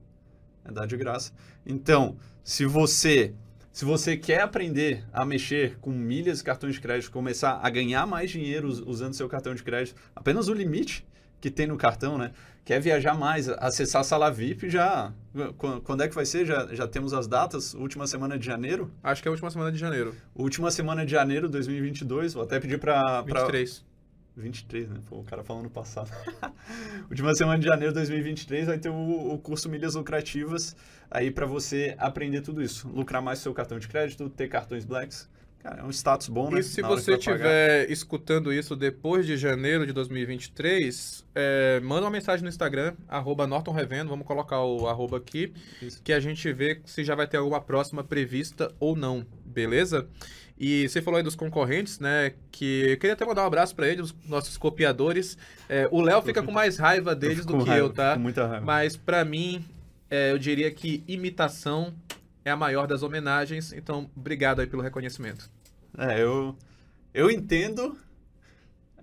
É 0.66 0.72
dado 0.72 0.88
de 0.88 0.98
graça. 0.98 1.32
Então, 1.64 2.18
se 2.44 2.66
você 2.66 3.36
Se 3.72 3.86
você 3.86 4.18
quer 4.18 4.42
aprender 4.42 5.06
a 5.14 5.24
mexer 5.24 5.78
com 5.80 5.92
milhas 5.92 6.42
e 6.42 6.44
cartões 6.44 6.74
de 6.74 6.82
crédito, 6.82 7.10
começar 7.12 7.60
a 7.64 7.70
ganhar 7.70 8.06
mais 8.06 8.30
dinheiro 8.30 8.68
usando 8.68 9.14
seu 9.14 9.30
cartão 9.30 9.56
de 9.56 9.64
crédito, 9.64 9.96
apenas 10.14 10.50
o 10.50 10.54
limite 10.54 11.06
que 11.42 11.50
tem 11.50 11.66
no 11.66 11.76
cartão, 11.76 12.18
né? 12.18 12.32
Quer 12.64 12.80
viajar 12.80 13.16
mais, 13.16 13.50
acessar 13.50 14.02
a 14.02 14.04
sala 14.04 14.32
VIP 14.32 14.70
já. 14.70 15.12
Quando 15.84 16.04
é 16.04 16.08
que 16.08 16.14
vai 16.14 16.26
ser? 16.26 16.46
Já, 16.46 16.68
já 16.74 16.88
temos 16.88 17.12
as 17.12 17.28
datas? 17.28 17.74
Última 17.74 18.06
semana 18.06 18.38
de 18.38 18.46
janeiro? 18.46 18.92
Acho 19.04 19.22
que 19.22 19.28
é 19.28 19.30
a 19.30 19.32
última 19.32 19.50
semana 19.50 19.72
de 19.72 19.80
janeiro. 19.80 20.16
Última 20.36 20.70
semana 20.70 21.04
de 21.04 21.12
janeiro 21.12 21.48
de 21.48 21.54
2022. 21.54 22.36
Vou 22.36 22.44
até 22.44 22.60
pedir 22.60 22.80
para. 22.80 23.22
23. 23.24 23.84
23, 24.38 24.90
né? 24.90 25.00
Pô, 25.10 25.18
o 25.18 25.24
cara 25.24 25.44
falando 25.44 25.70
passado. 25.70 26.10
Última 27.10 27.34
semana 27.34 27.60
de 27.60 27.66
janeiro 27.66 27.92
de 27.92 28.00
2023 28.00 28.68
vai 28.68 28.78
ter 28.78 28.90
o, 28.90 29.34
o 29.34 29.38
curso 29.40 29.68
Milhas 29.68 29.96
Lucrativas 29.96 30.76
aí 31.10 31.32
para 31.32 31.46
você 31.46 31.96
aprender 31.98 32.42
tudo 32.42 32.62
isso. 32.62 32.88
Lucrar 32.88 33.22
mais 33.22 33.40
seu 33.40 33.54
cartão 33.54 33.80
de 33.80 33.88
crédito, 33.88 34.30
ter 34.30 34.48
cartões 34.48 34.86
Blacks. 34.86 35.28
Cara, 35.62 35.82
é 35.82 35.84
um 35.84 35.92
status 35.92 36.28
bom, 36.28 36.50
né? 36.50 36.60
E 36.60 36.64
se 36.64 36.82
você 36.82 37.14
estiver 37.14 37.90
escutando 37.92 38.52
isso 38.52 38.76
depois 38.76 39.28
de 39.28 39.38
janeiro 39.38 39.86
de 39.86 39.94
2023, 39.94 41.24
é, 41.36 41.80
manda 41.82 42.02
uma 42.02 42.10
mensagem 42.10 42.42
no 42.42 42.50
Instagram, 42.50 42.96
arroba 43.08 43.46
Norton 43.46 43.72
Revendo, 43.72 44.10
vamos 44.10 44.26
colocar 44.26 44.64
o 44.64 44.88
arroba 44.88 45.18
aqui, 45.18 45.54
isso. 45.80 46.02
que 46.04 46.14
a 46.14 46.20
gente 46.20 46.52
vê 46.52 46.82
se 46.86 47.04
já 47.04 47.14
vai 47.14 47.28
ter 47.28 47.38
alguma 47.38 47.62
próxima 47.62 48.04
prevista 48.04 48.74
ou 48.80 48.96
não, 48.96 49.24
beleza? 49.46 50.08
E 50.58 50.88
você 50.88 51.00
falou 51.00 51.18
aí 51.18 51.24
dos 51.24 51.36
concorrentes, 51.36 52.00
né? 52.00 52.34
Que 52.52 52.92
eu 52.92 52.98
queria 52.98 53.14
até 53.14 53.26
mandar 53.26 53.44
um 53.44 53.48
abraço 53.48 53.76
para 53.76 53.88
eles, 53.88 54.06
os 54.06 54.16
nossos 54.28 54.58
copiadores. 54.58 55.38
É, 55.70 55.88
o 55.92 56.02
Léo 56.02 56.22
fica 56.24 56.42
com 56.42 56.52
mais 56.52 56.78
raiva 56.78 57.16
deles 57.16 57.46
do 57.46 57.58
que 57.60 57.70
raiva, 57.70 57.86
eu, 57.86 57.90
tá? 57.90 58.16
Muita 58.16 58.48
raiva. 58.48 58.66
Mas 58.66 58.96
para 58.96 59.24
mim, 59.26 59.66
é, 60.10 60.32
eu 60.32 60.38
diria 60.38 60.70
que 60.72 61.04
imitação 61.08 61.94
é 62.44 62.52
a 62.52 62.56
maior 62.56 62.88
das 62.88 63.04
homenagens. 63.04 63.74
Então, 63.74 64.10
obrigado 64.16 64.62
aí 64.62 64.68
pelo 64.68 64.82
reconhecimento. 64.82 65.50
É, 65.98 66.22
eu, 66.22 66.56
eu 67.14 67.30
entendo. 67.30 67.98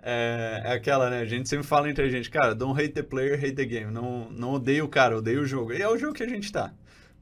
É, 0.03 0.63
é, 0.65 0.73
aquela, 0.73 1.11
né? 1.11 1.21
A 1.21 1.27
gente 1.27 1.49
sempre 1.49 1.67
fala 1.67 1.91
entre 1.91 2.05
a 2.05 2.09
gente, 2.09 2.31
cara, 2.31 2.55
don't 2.55 2.81
hate 2.81 2.95
the 2.95 3.03
player, 3.03 3.35
hate 3.35 3.55
the 3.55 3.65
game. 3.65 3.93
Não, 3.93 4.31
não 4.31 4.53
odeio 4.53 4.85
o 4.85 4.89
cara, 4.89 5.19
odeio 5.19 5.43
o 5.43 5.47
jogo. 5.47 5.73
E 5.73 5.83
é 5.83 5.89
o 5.89 5.99
jogo 5.99 6.15
que 6.15 6.23
a 6.23 6.29
gente 6.29 6.51
tá 6.53 6.73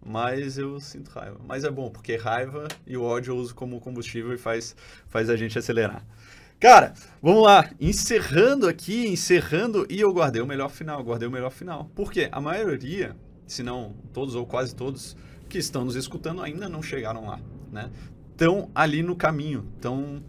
mas 0.07 0.57
eu 0.57 0.79
sinto 0.79 1.11
raiva. 1.11 1.37
Mas 1.45 1.65
é 1.65 1.71
bom, 1.71 1.91
porque 1.91 2.15
raiva 2.17 2.69
e 2.87 2.97
o 2.97 3.03
ódio 3.03 3.33
eu 3.33 3.37
uso 3.37 3.55
como 3.55 3.81
combustível 3.81 4.33
e 4.33 4.39
faz, 4.39 4.77
faz 5.09 5.29
a 5.29 5.37
gente 5.37 5.59
acelerar. 5.59 6.07
Cara, 6.61 6.95
vamos 7.21 7.43
lá. 7.43 7.69
Encerrando 7.81 8.69
aqui, 8.69 9.09
encerrando, 9.09 9.85
e 9.91 10.01
eu 10.01 10.13
guardei 10.13 10.41
o 10.41 10.47
melhor 10.47 10.71
final, 10.71 11.03
guardei 11.03 11.29
o 11.29 11.31
melhor 11.31 11.51
final. 11.51 11.91
Porque 11.95 12.29
a 12.31 12.41
maioria, 12.41 13.17
se 13.47 13.63
não 13.65 13.95
todos 14.13 14.37
ou 14.37 14.47
quase 14.47 14.75
todos, 14.75 15.17
que 15.49 15.59
estão 15.59 15.85
nos 15.85 15.97
escutando 15.97 16.43
ainda 16.43 16.69
não 16.69 16.83
chegaram 16.83 17.27
lá, 17.27 17.41
né? 17.73 17.91
Estão 18.33 18.71
ali 18.75 19.03
no 19.03 19.17
caminho, 19.17 19.67
estão 19.77 20.23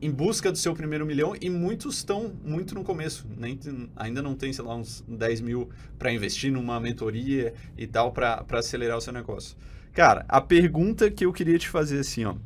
em 0.00 0.10
busca 0.10 0.50
do 0.50 0.58
seu 0.58 0.74
primeiro 0.74 1.04
milhão 1.04 1.34
e 1.40 1.50
muitos 1.50 1.96
estão 1.96 2.32
muito 2.44 2.74
no 2.74 2.84
começo. 2.84 3.26
Nem, 3.36 3.58
ainda 3.96 4.22
não 4.22 4.34
tem, 4.34 4.52
sei 4.52 4.64
lá, 4.64 4.74
uns 4.76 5.04
10 5.06 5.40
mil 5.40 5.68
para 5.98 6.12
investir 6.12 6.52
numa 6.52 6.78
mentoria 6.78 7.52
e 7.76 7.86
tal 7.86 8.12
para 8.12 8.44
acelerar 8.52 8.96
o 8.96 9.00
seu 9.00 9.12
negócio. 9.12 9.56
Cara, 9.92 10.24
a 10.28 10.40
pergunta 10.40 11.10
que 11.10 11.24
eu 11.24 11.32
queria 11.32 11.58
te 11.58 11.68
fazer 11.68 12.00
assim, 12.00 12.24
ó. 12.24 12.36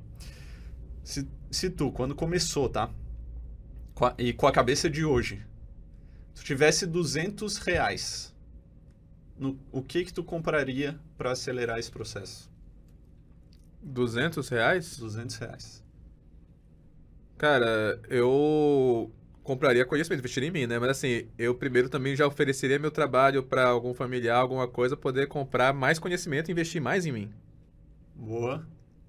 Se, 1.04 1.28
se 1.50 1.68
tu, 1.68 1.90
quando 1.92 2.14
começou, 2.14 2.68
tá? 2.68 2.90
Com 3.94 4.06
a, 4.06 4.14
e 4.16 4.32
com 4.32 4.46
a 4.46 4.52
cabeça 4.52 4.88
de 4.88 5.04
hoje, 5.04 5.42
tu 6.34 6.42
tivesse 6.42 6.86
200 6.86 7.58
reais, 7.58 8.31
no, 9.42 9.58
o 9.72 9.82
que 9.82 10.04
que 10.04 10.12
tu 10.12 10.22
compraria 10.22 10.98
para 11.18 11.32
acelerar 11.32 11.78
esse 11.78 11.90
processo? 11.90 12.48
200 13.82 14.48
reais? 14.48 14.96
200 14.96 15.36
reais. 15.36 15.84
Cara, 17.36 18.00
eu 18.08 19.10
compraria 19.42 19.84
conhecimento, 19.84 20.20
investiria 20.20 20.48
em 20.48 20.52
mim, 20.52 20.66
né? 20.66 20.78
Mas 20.78 20.90
assim, 20.90 21.26
eu 21.36 21.56
primeiro 21.56 21.88
também 21.88 22.14
já 22.14 22.24
ofereceria 22.24 22.78
meu 22.78 22.92
trabalho 22.92 23.42
para 23.42 23.66
algum 23.66 23.92
familiar, 23.92 24.36
alguma 24.36 24.68
coisa, 24.68 24.96
poder 24.96 25.26
comprar 25.26 25.72
mais 25.72 25.98
conhecimento 25.98 26.48
e 26.48 26.52
investir 26.52 26.80
mais 26.80 27.04
em 27.04 27.10
mim. 27.10 27.32
Boa. 28.14 28.58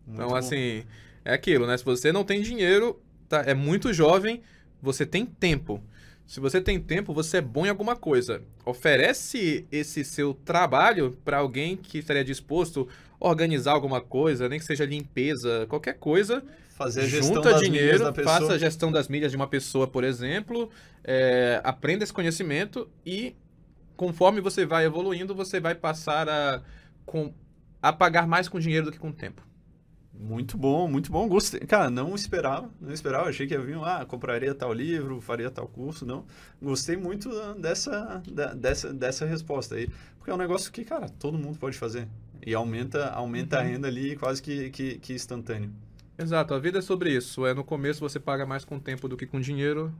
Muito 0.07 0.15
então, 0.15 0.29
bom. 0.29 0.35
assim, 0.35 0.83
é 1.23 1.31
aquilo, 1.31 1.67
né? 1.67 1.77
Se 1.77 1.85
você 1.85 2.11
não 2.11 2.23
tem 2.23 2.41
dinheiro, 2.41 2.99
tá, 3.29 3.43
é 3.45 3.53
muito 3.53 3.93
jovem, 3.93 4.41
você 4.81 5.05
tem 5.05 5.27
tempo. 5.27 5.79
Se 6.25 6.39
você 6.39 6.61
tem 6.61 6.79
tempo, 6.79 7.13
você 7.13 7.37
é 7.37 7.41
bom 7.41 7.65
em 7.65 7.69
alguma 7.69 7.95
coisa. 7.95 8.41
Oferece 8.65 9.67
esse 9.71 10.03
seu 10.03 10.33
trabalho 10.33 11.17
para 11.23 11.37
alguém 11.37 11.75
que 11.77 11.99
estaria 11.99 12.23
disposto 12.23 12.87
a 13.19 13.27
organizar 13.27 13.73
alguma 13.73 14.01
coisa, 14.01 14.49
nem 14.49 14.59
que 14.59 14.65
seja 14.65 14.85
limpeza, 14.85 15.65
qualquer 15.67 15.93
coisa 15.93 16.43
fazer 16.73 17.01
a 17.01 17.05
gestão 17.05 17.35
junta 17.35 17.51
das 17.51 17.61
dinheiro, 17.61 18.11
da 18.11 18.23
faça 18.23 18.53
a 18.53 18.57
gestão 18.57 18.91
das 18.91 19.07
milhas 19.07 19.31
de 19.31 19.37
uma 19.37 19.47
pessoa, 19.47 19.87
por 19.87 20.03
exemplo, 20.03 20.69
é, 21.03 21.61
aprenda 21.63 22.03
esse 22.03 22.13
conhecimento 22.13 22.89
e 23.05 23.35
conforme 23.95 24.41
você 24.41 24.65
vai 24.65 24.85
evoluindo, 24.85 25.35
você 25.35 25.59
vai 25.59 25.75
passar 25.75 26.27
a, 26.27 26.61
com, 27.05 27.33
a 27.81 27.93
pagar 27.93 28.27
mais 28.27 28.49
com 28.49 28.59
dinheiro 28.59 28.87
do 28.87 28.91
que 28.91 28.99
com 28.99 29.11
tempo. 29.11 29.41
Muito 30.13 30.57
bom, 30.57 30.87
muito 30.87 31.11
bom. 31.11 31.27
Gostei. 31.27 31.61
Cara, 31.61 31.89
não 31.89 32.13
esperava, 32.13 32.69
não 32.79 32.93
esperava. 32.93 33.29
Achei 33.29 33.47
que 33.47 33.53
ia 33.53 33.59
vir, 33.59 33.77
ah, 33.83 34.05
compraria 34.05 34.53
tal 34.53 34.71
livro, 34.71 35.19
faria 35.19 35.49
tal 35.49 35.67
curso. 35.67 36.05
Não. 36.05 36.25
Gostei 36.61 36.95
muito 36.95 37.29
dessa, 37.55 38.21
dessa, 38.55 38.93
dessa 38.93 39.25
resposta 39.25 39.75
aí. 39.75 39.89
Porque 40.17 40.31
é 40.31 40.33
um 40.33 40.37
negócio 40.37 40.71
que, 40.71 40.85
cara, 40.85 41.09
todo 41.09 41.37
mundo 41.37 41.57
pode 41.57 41.77
fazer. 41.77 42.07
E 42.45 42.53
aumenta, 42.53 43.09
aumenta 43.09 43.57
uhum. 43.57 43.61
a 43.61 43.65
renda 43.65 43.87
ali 43.87 44.15
quase 44.15 44.41
que, 44.41 44.69
que, 44.69 44.99
que 44.99 45.13
instantâneo. 45.13 45.71
Exato, 46.17 46.53
a 46.53 46.59
vida 46.59 46.79
é 46.79 46.81
sobre 46.81 47.11
isso. 47.11 47.45
É 47.45 47.53
no 47.53 47.63
começo 47.63 47.99
você 47.99 48.19
paga 48.19 48.45
mais 48.45 48.63
com 48.63 48.79
tempo 48.79 49.07
do 49.07 49.17
que 49.17 49.25
com 49.25 49.41
dinheiro, 49.41 49.93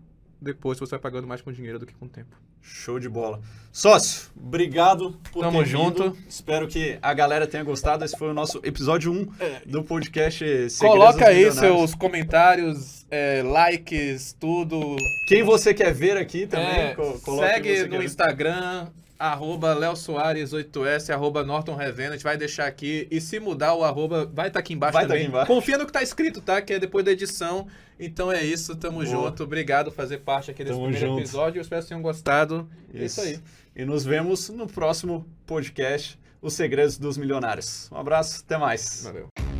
depois 0.44 0.78
você 0.78 0.92
vai 0.92 1.00
pagando 1.00 1.28
mais 1.28 1.42
com 1.42 1.52
dinheiro 1.52 1.80
do 1.80 1.86
que 1.86 1.94
com 1.94 2.08
tempo. 2.08 2.36
Show 2.62 3.00
de 3.00 3.10
bola. 3.10 3.42
Sócio, 3.72 4.30
obrigado 4.36 5.18
por 5.32 5.42
Tamo 5.42 5.60
ter 5.60 5.70
junto. 5.70 6.04
Vindo. 6.04 6.18
Espero 6.28 6.68
que 6.68 7.00
a 7.02 7.14
galera 7.14 7.48
tenha 7.48 7.64
gostado. 7.64 8.06
Esse 8.06 8.18
foi 8.18 8.30
o 8.30 8.34
nosso 8.34 8.60
episódio 8.64 9.12
1 9.12 9.32
é. 9.40 9.62
do 9.66 9.84
podcast 9.84 10.40
Segredos 10.40 10.78
Coloca 10.80 11.28
aí 11.28 11.52
seus 11.52 11.96
comentários, 11.96 13.06
é, 13.10 13.42
likes, 13.44 14.34
tudo. 14.40 14.96
Quem 15.28 15.44
você 15.44 15.74
quer 15.74 15.94
ver 15.94 16.18
aqui 16.18 16.46
também. 16.46 16.68
É, 16.68 16.96
segue 17.40 17.88
no 17.88 18.04
Instagram, 18.04 18.88
arroba 19.24 19.74
Léo 19.74 19.96
Soares 19.96 20.52
8S, 20.52 21.10
arroba 21.14 21.46
Norton 21.46 21.76
Revena, 21.76 22.10
a 22.10 22.12
gente 22.14 22.24
vai 22.24 22.38
deixar 22.38 22.66
aqui. 22.66 23.08
E 23.10 23.22
se 23.22 23.40
mudar 23.40 23.74
o 23.74 23.84
arroba, 23.84 24.26
vai 24.26 24.48
estar 24.48 24.54
tá 24.54 24.60
aqui 24.60 24.74
embaixo 24.74 24.94
vai 24.94 25.04
tá 25.04 25.08
também. 25.08 25.24
Tá 25.24 25.28
aqui 25.28 25.30
embaixo. 25.30 25.54
Confia 25.54 25.78
no 25.78 25.86
que 25.86 25.92
está 25.92 26.04
escrito, 26.04 26.42
tá? 26.42 26.62
Que 26.62 26.74
é 26.74 26.80
depois 26.80 27.06
da 27.06 27.12
edição. 27.12 27.68
Então 27.98 28.32
é 28.32 28.44
isso, 28.44 28.76
tamo 28.76 28.98
Boa. 28.98 29.06
junto. 29.06 29.44
Obrigado 29.44 29.92
por 29.92 29.96
fazer 29.96 30.18
parte 30.20 30.52
aqui 30.52 30.64
desse 30.64 30.76
tamo 30.76 30.88
primeiro 30.88 31.08
junto. 31.08 31.22
episódio. 31.22 31.60
Eu 31.60 31.62
espero 31.62 31.82
que 31.82 31.88
tenham 31.88 32.02
gostado. 32.02 32.70
Isso. 32.94 33.02
É 33.02 33.06
isso 33.06 33.22
aí. 33.22 33.40
E 33.76 33.86
nos 33.86 34.04
vemos 34.04 34.50
no 34.50 34.68
próximo 34.68 35.26
podcast, 35.46 36.20
Os 36.42 36.54
Segredos 36.54 36.98
dos 36.98 37.18
Milionários. 37.18 37.90
Um 37.92 37.98
abraço, 37.98 38.44
até 38.46 38.58
mais. 38.58 39.04
Valeu. 39.04 39.53